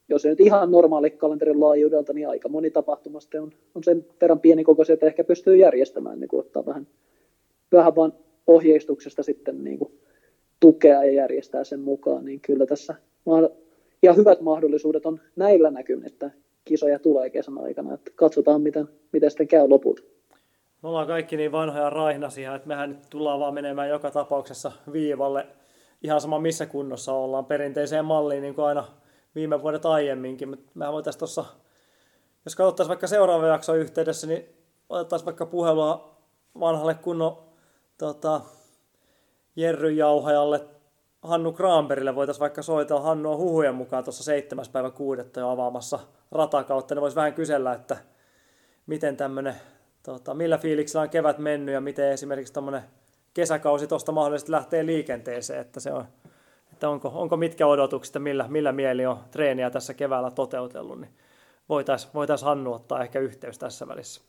jos 0.10 0.26
ei 0.26 0.30
nyt 0.30 0.40
ihan 0.40 0.72
normaali 0.72 1.10
kalenterin 1.10 1.60
laajuudelta, 1.60 2.14
niin 2.14 2.30
aika 2.30 2.50
moni 2.50 2.72
tapahtuma 2.72 3.20
on, 3.42 3.52
on 3.76 3.84
sen 3.84 4.06
verran 4.22 4.40
pienikokoisia, 4.40 4.94
että 4.94 5.06
ehkä 5.06 5.24
pystyy 5.24 5.56
järjestämään, 5.56 6.20
niin 6.20 6.28
kuin 6.28 6.40
ottaa 6.40 6.66
vähän, 6.66 6.88
vähän 7.72 7.96
vaan 7.96 8.14
ohjeistuksesta 8.48 9.24
sitten 9.24 9.64
niin 9.64 9.80
kuin 9.80 9.92
tukea 10.60 11.04
ja 11.04 11.12
järjestää 11.12 11.64
sen 11.64 11.80
mukaan, 11.80 12.26
niin 12.26 12.40
kyllä 12.40 12.66
tässä 12.66 12.96
ja 14.04 14.14
hyvät 14.14 14.42
mahdollisuudet 14.42 15.06
on 15.06 15.20
näillä 15.36 15.72
näkymin, 15.72 16.08
että 16.08 16.32
kisoja 16.66 17.00
tulee 17.00 17.30
kesän 17.30 17.58
aikana. 17.58 17.94
Että 17.94 18.12
katsotaan, 18.16 18.62
miten, 18.62 18.88
miten 19.12 19.32
sitten 19.32 19.48
käy 19.48 19.70
loput. 19.70 20.06
Me 20.84 20.90
ollaan 20.90 21.08
kaikki 21.08 21.38
niin 21.38 21.52
vanhoja 21.52 21.90
raihnasia, 21.90 22.56
että 22.56 22.68
mehän 22.68 22.90
nyt 22.90 23.00
tullaan 23.10 23.40
vaan 23.40 23.54
menemään 23.54 23.90
joka 23.90 24.12
tapauksessa 24.12 24.72
viivalle 24.92 25.48
ihan 26.04 26.22
sama 26.22 26.40
missä 26.40 26.66
kunnossa 26.66 27.14
ollaan 27.14 27.46
perinteiseen 27.46 28.06
malliin 28.06 28.42
niin 28.42 28.56
kuin 28.56 28.66
aina 28.66 28.84
viime 29.38 29.62
vuodet 29.62 29.86
aiemminkin. 29.86 30.66
Mehän 30.74 30.94
voitaisiin 30.94 31.20
tuossa, 31.20 31.46
jos 32.46 32.56
katsottaisiin 32.56 32.90
vaikka 32.90 33.08
seuraava 33.08 33.48
jakso 33.48 33.76
yhteydessä, 33.76 34.28
niin 34.28 34.50
otettaisiin 34.90 35.26
vaikka 35.26 35.46
puhelua 35.46 36.18
vanhalle 36.60 36.94
kunnon 36.96 37.38
tota, 37.98 38.42
Jerry 39.56 39.92
Jauhajalle, 39.92 40.66
Hannu 41.22 41.54
Kraanberille 41.54 42.16
voitaisiin 42.16 42.40
vaikka 42.40 42.62
soitella 42.62 43.02
Hannua 43.02 43.38
huhujen 43.38 43.76
mukaan 43.76 44.04
tuossa 44.04 44.24
7. 44.24 44.66
päivä 44.72 44.92
kuudetta 44.92 45.40
jo 45.40 45.50
avaamassa 45.50 46.00
ratakautta. 46.32 46.96
Ne 46.96 47.02
voisi 47.02 47.16
vähän 47.16 47.34
kysellä, 47.34 47.74
että 47.74 47.98
miten 48.88 49.18
tämmöinen, 49.18 49.56
tota, 50.04 50.34
millä 50.34 50.58
fiiliksellä 50.58 51.04
on 51.04 51.10
kevät 51.10 51.38
mennyt 51.38 51.74
ja 51.74 51.82
miten 51.82 52.12
esimerkiksi 52.12 52.54
tämmöinen 52.54 52.84
kesäkausi 53.34 53.88
tuosta 53.88 54.12
mahdollisesti 54.12 54.52
lähtee 54.52 54.86
liikenteeseen, 54.86 55.62
että 55.62 55.80
se 55.80 55.94
on, 55.94 56.06
että 56.78 56.90
onko, 56.90 57.12
onko 57.14 57.38
mitkä 57.38 57.68
odotukset 57.68 58.16
ja 58.16 58.20
millä, 58.20 58.46
millä 58.48 58.72
mieli 58.72 59.06
on 59.06 59.18
treeniä 59.32 59.70
tässä 59.70 59.94
keväällä 59.94 60.32
toteutellut, 60.32 61.02
niin 61.02 61.12
voitaisiin 61.70 62.14
voitais 62.14 62.44
Hannu 62.44 62.74
ottaa 62.74 63.04
ehkä 63.04 63.20
yhteys 63.20 63.60
tässä 63.60 63.88
välissä. 63.88 64.22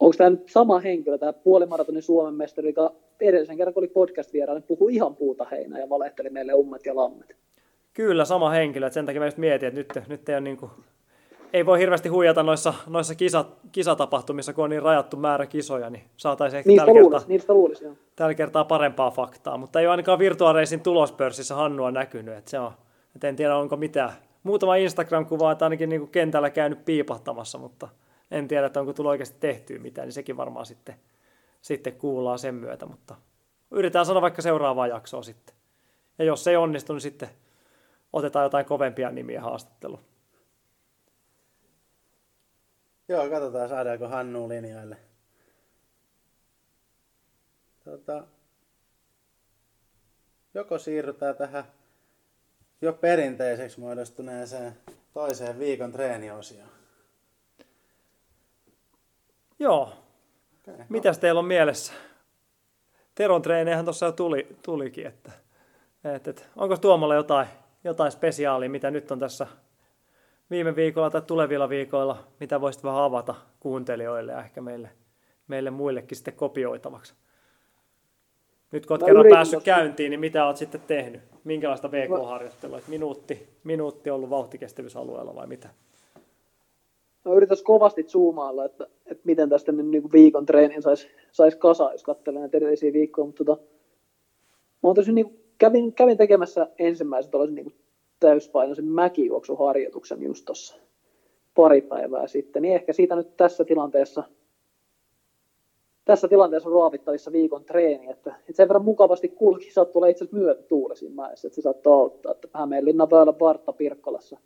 Onko 0.00 0.14
tämä 0.16 0.30
nyt 0.30 0.48
sama 0.48 0.80
henkilö, 0.80 1.18
tämä 1.18 1.32
puolimaratonin 1.32 2.02
Suomen 2.02 2.34
mestari, 2.34 2.68
joka 2.68 2.92
edellisen 3.20 3.56
kerran, 3.56 3.74
kun 3.74 3.80
oli 3.80 3.88
podcast 3.88 4.32
vieraana, 4.32 4.58
niin 4.58 4.66
puhui 4.66 4.94
ihan 4.94 5.16
puuta 5.16 5.46
heinää 5.50 5.80
ja 5.80 5.88
valehteli 5.88 6.30
meille 6.30 6.54
ummet 6.54 6.86
ja 6.86 6.96
lammet. 6.96 7.36
Kyllä, 7.94 8.24
sama 8.24 8.50
henkilö. 8.50 8.86
Että 8.86 8.94
sen 8.94 9.06
takia 9.06 9.20
mä 9.20 9.26
just 9.26 9.38
mietin, 9.38 9.68
että 9.68 9.80
nyt, 9.80 10.08
nyt 10.08 10.28
ei, 10.28 10.34
ole 10.34 10.40
niin 10.40 10.56
kuin, 10.56 10.70
ei 11.54 11.66
voi 11.66 11.78
hirveästi 11.78 12.08
huijata 12.08 12.42
noissa, 12.42 12.74
noissa 12.86 13.14
kisa, 13.14 13.44
kisatapahtumissa, 13.72 14.52
kun 14.52 14.64
on 14.64 14.70
niin 14.70 14.82
rajattu 14.82 15.16
määrä 15.16 15.46
kisoja, 15.46 15.90
niin 15.90 16.04
saataisiin 16.16 16.58
ehkä 16.58 16.68
niistä 16.68 16.86
tällä, 16.86 17.00
luulisi, 17.00 17.10
kertaa, 17.10 17.28
niistä 17.28 17.54
luulisi, 17.54 17.84
joo. 17.84 17.94
tällä 18.16 18.34
kertaa 18.34 18.64
parempaa 18.64 19.10
faktaa. 19.10 19.56
Mutta 19.56 19.80
ei 19.80 19.86
ole 19.86 19.90
ainakaan 19.90 20.18
virtuaaleisin 20.18 20.80
tulospörssissä 20.80 21.54
Hannua 21.54 21.90
näkynyt. 21.90 22.36
Että 22.36 22.50
se 22.50 22.58
on, 22.58 22.72
että 23.14 23.28
en 23.28 23.36
tiedä, 23.36 23.56
onko 23.56 23.76
mitään. 23.76 24.12
Muutama 24.42 24.76
Instagram-kuva, 24.76 25.52
että 25.52 25.64
ainakin 25.64 25.88
niin 25.88 26.00
kuin 26.00 26.10
kentällä 26.10 26.50
käynyt 26.50 26.84
piipahtamassa, 26.84 27.58
mutta 27.58 27.88
en 28.30 28.48
tiedä, 28.48 28.66
että 28.66 28.80
onko 28.80 28.92
tullut 28.92 29.10
oikeasti 29.10 29.36
tehtyä 29.40 29.78
mitään, 29.78 30.06
niin 30.06 30.12
sekin 30.12 30.36
varmaan 30.36 30.66
sitten, 30.66 30.94
sitten 31.62 31.92
kuullaan 31.92 32.38
sen 32.38 32.54
myötä, 32.54 32.86
mutta 32.86 33.14
yritetään 33.70 34.06
saada 34.06 34.20
vaikka 34.20 34.42
seuraavaa 34.42 34.86
jaksoa 34.86 35.22
sitten. 35.22 35.54
Ja 36.18 36.24
jos 36.24 36.44
se 36.44 36.50
ei 36.50 36.56
onnistu, 36.56 36.92
niin 36.92 37.00
sitten 37.00 37.28
otetaan 38.12 38.42
jotain 38.42 38.66
kovempia 38.66 39.10
nimiä 39.10 39.40
haastattelu. 39.40 40.00
Joo, 43.08 43.30
katsotaan 43.30 43.68
saadaanko 43.68 44.08
Hannu 44.08 44.48
linjoille. 44.48 44.96
Tota, 47.84 48.26
joko 50.54 50.78
siirrytään 50.78 51.36
tähän 51.36 51.64
jo 52.80 52.92
perinteiseksi 52.92 53.80
muodostuneeseen 53.80 54.76
toiseen 55.14 55.58
viikon 55.58 55.92
treeniosioon. 55.92 56.68
Joo. 59.58 59.92
Okay. 60.68 60.84
Mitäs 60.88 61.18
teillä 61.18 61.38
on 61.38 61.44
mielessä? 61.44 61.92
Teron 63.14 63.42
treeneihän 63.42 63.84
tuossa 63.84 64.06
jo 64.06 64.12
tuli, 64.12 64.56
tulikin, 64.62 65.06
että, 65.06 65.32
että, 66.04 66.30
että 66.30 66.42
onko 66.56 66.76
Tuomolla 66.76 67.14
jotain, 67.14 67.48
jotain 67.84 68.12
spesiaalia, 68.12 68.70
mitä 68.70 68.90
nyt 68.90 69.10
on 69.10 69.18
tässä 69.18 69.46
viime 70.50 70.76
viikolla 70.76 71.10
tai 71.10 71.22
tulevilla 71.22 71.68
viikoilla, 71.68 72.16
mitä 72.40 72.60
voisit 72.60 72.84
vähän 72.84 73.02
avata 73.02 73.34
kuuntelijoille 73.60 74.32
ja 74.32 74.40
ehkä 74.40 74.60
meille, 74.60 74.88
meille 75.48 75.70
muillekin 75.70 76.16
sitten 76.16 76.34
kopioitavaksi? 76.34 77.14
Nyt 78.72 78.86
kun 78.86 78.94
olet 78.94 79.06
kerran 79.06 79.26
päässyt 79.30 79.56
tossa- 79.56 79.64
käyntiin, 79.64 80.10
niin 80.10 80.20
mitä 80.20 80.46
olet 80.46 80.56
sitten 80.56 80.80
tehnyt? 80.86 81.20
Minkälaista 81.44 81.90
VK-harjoittelua? 81.90 82.78
Et 82.78 82.88
Minuutti, 82.88 83.48
minuutti 83.64 84.10
ollut 84.10 84.30
vauhtikestävyysalueella 84.30 85.34
vai 85.34 85.46
mitä? 85.46 85.68
Mä 87.24 87.32
yritän 87.32 87.56
kovasti 87.64 88.02
zoomailla, 88.02 88.64
että, 88.64 88.86
että 89.06 89.22
miten 89.24 89.48
tästä 89.48 89.72
nyt 89.72 89.86
niin 89.86 90.12
viikon 90.12 90.46
treenin 90.46 90.82
saisi 90.82 91.08
sais 91.32 91.56
kasaan, 91.56 91.92
jos 91.92 92.02
katselee 92.02 92.40
näitä 92.40 92.56
edellisiä 92.56 92.92
viikkoja. 92.92 93.26
Mutta 93.26 93.44
tota, 93.44 93.62
mä 94.82 94.88
oon 94.88 94.96
niin 95.12 95.26
kuin, 95.26 95.40
kävin, 95.58 95.92
kävin 95.92 96.16
tekemässä 96.16 96.68
ensimmäisen 96.78 97.30
tällaisen 97.30 97.54
niin 97.54 97.64
kuin 97.64 97.74
täyspainoisen 98.24 98.84
mäkijuoksuharjoituksen 98.84 100.22
just 100.22 100.44
tuossa 100.44 100.76
pari 101.54 101.80
päivää 101.80 102.26
sitten. 102.26 102.62
Niin 102.62 102.74
ehkä 102.74 102.92
siitä 102.92 103.16
nyt 103.16 103.36
tässä 103.36 103.64
tilanteessa, 103.64 104.22
tässä 106.04 106.28
tilanteessa 106.28 106.68
on 106.68 106.72
ruovittavissa 106.72 107.32
viikon 107.32 107.64
treeni, 107.64 108.10
että, 108.10 108.34
että 108.40 108.52
sen 108.52 108.68
verran 108.68 108.84
mukavasti 108.84 109.28
kulki, 109.28 109.72
saattaa 109.72 110.00
olla 110.00 110.06
itse 110.06 110.24
asiassa 110.24 110.36
myötätuule 110.36 110.96
siinä 110.96 111.14
mäessä, 111.14 111.48
että 111.48 111.54
se 111.54 111.62
saattaa 111.62 111.94
auttaa, 111.94 112.32
että 112.32 112.48
Hämeenlinnan 112.54 113.10
väylä 113.10 113.34
Vartta 113.40 113.72
Pirkkolassa 113.72 114.38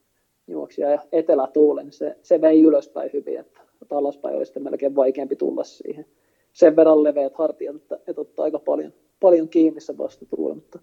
juoksi 0.46 0.82
ja 0.82 0.98
etelätuuli, 1.12 1.82
niin 1.82 1.92
se, 1.92 2.16
se 2.22 2.40
vei 2.40 2.62
ylöspäin 2.62 3.10
hyvin, 3.12 3.40
että, 3.40 3.60
että 3.82 3.96
alaspäin 3.96 4.36
oli 4.36 4.46
sitten 4.46 4.62
melkein 4.62 4.96
vaikeampi 4.96 5.36
tulla 5.36 5.64
siihen. 5.64 6.06
Sen 6.52 6.76
verran 6.76 7.02
leveät 7.02 7.34
hartiat, 7.34 7.76
että, 7.76 7.98
että 8.06 8.20
ottaa 8.20 8.44
aika 8.44 8.58
paljon, 8.58 8.92
paljon 9.20 9.48
kiinni 9.48 9.80
se 9.80 9.98
vastatuuli, 9.98 10.54
mutta 10.54 10.78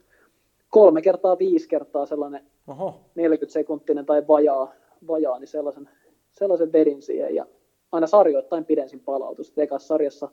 kolme 0.75 1.01
kertaa, 1.01 1.39
viisi 1.39 1.67
kertaa 1.67 2.05
sellainen 2.05 2.43
Oho, 2.67 2.99
40 3.15 3.53
sekuntinen 3.53 4.05
tai 4.05 4.27
vajaa, 4.27 4.73
vajaa 5.07 5.39
niin 5.39 5.47
sellaisen, 5.47 5.89
sellaisen 6.31 6.73
vedin 6.73 7.01
siihen 7.01 7.35
ja 7.35 7.45
aina 7.91 8.07
sarjoittain 8.07 8.65
pidensin 8.65 8.99
palautusta. 8.99 9.61
Ekassa 9.61 9.87
sarjassa 9.87 10.29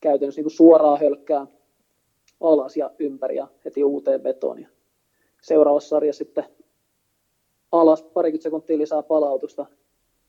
käytännössä 0.00 0.40
niin 0.40 0.50
suoraan 0.50 1.00
hölkkään 1.00 1.48
alas 2.40 2.76
ja 2.76 2.90
ympäri 2.98 3.36
ja 3.36 3.48
heti 3.64 3.84
uuteen 3.84 4.24
vetoon. 4.24 4.60
Ja 4.60 4.68
seuraavassa 5.42 5.88
sarjassa 5.88 6.18
sitten 6.18 6.44
alas 7.72 8.02
parikymmentä 8.02 8.42
sekuntia 8.42 8.78
lisää 8.78 9.02
palautusta 9.02 9.66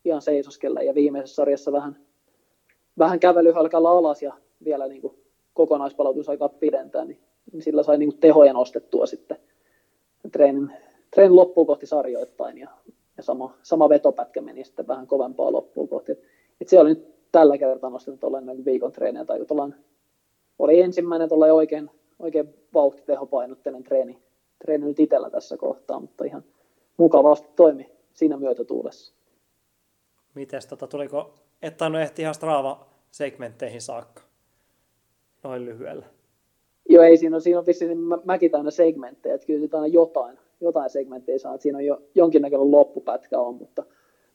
ihan 0.05 0.21
seisoskella 0.21 0.81
ja 0.81 0.95
viimeisessä 0.95 1.35
sarjassa 1.35 1.71
vähän, 1.71 1.97
vähän 2.97 3.19
kävelyhölkällä 3.19 3.89
alas 3.89 4.21
ja 4.21 4.33
vielä 4.63 4.87
niin 4.87 5.01
kuin 5.01 5.17
kokonaispalautusaikaa 5.53 6.49
pidentää, 6.49 7.05
niin, 7.05 7.19
niin 7.51 7.61
sillä 7.61 7.83
sai 7.83 7.97
niin 7.97 8.09
kuin 8.09 8.19
tehoja 8.19 8.53
nostettua 8.53 9.05
sitten 9.05 9.37
treenin, 10.31 10.71
treenin 11.11 11.35
loppuun 11.35 11.67
kohti 11.67 11.85
sarjoittain 11.85 12.57
ja, 12.57 12.69
ja 13.17 13.23
sama, 13.23 13.57
sama 13.63 13.89
vetopätkä 13.89 14.41
meni 14.41 14.63
sitten 14.63 14.87
vähän 14.87 15.07
kovempaa 15.07 15.51
loppuun 15.51 15.89
kohti. 15.89 16.11
Et, 16.11 16.19
et 16.61 16.67
se 16.67 16.79
oli 16.79 16.89
nyt 16.89 17.31
tällä 17.31 17.57
kertaa 17.57 17.89
nostettu 17.89 18.17
tuollainen 18.17 18.65
viikon 18.65 18.91
treeniä 18.91 19.25
tai 19.25 19.45
tuollainen, 19.45 19.79
oli 20.59 20.81
ensimmäinen 20.81 21.29
tuollainen 21.29 21.55
oikein, 21.55 21.89
oikein 22.19 22.53
vauhtitehopainotteinen 22.73 23.83
treeni, 23.83 24.23
treeni 24.63 24.85
nyt 24.85 24.99
itsellä 24.99 25.29
tässä 25.29 25.57
kohtaa, 25.57 25.99
mutta 25.99 26.23
ihan 26.23 26.43
mukavasti 26.97 27.47
toimi 27.55 27.91
siinä 28.13 28.37
myötätuulessa. 28.37 29.13
mites 30.35 30.65
tota, 30.65 30.87
tuliko, 30.87 31.33
et 31.61 31.77
tainnut 31.77 32.01
ehti 32.01 32.21
ihan 32.21 32.35
Strava-segmentteihin 32.35 33.81
saakka, 33.81 34.21
noin 35.43 35.65
lyhyellä. 35.65 36.05
Joo, 36.89 37.03
ei 37.03 37.17
siinä 37.17 37.35
on, 37.35 37.41
siinä 37.41 37.59
on 37.59 37.65
vissiin 37.65 37.97
mä, 37.97 38.17
mäkin 38.25 38.51
täynnä 38.51 38.71
segmenttejä, 38.71 39.35
että 39.35 39.47
kyllä 39.47 39.67
aina 39.73 39.87
jotain, 39.87 40.37
jotain 40.61 40.89
segmenttejä 40.89 41.39
saa, 41.39 41.53
että 41.53 41.63
siinä 41.63 41.77
on 41.77 41.85
jo 41.85 42.01
jonkinnäköinen 42.15 42.71
loppupätkä 42.71 43.39
on, 43.39 43.55
mutta, 43.55 43.83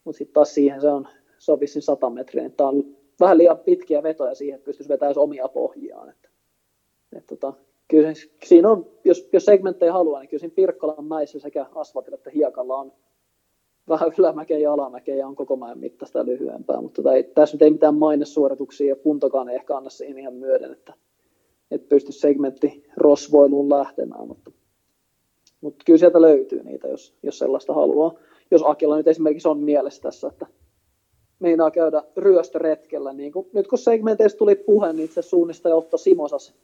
mutta 0.05 0.18
sitten 0.18 0.34
taas 0.34 0.55
siihen 0.55 0.80
se 0.80 0.88
on, 0.88 1.09
se 1.38 1.53
on 1.53 1.61
vissiin 1.61 1.82
100 1.82 2.11
metriä, 2.11 2.46
että 2.46 2.57
tämä 2.57 2.68
on 2.68 2.84
vähän 3.20 3.38
liian 3.38 3.59
pitkiä 3.59 4.03
vetoja 4.03 4.34
siihen, 4.34 4.57
että 4.57 4.64
pystyisi 4.64 4.88
vetämään 4.88 5.18
omia 5.18 5.49
pohjiaan. 5.49 6.09
Että, 6.09 6.28
että 7.16 7.36
tota, 7.36 7.53
kyllä 7.88 8.14
se, 8.14 8.30
siinä 8.44 8.70
on, 8.70 8.86
jos, 9.05 9.28
jos 9.32 9.44
segmenttejä 9.44 9.92
haluaa, 9.92 10.20
niin 10.20 10.28
kyllä 10.28 10.40
siinä 10.40 10.55
Pirkkolan 10.55 11.05
mäissä 11.05 11.38
sekä 11.38 11.66
asfaltilla 11.74 12.14
että 12.14 12.30
hiekalla 12.30 12.76
on 12.76 12.92
vähän 13.88 14.12
ylämäkeä 14.18 14.59
ja 14.59 14.72
alamäkeä 14.72 15.16
ja 15.16 15.26
on 15.26 15.36
koko 15.36 15.57
mäen 15.57 15.78
mittaista 15.78 16.26
lyhyempää, 16.26 16.80
mutta 16.80 17.03
tota, 17.03 17.14
ei, 17.14 17.24
tässä 17.24 17.55
nyt 17.55 17.62
ei 17.62 17.70
mitään 17.70 17.94
mainesuorituksia 17.94 18.88
ja 18.88 18.96
kuntokaan 18.96 19.49
ei 19.49 19.57
ehkä 19.57 19.76
anna 19.76 19.90
siihen 19.90 20.18
ihan 20.18 20.34
myöden, 20.34 20.72
että, 20.72 20.94
että 21.70 21.88
pysty 21.88 22.12
segmentti 22.12 22.84
rosvoiluun 22.96 23.68
lähtemään, 23.70 24.28
mutta, 24.28 24.50
mutta 25.60 25.84
kyllä 25.86 25.98
sieltä 25.98 26.20
löytyy 26.20 26.62
niitä, 26.62 26.88
jos, 26.88 27.14
jos 27.22 27.38
sellaista 27.38 27.74
haluaa. 27.74 28.14
Jos 28.50 28.62
Akilla 28.64 28.96
nyt 28.96 29.08
esimerkiksi 29.08 29.48
on 29.48 29.58
mielessä 29.58 30.02
tässä, 30.02 30.28
että 30.28 30.46
meinaa 31.38 31.70
käydä 31.70 32.02
ryöstöretkellä, 32.16 33.12
niin 33.12 33.32
kun, 33.32 33.46
nyt 33.52 33.68
kun 33.68 33.78
segmenteistä 33.78 34.38
tuli 34.38 34.54
puhe, 34.54 34.92
niin 34.92 35.04
itse 35.04 35.22
suunnistaja 35.22 35.76
Otto 35.76 35.96
Simosas 35.96 36.54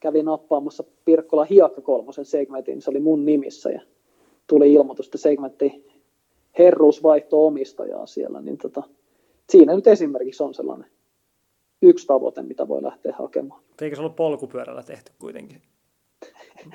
kävi 0.00 0.22
nappaamassa 0.22 0.84
Pirkkola 1.04 1.44
Hiakka 1.44 1.80
kolmosen 1.80 2.24
segmentin, 2.24 2.72
niin 2.72 2.82
se 2.82 2.90
oli 2.90 3.00
mun 3.00 3.24
nimissä 3.24 3.70
ja 3.70 3.80
tuli 4.46 4.72
ilmoitus, 4.72 5.06
että 5.06 5.18
segmentti 5.18 5.84
herruus 6.58 7.02
vaihtoi 7.02 7.46
omistajaa 7.46 8.06
siellä, 8.06 8.40
niin 8.40 8.58
tota, 8.58 8.82
siinä 9.50 9.74
nyt 9.74 9.86
esimerkiksi 9.86 10.42
on 10.42 10.54
sellainen 10.54 10.90
yksi 11.82 12.06
tavoite, 12.06 12.42
mitä 12.42 12.68
voi 12.68 12.82
lähteä 12.82 13.14
hakemaan. 13.18 13.62
Eikö 13.82 13.96
se 13.96 14.02
ollut 14.02 14.16
polkupyörällä 14.16 14.82
tehty 14.82 15.12
kuitenkin? 15.18 15.62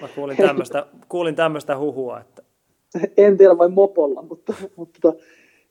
Mä 0.02 0.08
kuulin 0.16 0.38
tämmöistä, 0.48 0.88
kuulin 1.10 1.36
tämmöistä 1.36 1.78
huhua, 1.78 2.20
että 2.20 2.44
en 3.18 3.38
tiedä 3.38 3.58
vai 3.58 3.70
mopolla, 3.70 4.22
mutta, 4.22 4.54
mutta 4.76 5.00
tota, 5.02 5.24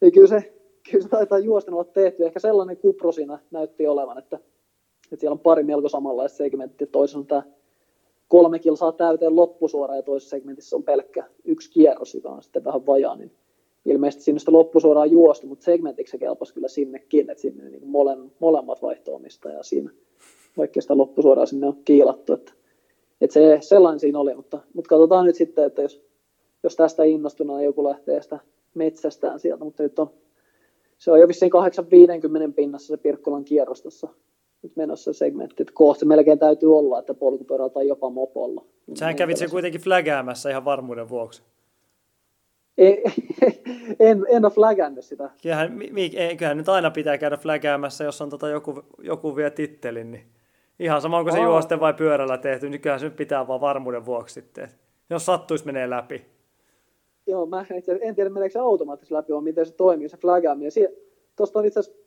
ei, 0.03 0.11
kyllä, 0.11 0.27
se, 0.27 0.53
kyllä 0.91 1.03
se 1.03 1.09
taitaa 1.09 1.39
juosten 1.39 1.75
olla 1.75 1.85
tehty. 1.85 2.27
Ehkä 2.27 2.41
sellainen 2.41 2.77
kupro 2.77 3.13
siinä 3.13 3.39
näytti 3.51 3.87
olevan, 3.87 4.19
että, 4.19 4.37
että 5.13 5.21
siellä 5.21 5.33
on 5.33 5.39
pari 5.39 5.63
melko 5.63 5.89
samanlaista 5.89 6.37
segmenttiä. 6.37 6.87
Toisessa 6.87 7.19
on 7.19 7.27
tämä 7.27 7.43
kolme 8.29 8.59
kilsaa 8.59 8.93
täyteen 8.93 9.37
loppusuora 9.37 9.97
ja 9.97 10.03
toisessa 10.03 10.31
segmentissä 10.31 10.77
on 10.77 10.83
pelkkä 10.83 11.25
yksi 11.45 11.71
kierros, 11.71 12.15
joka 12.15 12.29
on 12.29 12.43
sitten 12.43 12.65
vähän 12.65 12.87
vajaa. 12.87 13.17
Niin 13.17 13.33
ilmeisesti 13.85 14.25
sinne 14.25 14.39
sitä 14.39 14.53
loppusuoraan 14.53 15.11
juostu, 15.11 15.47
mutta 15.47 15.65
segmentiksi 15.65 16.11
se 16.11 16.19
kelpasi 16.19 16.55
kyllä 16.55 16.69
sinnekin, 16.69 17.31
että 17.31 17.43
sinne 17.43 17.69
niin 17.71 17.87
mole, 17.87 18.17
molemmat 18.39 18.83
vaihto-omistajaa 18.83 19.63
siinä, 19.63 19.91
vaikka 20.57 20.81
sitä 20.81 20.97
loppusuoraan 20.97 21.47
sinne 21.47 21.67
on 21.67 21.77
kiilattu. 21.85 22.33
Että, 22.33 22.53
että 23.21 23.35
se, 23.35 23.59
sellainen 23.61 24.01
siinä 24.01 24.19
oli, 24.19 24.35
mutta, 24.35 24.61
mutta 24.75 24.89
katsotaan 24.89 25.27
nyt 25.27 25.37
sitten, 25.37 25.65
että 25.65 25.83
jos, 25.83 26.05
jos 26.63 26.77
tästä 26.77 27.05
innostuneena 27.05 27.63
joku 27.63 27.85
lähtee 27.85 28.23
sitä 28.23 28.39
metsästään 28.75 29.41
sieltä, 29.41 29.65
mutta 29.65 29.83
nyt 29.83 29.99
on, 29.99 30.11
se 30.99 31.11
on 31.11 31.21
jo 31.21 31.29
vissiin 31.29 31.51
850 31.51 32.57
pinnassa 32.57 32.87
se 32.87 33.03
Pirkkolan 33.03 33.45
kierros 33.45 33.83
tässä 33.83 34.09
nyt 34.63 34.77
menossa 34.77 35.13
se 35.13 35.19
segmentti, 35.19 35.63
että 35.63 35.75
kohta 35.75 36.01
se 36.01 36.07
melkein 36.07 36.39
täytyy 36.39 36.79
olla, 36.79 36.99
että 36.99 37.15
polkupyörällä 37.15 37.71
tai 37.71 37.89
jopa 37.89 38.11
mopolla. 38.11 38.65
sähän 38.95 39.17
kävit 39.17 39.37
sen 39.37 39.51
kuitenkin 39.51 39.81
flägäämässä 39.81 40.51
ihan 40.51 40.65
varmuuden 40.65 41.09
vuoksi. 41.09 41.43
En, 44.01 44.27
en 44.29 44.45
ole 44.45 44.53
flägännyt 44.53 45.05
sitä. 45.05 45.31
Kyllähän, 45.43 45.73
mi- 45.73 45.91
mi- 45.93 46.17
eiköhän 46.17 46.57
nyt 46.57 46.69
aina 46.69 46.91
pitää 46.91 47.19
käydä 47.19 47.37
flägäämässä, 47.37 48.05
jos 48.05 48.23
on 48.23 48.31
tota 48.31 48.49
joku, 48.49 48.83
joku 48.99 49.37
vie 49.37 49.51
tittelin, 49.51 50.11
niin 50.11 50.25
ihan 50.79 51.01
sama 51.03 51.19
onko 51.19 51.31
se 51.31 51.39
Aa. 51.39 51.45
juosten 51.45 51.81
vai 51.81 51.95
pyörällä 51.95 52.39
tehty, 52.39 52.71
niin 52.71 52.81
kyllähän 52.81 53.01
se 53.01 53.07
nyt 53.07 53.17
pitää 53.17 53.49
vaan 53.49 53.61
varmuuden 53.61 54.07
vuoksi 54.07 54.33
sitten. 54.33 54.69
Jos 55.11 55.27
sattuisi 55.27 55.67
menee 55.67 55.91
läpi. 55.91 56.25
Joo, 57.27 57.47
mä 57.47 57.59
asiassa 57.59 57.93
en 58.01 58.15
tiedä 58.15 58.31
meneekö 58.31 58.53
se 58.53 58.59
automaattisesti 58.59 59.15
läpi, 59.15 59.33
vaan 59.33 59.45
miten 59.45 59.67
se 59.67 59.75
toimii, 59.75 60.09
se 60.09 60.17
flägääminen. 60.17 60.73
Tuosta 61.37 61.59
on 61.59 61.65
itse 61.65 61.81
asiassa, 61.81 62.01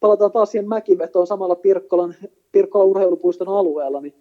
palataan 0.00 0.32
taas 0.32 0.50
siihen 0.50 0.68
mäkivetoon 0.68 1.26
samalla 1.26 1.54
Pirkkolan, 1.54 2.14
Pirkkolan 2.52 2.86
urheilupuiston 2.86 3.48
alueella, 3.48 4.00
niin 4.00 4.14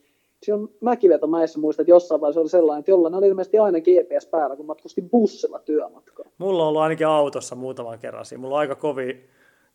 se 0.44 0.54
on 0.54 0.70
mäkiveto 0.82 1.28
mäessä, 1.28 1.60
muistan, 1.60 1.84
että 1.84 1.92
jossain 1.92 2.22
vaiheessa 2.22 2.42
oli 2.42 2.50
sellainen, 2.50 2.80
että 2.80 2.92
jollain 2.92 3.16
oli 3.16 3.28
ilmeisesti 3.28 3.60
aina 3.60 3.80
GPS 3.80 4.26
päällä, 4.26 4.56
kun 4.56 4.66
matkustin 4.66 5.10
bussilla 5.10 5.60
työmatkaa. 5.60 6.26
Mulla 6.38 6.64
on 6.64 6.70
ollut 6.70 6.82
ainakin 6.82 7.08
autossa 7.08 7.56
muutaman 7.56 8.00
kerran 8.00 8.26
siinä. 8.26 8.42
Mulla 8.42 8.56
on 8.56 8.60
aika 8.60 8.76
kovin 8.76 9.24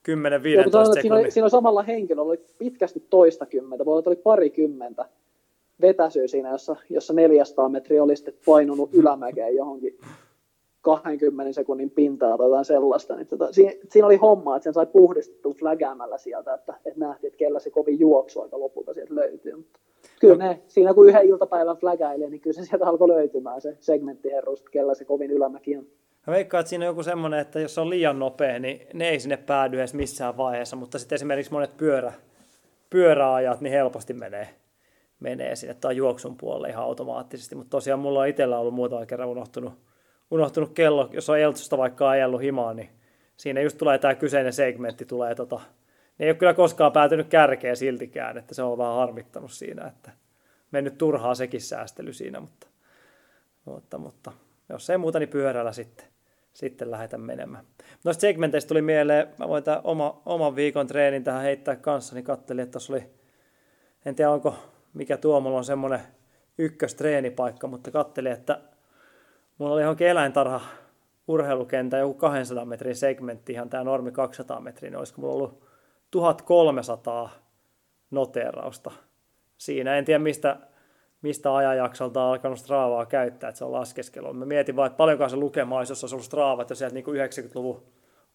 10-15 0.09 0.49
Joo, 0.49 0.63
kun 0.63 0.73
sanoin, 0.73 0.87
että 0.87 0.93
siinä, 0.93 0.93
oli, 0.93 0.93
sekunnin. 1.03 1.33
siinä 1.33 1.45
on 1.45 1.51
samalla 1.51 1.83
henkilöllä, 1.83 2.29
oli 2.29 2.45
pitkästi 2.59 3.07
toista 3.11 3.47
kymmentä, 3.47 3.85
voi 3.85 3.93
olla, 3.93 3.99
että 3.99 4.11
oli 4.11 4.17
parikymmentä 4.17 5.05
vetäsyä 5.81 6.27
siinä, 6.27 6.51
jossa, 6.51 6.77
jossa 6.91 7.13
400 7.13 7.69
metriä 7.69 8.03
oli 8.03 8.17
sitten 8.17 8.35
painunut 8.47 8.91
ylämäkeen 8.93 9.57
johonkin 9.57 9.99
20 10.85 11.53
sekunnin 11.53 11.91
pintaa 11.91 12.39
tai 12.39 12.47
jotain 12.47 12.65
sellaista. 12.65 13.17
Niin 13.17 13.27
tota, 13.27 13.53
siinä, 13.53 13.73
siinä, 13.89 14.07
oli 14.07 14.17
homma, 14.17 14.57
että 14.57 14.65
sen 14.65 14.75
sai 14.75 14.87
puhdistettua 14.87 15.55
flägäämällä 15.55 16.19
sieltä, 16.19 16.55
että, 16.55 16.75
että 16.85 17.01
nähtiin, 17.01 17.29
että 17.29 17.39
kellä 17.39 17.59
se 17.59 17.71
kovin 17.71 18.01
juoksu 18.01 18.41
aika 18.41 18.61
lopulta 18.61 18.95
sieltä 18.95 19.15
löytyy. 19.15 19.57
Mutta 19.57 19.81
kyllä 20.21 20.49
ne, 20.49 20.63
siinä 20.69 20.95
kun 20.95 21.09
yhden 21.09 21.27
iltapäivän 21.27 21.77
flägäilee, 21.77 22.31
niin 22.31 22.41
kyllä 22.41 22.55
se 22.55 22.65
sieltä 22.65 22.87
alkoi 22.87 23.09
löytymään 23.09 23.61
se 23.61 23.77
segmenttiherruus, 23.81 24.59
että 24.59 24.71
kellä 24.71 24.95
se 24.95 25.05
kovin 25.05 25.31
ylämäki 25.31 25.77
on. 25.77 25.87
Mä 26.27 26.33
veikkaan, 26.35 26.61
että 26.61 26.69
siinä 26.69 26.85
on 26.85 26.87
joku 26.91 27.03
semmoinen, 27.03 27.41
että 27.41 27.61
jos 27.61 27.75
se 27.75 27.81
on 27.81 27.91
liian 27.91 28.19
nopea, 28.19 28.59
niin 28.59 28.87
ne 28.95 29.09
ei 29.09 29.21
sinne 29.21 29.37
päädy 29.37 29.79
edes 29.79 29.95
missään 29.95 30.37
vaiheessa, 30.37 30.77
mutta 30.77 30.99
sitten 30.99 31.17
esimerkiksi 31.17 31.53
monet 31.53 31.77
pyörä, 31.77 32.13
pyöräajat 32.91 33.61
niin 33.61 33.73
helposti 33.73 34.13
menee, 34.13 34.49
menee 35.21 35.57
sinne 35.57 35.75
tai 35.75 35.97
juoksun 35.97 36.37
puolelle 36.37 36.69
ihan 36.69 36.85
automaattisesti, 36.85 37.55
mutta 37.55 37.71
tosiaan 37.71 38.01
mulla 38.01 38.21
on 38.21 38.29
itsellä 38.29 38.59
ollut 38.59 38.75
muutama 38.75 39.07
kerran 39.07 39.29
unohtunut, 39.29 39.73
unohtunut 40.35 40.73
kello, 40.75 41.09
jos 41.13 41.31
on 41.31 41.39
Eltsusta 41.39 41.79
vaikka 41.79 42.09
ajellut 42.09 42.43
himaan, 42.43 42.77
niin 42.77 42.91
siinä 43.37 43.61
just 43.61 43.79
tulee 43.79 43.99
tämä 43.99 44.15
kyseinen 44.15 44.53
segmentti, 44.53 45.05
tulee 45.05 45.35
tota, 45.35 45.61
ne 46.19 46.27
ei 46.27 46.31
ole 46.31 46.37
kyllä 46.37 46.55
koskaan 46.55 46.93
päätynyt 46.93 47.29
kärkeen 47.29 47.77
siltikään, 47.77 48.39
että 48.39 48.55
se 48.55 48.63
on 48.63 48.79
vähän 48.79 48.95
harmittanut 48.95 49.53
siinä, 49.53 49.87
että 49.87 50.11
mennyt 50.71 50.99
turhaa 50.99 51.35
sekin 51.35 51.61
säästely 51.61 52.13
siinä, 52.13 52.41
mutta, 52.41 52.67
mutta, 53.65 53.99
mutta 53.99 54.33
jos 54.69 54.91
ei 54.91 54.99
muuta, 54.99 55.19
niin 55.19 55.29
pyörällä 55.29 55.73
sitten, 55.73 56.07
sitten 56.53 56.91
lähdetään 56.91 57.23
menemään. 57.23 57.65
Noista 58.05 58.21
segmenteistä 58.21 58.69
tuli 58.69 58.83
mieleen, 58.83 59.29
mä 59.39 59.49
voin 59.49 59.65
tämän 59.65 59.81
oma, 59.85 60.23
oman 60.27 60.57
viikon 60.57 60.87
treenin 60.87 61.25
tähän 61.25 61.43
heittää 61.43 61.77
kanssa, 61.77 62.15
niin 62.15 62.25
katselin, 62.25 62.63
että 62.63 62.73
tuossa 62.73 62.93
oli, 62.93 63.05
en 64.05 64.15
tiedä 64.15 64.31
onko 64.31 64.55
mikä 64.95 65.17
tuo, 65.17 65.41
mulla 65.41 65.59
on 65.59 65.65
semmoinen 65.65 66.01
ykköstreenipaikka, 66.59 67.67
mutta 67.67 67.91
katselin, 67.91 68.33
että 68.33 68.61
mulla 69.59 69.75
oli 69.75 69.83
johonkin 69.83 70.07
eläintarha 70.07 70.61
urheilukenttä, 71.29 71.97
joku 71.97 72.15
200 72.15 72.65
metrin 72.65 72.97
segmentti, 72.97 73.53
ihan 73.53 73.71
tämä 73.71 73.85
normi 73.85 74.13
200 74.13 74.61
metriä, 74.61 74.91
niin 74.91 74.99
olisiko 74.99 75.21
mulla 75.21 75.35
ollut 75.35 75.65
1300 76.11 77.31
noteerausta 78.11 78.91
siinä. 79.59 79.97
En 79.97 80.05
tiedä, 80.05 80.19
mistä, 80.19 80.57
mistä 81.23 81.57
ajanjaksolta 81.57 82.25
on 82.25 82.31
alkanut 82.31 82.59
Stravaa 82.59 83.07
käyttää, 83.07 83.49
että 83.49 83.59
se 83.59 83.65
on 83.65 83.73
laskeskelu. 83.73 84.33
Mä 84.33 84.45
mietin 84.45 84.77
vaan, 84.77 84.87
että 84.87 84.97
paljonkaan 84.97 85.31
se 85.31 85.37
lukema 85.37 85.79
olisi, 85.79 85.93
jos 85.93 86.05
olisi 86.05 86.15
ollut 86.15 86.27
Straavat 86.27 86.71
jo 86.71 86.77
sieltä 86.77 86.95
niin 86.95 87.05
kuin 87.05 87.21
90-luvun 87.21 87.83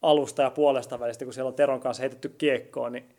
alusta 0.02 0.42
ja 0.42 0.52
puolesta 0.52 1.00
välistä, 1.00 1.26
kun 1.26 1.34
siellä 1.34 1.48
on 1.48 1.54
Teron 1.54 1.80
kanssa 1.80 2.02
heitetty 2.02 2.30
kiekkoon, 2.30 2.92
niin 2.92 3.10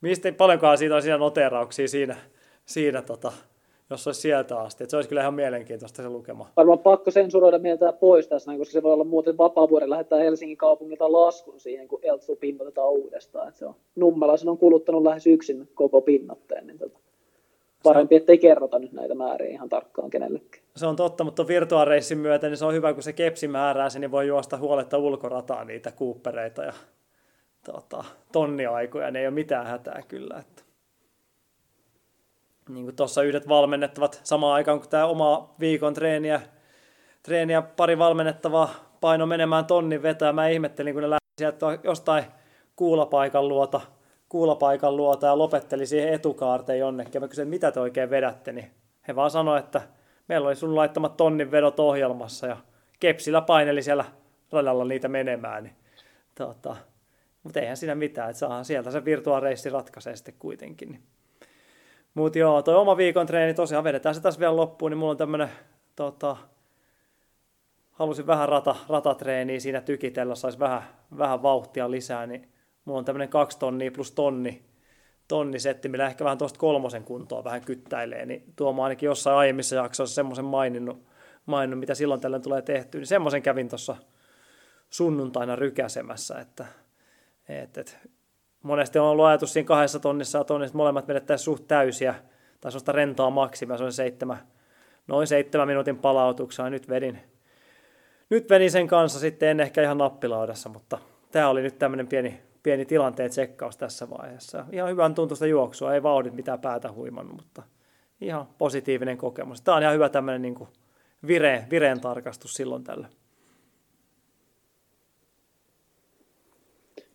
mistä 0.00 0.32
paljonkaan 0.32 0.78
siitä 0.78 0.96
on 0.96 1.02
siinä 1.02 1.18
noterauksia 1.18 1.88
siinä, 1.88 2.16
siinä 2.66 3.02
tota, 3.02 3.32
jos 3.90 4.06
olisi 4.06 4.20
sieltä 4.20 4.60
asti. 4.60 4.84
Että 4.84 4.90
se 4.90 4.96
olisi 4.96 5.08
kyllä 5.08 5.20
ihan 5.20 5.34
mielenkiintoista 5.34 6.02
se 6.02 6.08
lukema. 6.08 6.50
Varmaan 6.56 6.78
pakko 6.78 7.10
sensuroida 7.10 7.58
mieltä 7.58 7.92
pois 7.92 8.28
tässä, 8.28 8.56
koska 8.58 8.72
se 8.72 8.82
voi 8.82 8.92
olla 8.92 9.04
muuten 9.04 9.38
vapaavuoden 9.38 9.90
lähettää 9.90 10.18
Helsingin 10.18 10.56
kaupungilta 10.56 11.12
laskun 11.12 11.60
siihen, 11.60 11.88
kun 11.88 12.00
Eltsu 12.02 12.36
pinnotetaan 12.36 12.88
uudestaan. 12.88 13.48
Että 13.48 13.58
se 13.58 13.66
on, 13.66 13.74
Nummelaisen 13.96 14.48
on 14.48 14.58
kuluttanut 14.58 15.02
lähes 15.02 15.26
yksin 15.26 15.68
koko 15.74 16.00
pinnotteen, 16.00 16.66
niin 16.66 16.78
tota, 16.78 16.98
parempi, 17.82 18.16
ettei 18.16 18.38
kerrota 18.38 18.78
nyt 18.78 18.92
näitä 18.92 19.14
määriä 19.14 19.50
ihan 19.50 19.68
tarkkaan 19.68 20.10
kenellekään. 20.10 20.64
Se 20.76 20.86
on 20.86 20.96
totta, 20.96 21.24
mutta 21.24 21.46
virtuaareissin 21.46 22.18
myötä 22.18 22.48
niin 22.48 22.56
se 22.56 22.64
on 22.64 22.74
hyvä, 22.74 22.94
kun 22.94 23.02
se 23.02 23.12
kepsi 23.12 23.48
määrää 23.48 23.90
sen, 23.90 24.00
niin 24.00 24.10
voi 24.10 24.26
juosta 24.26 24.56
huoletta 24.56 24.98
ulkorataa 24.98 25.64
niitä 25.64 25.92
kuuppereita 25.92 26.62
ja 26.62 26.72
tota, 27.72 28.04
tonniaikoja. 28.32 29.10
Ne 29.10 29.20
ei 29.20 29.26
ole 29.26 29.34
mitään 29.34 29.66
hätää 29.66 30.02
kyllä. 30.08 30.38
Että 30.40 30.62
niin 32.68 32.84
kuin 32.84 32.96
tuossa 32.96 33.22
yhdet 33.22 33.48
valmennettavat 33.48 34.20
samaan 34.24 34.54
aikaan 34.54 34.78
kuin 34.78 34.90
tämä 34.90 35.06
oma 35.06 35.54
viikon 35.60 35.94
treeniä, 35.94 36.40
treeniä 37.22 37.62
pari 37.62 37.98
valmennettavaa 37.98 38.70
paino 39.00 39.26
menemään 39.26 39.64
tonnin 39.64 40.02
vetää. 40.02 40.32
Mä 40.32 40.48
ihmettelin, 40.48 40.94
kun 40.94 41.02
ne 41.02 41.10
lähti 41.10 41.26
sieltä 41.38 41.78
jostain 41.84 42.24
kuulapaikan 42.76 43.48
luota, 43.48 43.80
kuulapaikan 44.28 44.96
luota 44.96 45.26
ja 45.26 45.38
lopetteli 45.38 45.86
siihen 45.86 46.14
etukaarteen 46.14 46.78
jonnekin. 46.78 47.20
Mä 47.20 47.28
kysyin, 47.28 47.48
mitä 47.48 47.72
te 47.72 47.80
oikein 47.80 48.10
vedätte, 48.10 48.52
niin 48.52 48.70
he 49.08 49.16
vaan 49.16 49.30
sanoi, 49.30 49.58
että 49.58 49.82
meillä 50.28 50.46
oli 50.46 50.56
sun 50.56 50.76
laittamat 50.76 51.16
tonnin 51.16 51.50
vedot 51.50 51.80
ohjelmassa 51.80 52.46
ja 52.46 52.56
kepsillä 53.00 53.40
paineli 53.40 53.82
siellä 53.82 54.04
radalla 54.52 54.84
niitä 54.84 55.08
menemään. 55.08 55.64
Niin, 55.64 55.76
tota, 56.34 56.76
mutta 57.42 57.60
eihän 57.60 57.76
siinä 57.76 57.94
mitään, 57.94 58.30
että 58.30 58.40
saahan 58.40 58.64
sieltä 58.64 58.90
se 58.90 59.04
virtuaalireissi 59.04 59.70
ratkaisee 59.70 60.16
sitten 60.16 60.34
kuitenkin. 60.38 60.88
Niin. 60.88 61.02
Mutta 62.16 62.38
joo, 62.38 62.62
toi 62.62 62.74
oma 62.74 62.96
viikon 62.96 63.26
treeni 63.26 63.54
tosiaan 63.54 63.84
vedetään 63.84 64.14
se 64.14 64.20
tässä 64.20 64.40
vielä 64.40 64.56
loppuun, 64.56 64.90
niin 64.90 64.98
mulla 64.98 65.10
on 65.10 65.16
tämmönen, 65.16 65.48
tota, 65.96 66.36
halusin 67.90 68.26
vähän 68.26 68.48
rata, 68.48 68.76
ratatreeniä 68.88 69.60
siinä 69.60 69.80
tykitellä, 69.80 70.34
saisi 70.34 70.58
vähän, 70.58 70.82
vähän 71.18 71.42
vauhtia 71.42 71.90
lisää, 71.90 72.26
niin 72.26 72.48
mulla 72.84 72.98
on 72.98 73.04
tämmönen 73.04 73.28
kaksi 73.28 73.58
tonnia 73.58 73.90
plus 73.90 74.12
tonni, 74.12 74.64
tonni 75.28 75.58
setti, 75.58 75.88
millä 75.88 76.06
ehkä 76.06 76.24
vähän 76.24 76.38
tuosta 76.38 76.58
kolmosen 76.58 77.04
kuntoa 77.04 77.44
vähän 77.44 77.64
kyttäilee, 77.64 78.26
niin 78.26 78.52
tuo 78.56 78.72
mä 78.72 78.84
ainakin 78.84 79.06
jossain 79.06 79.36
aiemmissa 79.36 79.76
jaksoissa 79.76 80.14
semmoisen 80.14 80.44
maininnut, 80.44 81.06
maininnut, 81.46 81.80
mitä 81.80 81.94
silloin 81.94 82.20
tällöin 82.20 82.42
tulee 82.42 82.62
tehtyä, 82.62 82.98
niin 82.98 83.06
semmoisen 83.06 83.42
kävin 83.42 83.68
tuossa 83.68 83.96
sunnuntaina 84.90 85.56
rykäsemässä, 85.56 86.38
että, 86.40 86.66
että, 87.48 87.80
että 87.80 87.98
monesti 88.66 88.98
on 88.98 89.06
ollut 89.06 89.24
ajatus 89.24 89.52
siinä 89.52 89.66
kahdessa 89.66 89.98
tonnissa 89.98 90.38
ja 90.38 90.44
tonnissa, 90.44 90.76
molemmat 90.76 91.08
vedettäisiin 91.08 91.44
suht 91.44 91.64
täysiä, 91.68 92.14
tai 92.60 92.72
sellaista 92.72 92.92
rentoa 92.92 93.30
maksimia, 93.30 93.78
se 93.78 93.84
on 93.84 93.92
seitsemän, 93.92 94.38
noin 95.06 95.26
seitsemän 95.26 95.68
minuutin 95.68 95.98
palautuksella, 95.98 96.70
nyt 96.70 96.88
vedin, 96.88 97.18
nyt 98.30 98.50
vedin 98.50 98.70
sen 98.70 98.86
kanssa 98.86 99.18
sitten, 99.18 99.48
en 99.48 99.60
ehkä 99.60 99.82
ihan 99.82 99.98
nappilaudassa, 99.98 100.68
mutta 100.68 100.98
tämä 101.30 101.48
oli 101.48 101.62
nyt 101.62 101.78
tämmöinen 101.78 102.08
pieni, 102.08 102.40
pieni 102.62 102.84
tilanteen 102.84 103.30
tsekkaus 103.30 103.76
tässä 103.76 104.10
vaiheessa. 104.10 104.64
Ihan 104.72 104.90
hyvän 104.90 105.14
tuntusta 105.14 105.46
juoksua, 105.46 105.94
ei 105.94 106.02
vauhdit 106.02 106.34
mitään 106.34 106.60
päätä 106.60 106.92
huimannut, 106.92 107.36
mutta 107.36 107.62
ihan 108.20 108.46
positiivinen 108.58 109.18
kokemus. 109.18 109.60
Tämä 109.60 109.76
on 109.76 109.82
ihan 109.82 109.94
hyvä 109.94 110.08
tämmöinen 110.08 110.42
niin 110.42 110.54
kuin 110.54 110.68
vire, 111.26 111.66
vireen 111.70 112.00
tarkastus 112.00 112.54
silloin 112.54 112.84
tällä. 112.84 113.08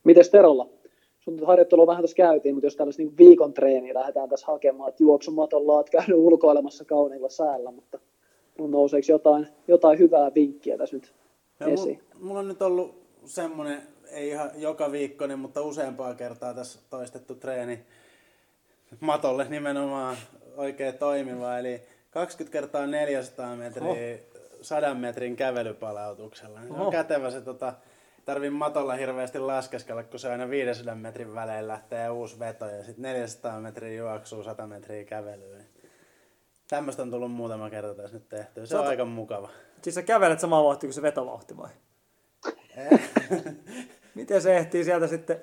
Mites 0.03 0.29
Terolla? 0.29 0.80
Sun 1.21 1.45
harjoittelua 1.45 1.87
vähän 1.87 2.03
tässä 2.03 2.15
käytiin, 2.15 2.55
mutta 2.55 2.65
jos 2.65 2.75
tällaista 2.75 3.01
niin 3.01 3.17
viikon 3.17 3.53
treeniä 3.53 3.93
lähdetään 3.93 4.29
tässä 4.29 4.47
hakemaan, 4.47 4.89
että 4.89 5.03
juoksumatolla 5.03 5.73
olet 5.73 5.89
käynyt 5.89 6.17
ulkoilemassa 6.17 6.85
kauniilla 6.85 7.29
säällä, 7.29 7.71
mutta 7.71 7.99
nouseeko 8.57 9.05
jotain, 9.09 9.47
jotain 9.67 9.99
hyvää 9.99 10.33
vinkkiä 10.35 10.77
tässä 10.77 10.95
nyt 10.95 11.13
ja 11.59 11.67
esiin? 11.67 11.99
Mulla, 12.13 12.25
mulla 12.25 12.39
on 12.39 12.47
nyt 12.47 12.61
ollut 12.61 12.95
semmoinen, 13.25 13.81
ei 14.11 14.29
ihan 14.29 14.51
joka 14.55 14.91
viikkoinen, 14.91 15.39
mutta 15.39 15.61
useampaa 15.61 16.15
kertaa 16.15 16.53
tässä 16.53 16.79
toistettu 16.89 17.35
treeni 17.35 17.79
matolle 18.99 19.45
nimenomaan 19.49 20.17
oikein 20.57 20.97
toimiva, 20.97 21.57
eli 21.57 21.81
20 22.11 22.51
kertaa 22.51 22.87
400 22.87 23.55
metriä 23.55 23.89
oh. 23.89 23.97
100 24.61 24.93
metrin 24.93 25.35
kävelypalautuksella. 25.35 26.59
Se 26.67 26.73
on 26.73 26.91
kätevä 26.91 27.31
se 27.31 27.41
tota, 27.41 27.73
tarvii 28.25 28.49
matolla 28.49 28.93
hirveästi 28.93 29.39
laskeskella, 29.39 30.03
kun 30.03 30.19
se 30.19 30.31
aina 30.31 30.49
500 30.49 30.95
metrin 30.95 31.35
välein 31.35 31.67
lähtee 31.67 32.09
uusi 32.09 32.39
veto 32.39 32.65
ja 32.65 32.83
sitten 32.83 33.03
400 33.03 33.59
metriä 33.59 33.93
juoksuu, 33.93 34.43
100 34.43 34.67
metriä 34.67 35.03
kävelyä. 35.03 35.63
Tämmöistä 36.67 37.01
on 37.01 37.11
tullut 37.11 37.31
muutama 37.31 37.69
kerta 37.69 37.95
tässä 37.95 38.17
nyt 38.17 38.29
tehty. 38.29 38.67
Se 38.67 38.77
on 38.77 38.87
aika 38.87 39.05
mukava. 39.05 39.49
Siis 39.81 39.95
sä 39.95 40.01
kävelet 40.01 40.39
samaa 40.39 40.63
vauhtia 40.63 40.87
kuin 40.87 40.93
se 40.93 41.01
vetovauhti 41.01 41.57
vai? 41.57 41.69
Eh. 42.77 43.11
Miten 44.15 44.41
se 44.41 44.57
ehtii 44.57 44.83
sieltä 44.83 45.07
sitten 45.07 45.41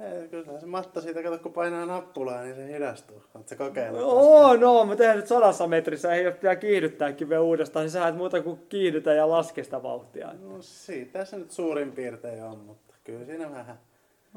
ei, 0.00 0.28
kyllä 0.28 0.60
se 0.60 0.66
matto 0.66 1.00
siitä, 1.00 1.22
kato 1.22 1.38
kun 1.38 1.52
painaa 1.52 1.86
nappulaa, 1.86 2.42
niin 2.42 2.56
se 2.56 2.72
hidastuu. 2.72 3.22
Oletko 3.34 3.54
kokeillut? 3.58 4.02
Oo, 4.02 4.56
no, 4.56 4.84
mä 4.84 4.96
tehdään 4.96 5.16
nyt 5.16 5.26
sadassa 5.26 5.66
metrissä, 5.66 6.14
ei 6.14 6.26
ole 6.26 6.34
pitää 6.34 6.56
kiihdyttääkin 6.56 7.28
vielä 7.28 7.42
uudestaan, 7.42 7.84
niin 7.84 7.90
sä 7.90 8.08
et 8.08 8.16
muuta 8.16 8.42
kuin 8.42 8.60
kiihdytä 8.68 9.12
ja 9.12 9.28
laske 9.28 9.64
sitä 9.64 9.82
vauhtia. 9.82 10.34
No 10.40 10.56
siitä 10.60 11.24
se 11.24 11.38
nyt 11.38 11.50
suurin 11.50 11.92
piirtein 11.92 12.44
on, 12.44 12.58
mutta 12.58 12.94
kyllä 13.04 13.24
siinä 13.24 13.50
vähän... 13.52 13.80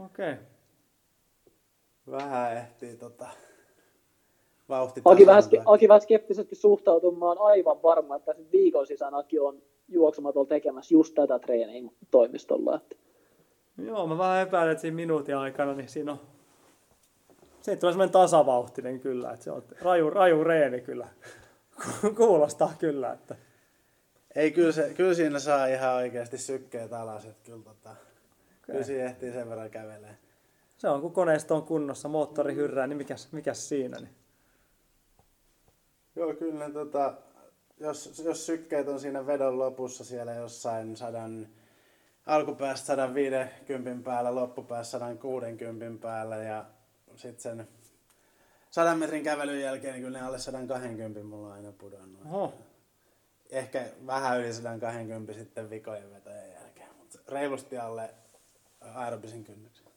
Okei. 0.06 0.32
Okay. 0.32 0.44
Vähän 2.12 2.58
ehtii 2.58 2.98
tota... 2.98 3.28
Vauhti 4.70 5.02
Aki 5.06 5.26
vähän, 5.26 5.44
Aki 5.66 5.88
vähän 5.88 6.02
skeptisesti 6.02 6.56
suhtautumaan 6.56 7.38
aivan 7.40 7.84
varma, 7.84 8.16
että 8.16 8.36
viikon 8.52 8.88
sisään 8.88 9.14
Aki 9.14 9.40
on 9.40 9.62
juoksematon 9.88 10.48
tekemässä 10.48 10.94
just 10.94 11.16
tätä 11.16 11.40
treeniä 11.40 11.92
toimistolla. 12.12 12.76
Että 12.76 12.96
Joo, 13.78 14.08
mä 14.08 14.18
vähän 14.18 14.42
epäilen, 14.42 14.72
että 14.72 14.82
siinä 14.82 14.96
minuutin 14.96 15.38
aikana, 15.38 15.74
niin 15.74 15.90
siinä 15.90 16.12
on... 16.12 16.22
Se 17.62 17.76
tulee 17.76 17.94
semmoinen 17.94 18.14
tasavauhtinen 18.14 19.00
kyllä, 19.00 19.32
että 19.32 19.44
se 19.44 19.52
on 19.52 19.64
raju, 19.82 20.10
raju 20.10 20.44
reeni 20.44 20.82
kyllä. 20.82 21.08
Kuulostaa 22.18 22.74
kyllä, 22.80 23.14
että... 23.14 23.36
Ei, 24.36 24.52
kyllä, 24.52 24.72
se, 24.72 24.94
kyllä 24.98 25.14
siinä 25.14 25.40
saa 25.40 25.66
ihan 25.66 25.94
oikeasti 25.94 26.38
sykkeet 26.38 26.94
alas, 26.94 27.26
että 27.26 27.46
kyllä, 27.46 27.64
tota, 27.64 27.90
okay. 27.90 28.04
kyllä 28.62 28.84
siinä 28.84 29.04
ehtii 29.04 29.32
sen 29.32 29.50
verran 29.50 29.70
kävelee. 29.70 30.18
Se 30.78 30.90
on, 30.90 31.02
kun 31.02 31.14
koneisto 31.14 31.56
on 31.56 31.64
kunnossa, 31.64 32.10
moottori 32.10 32.56
hyrrää, 32.56 32.88
niin 32.88 32.98
mikäs, 32.98 33.32
mikäs 33.32 33.70
siinä? 33.70 33.98
Niin? 33.98 34.16
Joo, 36.16 36.34
kyllä 36.34 36.70
tota, 36.70 37.14
jos, 37.80 38.24
jos 38.26 38.46
sykkeet 38.46 38.88
on 38.88 39.00
siinä 39.00 39.28
vedon 39.28 39.60
lopussa 39.60 40.04
siellä 40.06 40.34
jossain 40.34 40.98
sadan 40.98 41.48
alkupäästä 42.32 42.86
150 42.86 44.04
päällä, 44.04 44.36
loppupäässä 44.36 45.00
160 45.00 46.02
päällä 46.02 46.36
ja 46.36 46.66
sitten 47.16 47.42
sen 47.42 47.68
100 48.70 48.96
metrin 48.96 49.24
kävelyn 49.24 49.62
jälkeen 49.62 49.94
niin 49.94 50.04
kyllä 50.04 50.20
ne 50.20 50.26
alle 50.26 50.40
120 50.40 51.24
mulla 51.24 51.48
on 51.48 51.54
aina 51.54 51.72
pudonnut. 51.72 52.22
Oho. 52.26 52.54
ehkä 53.50 53.86
vähän 54.08 54.40
yli 54.40 54.54
120 54.54 55.34
sitten 55.34 55.70
vikojen 55.70 56.14
vetojen 56.14 56.52
jälkeen, 56.54 56.90
mutta 56.98 57.20
reilusti 57.28 57.78
alle 57.78 58.10
aerobisin 58.82 59.44
kynnyksen. 59.44 59.88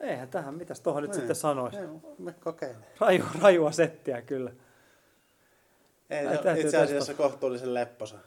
Eihän 0.00 0.28
tähän, 0.28 0.54
mitäs 0.54 0.80
tuohon 0.80 1.02
nyt 1.02 1.10
Niin. 1.10 1.20
sitten 1.20 1.36
sanoisi. 1.36 1.78
Me 2.18 2.32
kokeilemme. 2.32 2.86
Raju, 3.00 3.24
rajua 3.42 3.72
settiä 3.72 4.22
kyllä. 4.22 4.52
Ei, 6.10 6.26
se 6.42 6.50
on 6.50 6.56
itse 6.58 6.76
asiassa 6.78 7.14
kohtuullisen 7.14 7.74
lepposa. 7.74 8.18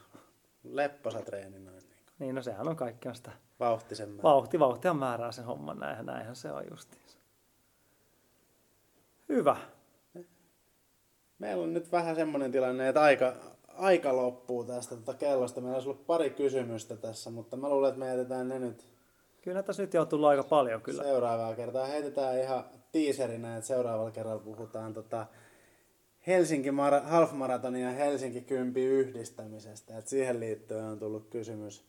Lepposa 0.64 1.20
treeni 1.22 1.58
noin. 1.58 1.76
Niin. 1.76 1.88
Niin, 2.18 2.34
no 2.34 2.42
sehän 2.42 2.68
on 2.68 2.76
kaikkea 2.76 3.14
sitä. 3.14 3.30
Vauhtisen 3.60 4.08
määrä. 4.08 4.22
Vauhti, 4.22 4.58
vauhtihan 4.58 4.96
määrää 4.96 5.32
sen 5.32 5.44
homman, 5.44 5.78
näinhän, 5.78 6.06
näinhän 6.06 6.36
se 6.36 6.52
on 6.52 6.64
justiinsa. 6.70 7.18
Hyvä. 9.28 9.56
Meillä 11.38 11.62
on 11.62 11.74
nyt 11.74 11.92
vähän 11.92 12.16
semmoinen 12.16 12.52
tilanne, 12.52 12.88
että 12.88 13.02
aika, 13.02 13.32
aika 13.68 14.16
loppuu 14.16 14.64
tästä 14.64 14.96
tota 14.96 15.14
kellosta. 15.14 15.60
Meillä 15.60 15.74
olisi 15.74 15.88
ollut 15.88 16.06
pari 16.06 16.30
kysymystä 16.30 16.96
tässä, 16.96 17.30
mutta 17.30 17.56
mä 17.56 17.68
luulen, 17.68 17.88
että 17.88 17.98
me 17.98 18.08
jätetään 18.08 18.48
ne 18.48 18.58
nyt 18.58 18.88
Kyllä 19.42 19.62
tässä 19.62 19.82
nyt 19.82 19.94
jo 19.94 20.00
on 20.00 20.08
tullut 20.08 20.28
aika 20.28 20.42
paljon 20.42 20.82
kyllä. 20.82 21.02
seuraavaa 21.02 21.54
kertaa. 21.54 21.86
Heitetään 21.86 22.38
ihan 22.38 22.64
tiiserinä, 22.92 23.56
että 23.56 23.66
seuraavalla 23.66 24.10
kerralla 24.10 24.42
puhutaan 24.42 24.94
tota 24.94 25.26
Helsinki 26.26 26.70
Mara- 26.70 27.00
Half 27.00 27.32
Maratonin 27.32 27.82
ja 27.82 27.90
Helsinki 27.90 28.40
Kympi 28.40 28.84
yhdistämisestä. 28.84 29.98
Et 29.98 30.08
siihen 30.08 30.40
liittyen 30.40 30.84
on 30.84 30.98
tullut 30.98 31.28
kysymys. 31.30 31.84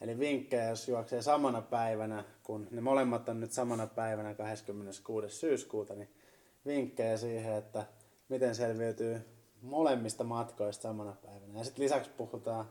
Eli 0.00 0.18
vinkkejä, 0.18 0.68
jos 0.68 0.88
juoksee 0.88 1.22
samana 1.22 1.62
päivänä, 1.62 2.24
kun 2.42 2.68
ne 2.70 2.80
molemmat 2.80 3.28
on 3.28 3.40
nyt 3.40 3.52
samana 3.52 3.86
päivänä 3.86 4.34
26. 4.34 5.28
syyskuuta, 5.28 5.94
niin 5.94 6.08
vinkkejä 6.66 7.16
siihen, 7.16 7.54
että 7.54 7.86
miten 8.28 8.54
selviytyy 8.54 9.20
molemmista 9.62 10.24
matkoista 10.24 10.82
samana 10.82 11.16
päivänä. 11.26 11.58
Ja 11.58 11.64
sitten 11.64 11.84
lisäksi 11.84 12.10
puhutaan, 12.16 12.68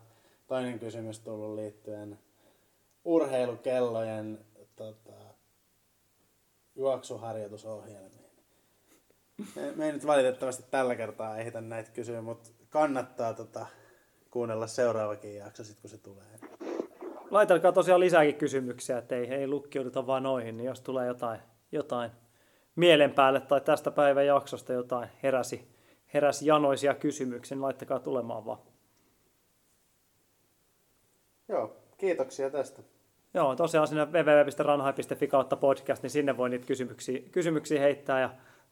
toinen 0.47 0.79
kysymys 0.79 1.19
tullut 1.19 1.55
liittyen 1.55 2.19
urheilukellojen 3.05 4.45
tota, 4.75 5.13
juoksuharjoitusohjelmiin. 6.75 8.18
Me, 9.75 9.85
ei 9.85 9.91
nyt 9.91 10.07
valitettavasti 10.07 10.63
tällä 10.71 10.95
kertaa 10.95 11.37
ehditä 11.37 11.61
näitä 11.61 11.91
kysyä, 11.91 12.21
mutta 12.21 12.49
kannattaa 12.69 13.33
tota, 13.33 13.65
kuunnella 14.31 14.67
seuraavakin 14.67 15.35
jakso 15.35 15.63
sit, 15.63 15.79
kun 15.79 15.89
se 15.89 15.97
tulee. 15.97 16.25
Laitelkaa 17.31 17.71
tosiaan 17.71 17.99
lisääkin 17.99 18.35
kysymyksiä, 18.35 18.97
että 18.97 19.15
ei, 19.15 19.33
ei 19.33 19.47
lukkiuduta 19.47 20.07
vaan 20.07 20.23
noihin, 20.23 20.57
niin 20.57 20.65
jos 20.65 20.81
tulee 20.81 21.07
jotain, 21.07 21.39
jotain 21.71 22.11
mielen 22.75 23.11
päälle 23.11 23.39
tai 23.41 23.61
tästä 23.61 23.91
päivän 23.91 24.25
jaksosta 24.25 24.73
jotain 24.73 25.09
heräsi, 25.23 25.67
heräsi 26.13 26.45
janoisia 26.45 26.93
kysymyksiä, 26.93 27.55
niin 27.55 27.61
laittakaa 27.61 27.99
tulemaan 27.99 28.45
vaan. 28.45 28.59
Joo, 31.47 31.75
kiitoksia 31.97 32.49
tästä. 32.49 32.81
Joo, 33.33 33.55
tosiaan 33.55 33.87
sinne 33.87 34.05
www.ranhai.fi 34.05 35.27
kautta 35.27 35.55
podcast, 35.55 36.03
niin 36.03 36.09
sinne 36.09 36.37
voi 36.37 36.49
niitä 36.49 36.65
kysymyksiä, 36.65 37.19
kysymyksiä 37.31 37.79
heittää 37.81 38.21
ja 38.21 38.29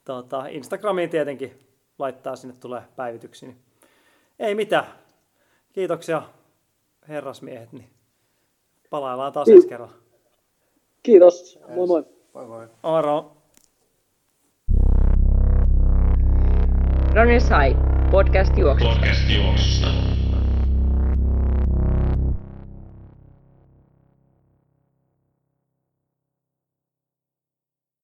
tota, 0.08 0.48
Instagramiin 0.48 1.10
tietenkin 1.10 1.60
laittaa, 2.00 2.36
sinne 2.36 2.56
tulee 2.60 2.82
päivityksiä. 2.96 3.50
Niin 3.50 3.58
ei 4.40 4.56
mitään. 4.56 4.86
Kiitoksia 5.74 6.24
herrasmiehet, 7.08 7.72
niin 7.72 7.90
palaillaan 8.90 9.34
taas 9.34 9.50
ensi 9.50 9.68
kerralla. 9.68 9.94
Kiitos. 11.04 11.60
Moi 11.76 11.88
moi. 11.88 12.06
Moi 12.34 12.46
moi. 12.46 12.68
Aro. 12.84 13.38
Runners 17.16 17.50
High, 17.50 17.80
podcast 18.12 18.58
juoksusta. 18.58 18.96
Podcast 18.96 19.30
juoksusta. 19.30 20.17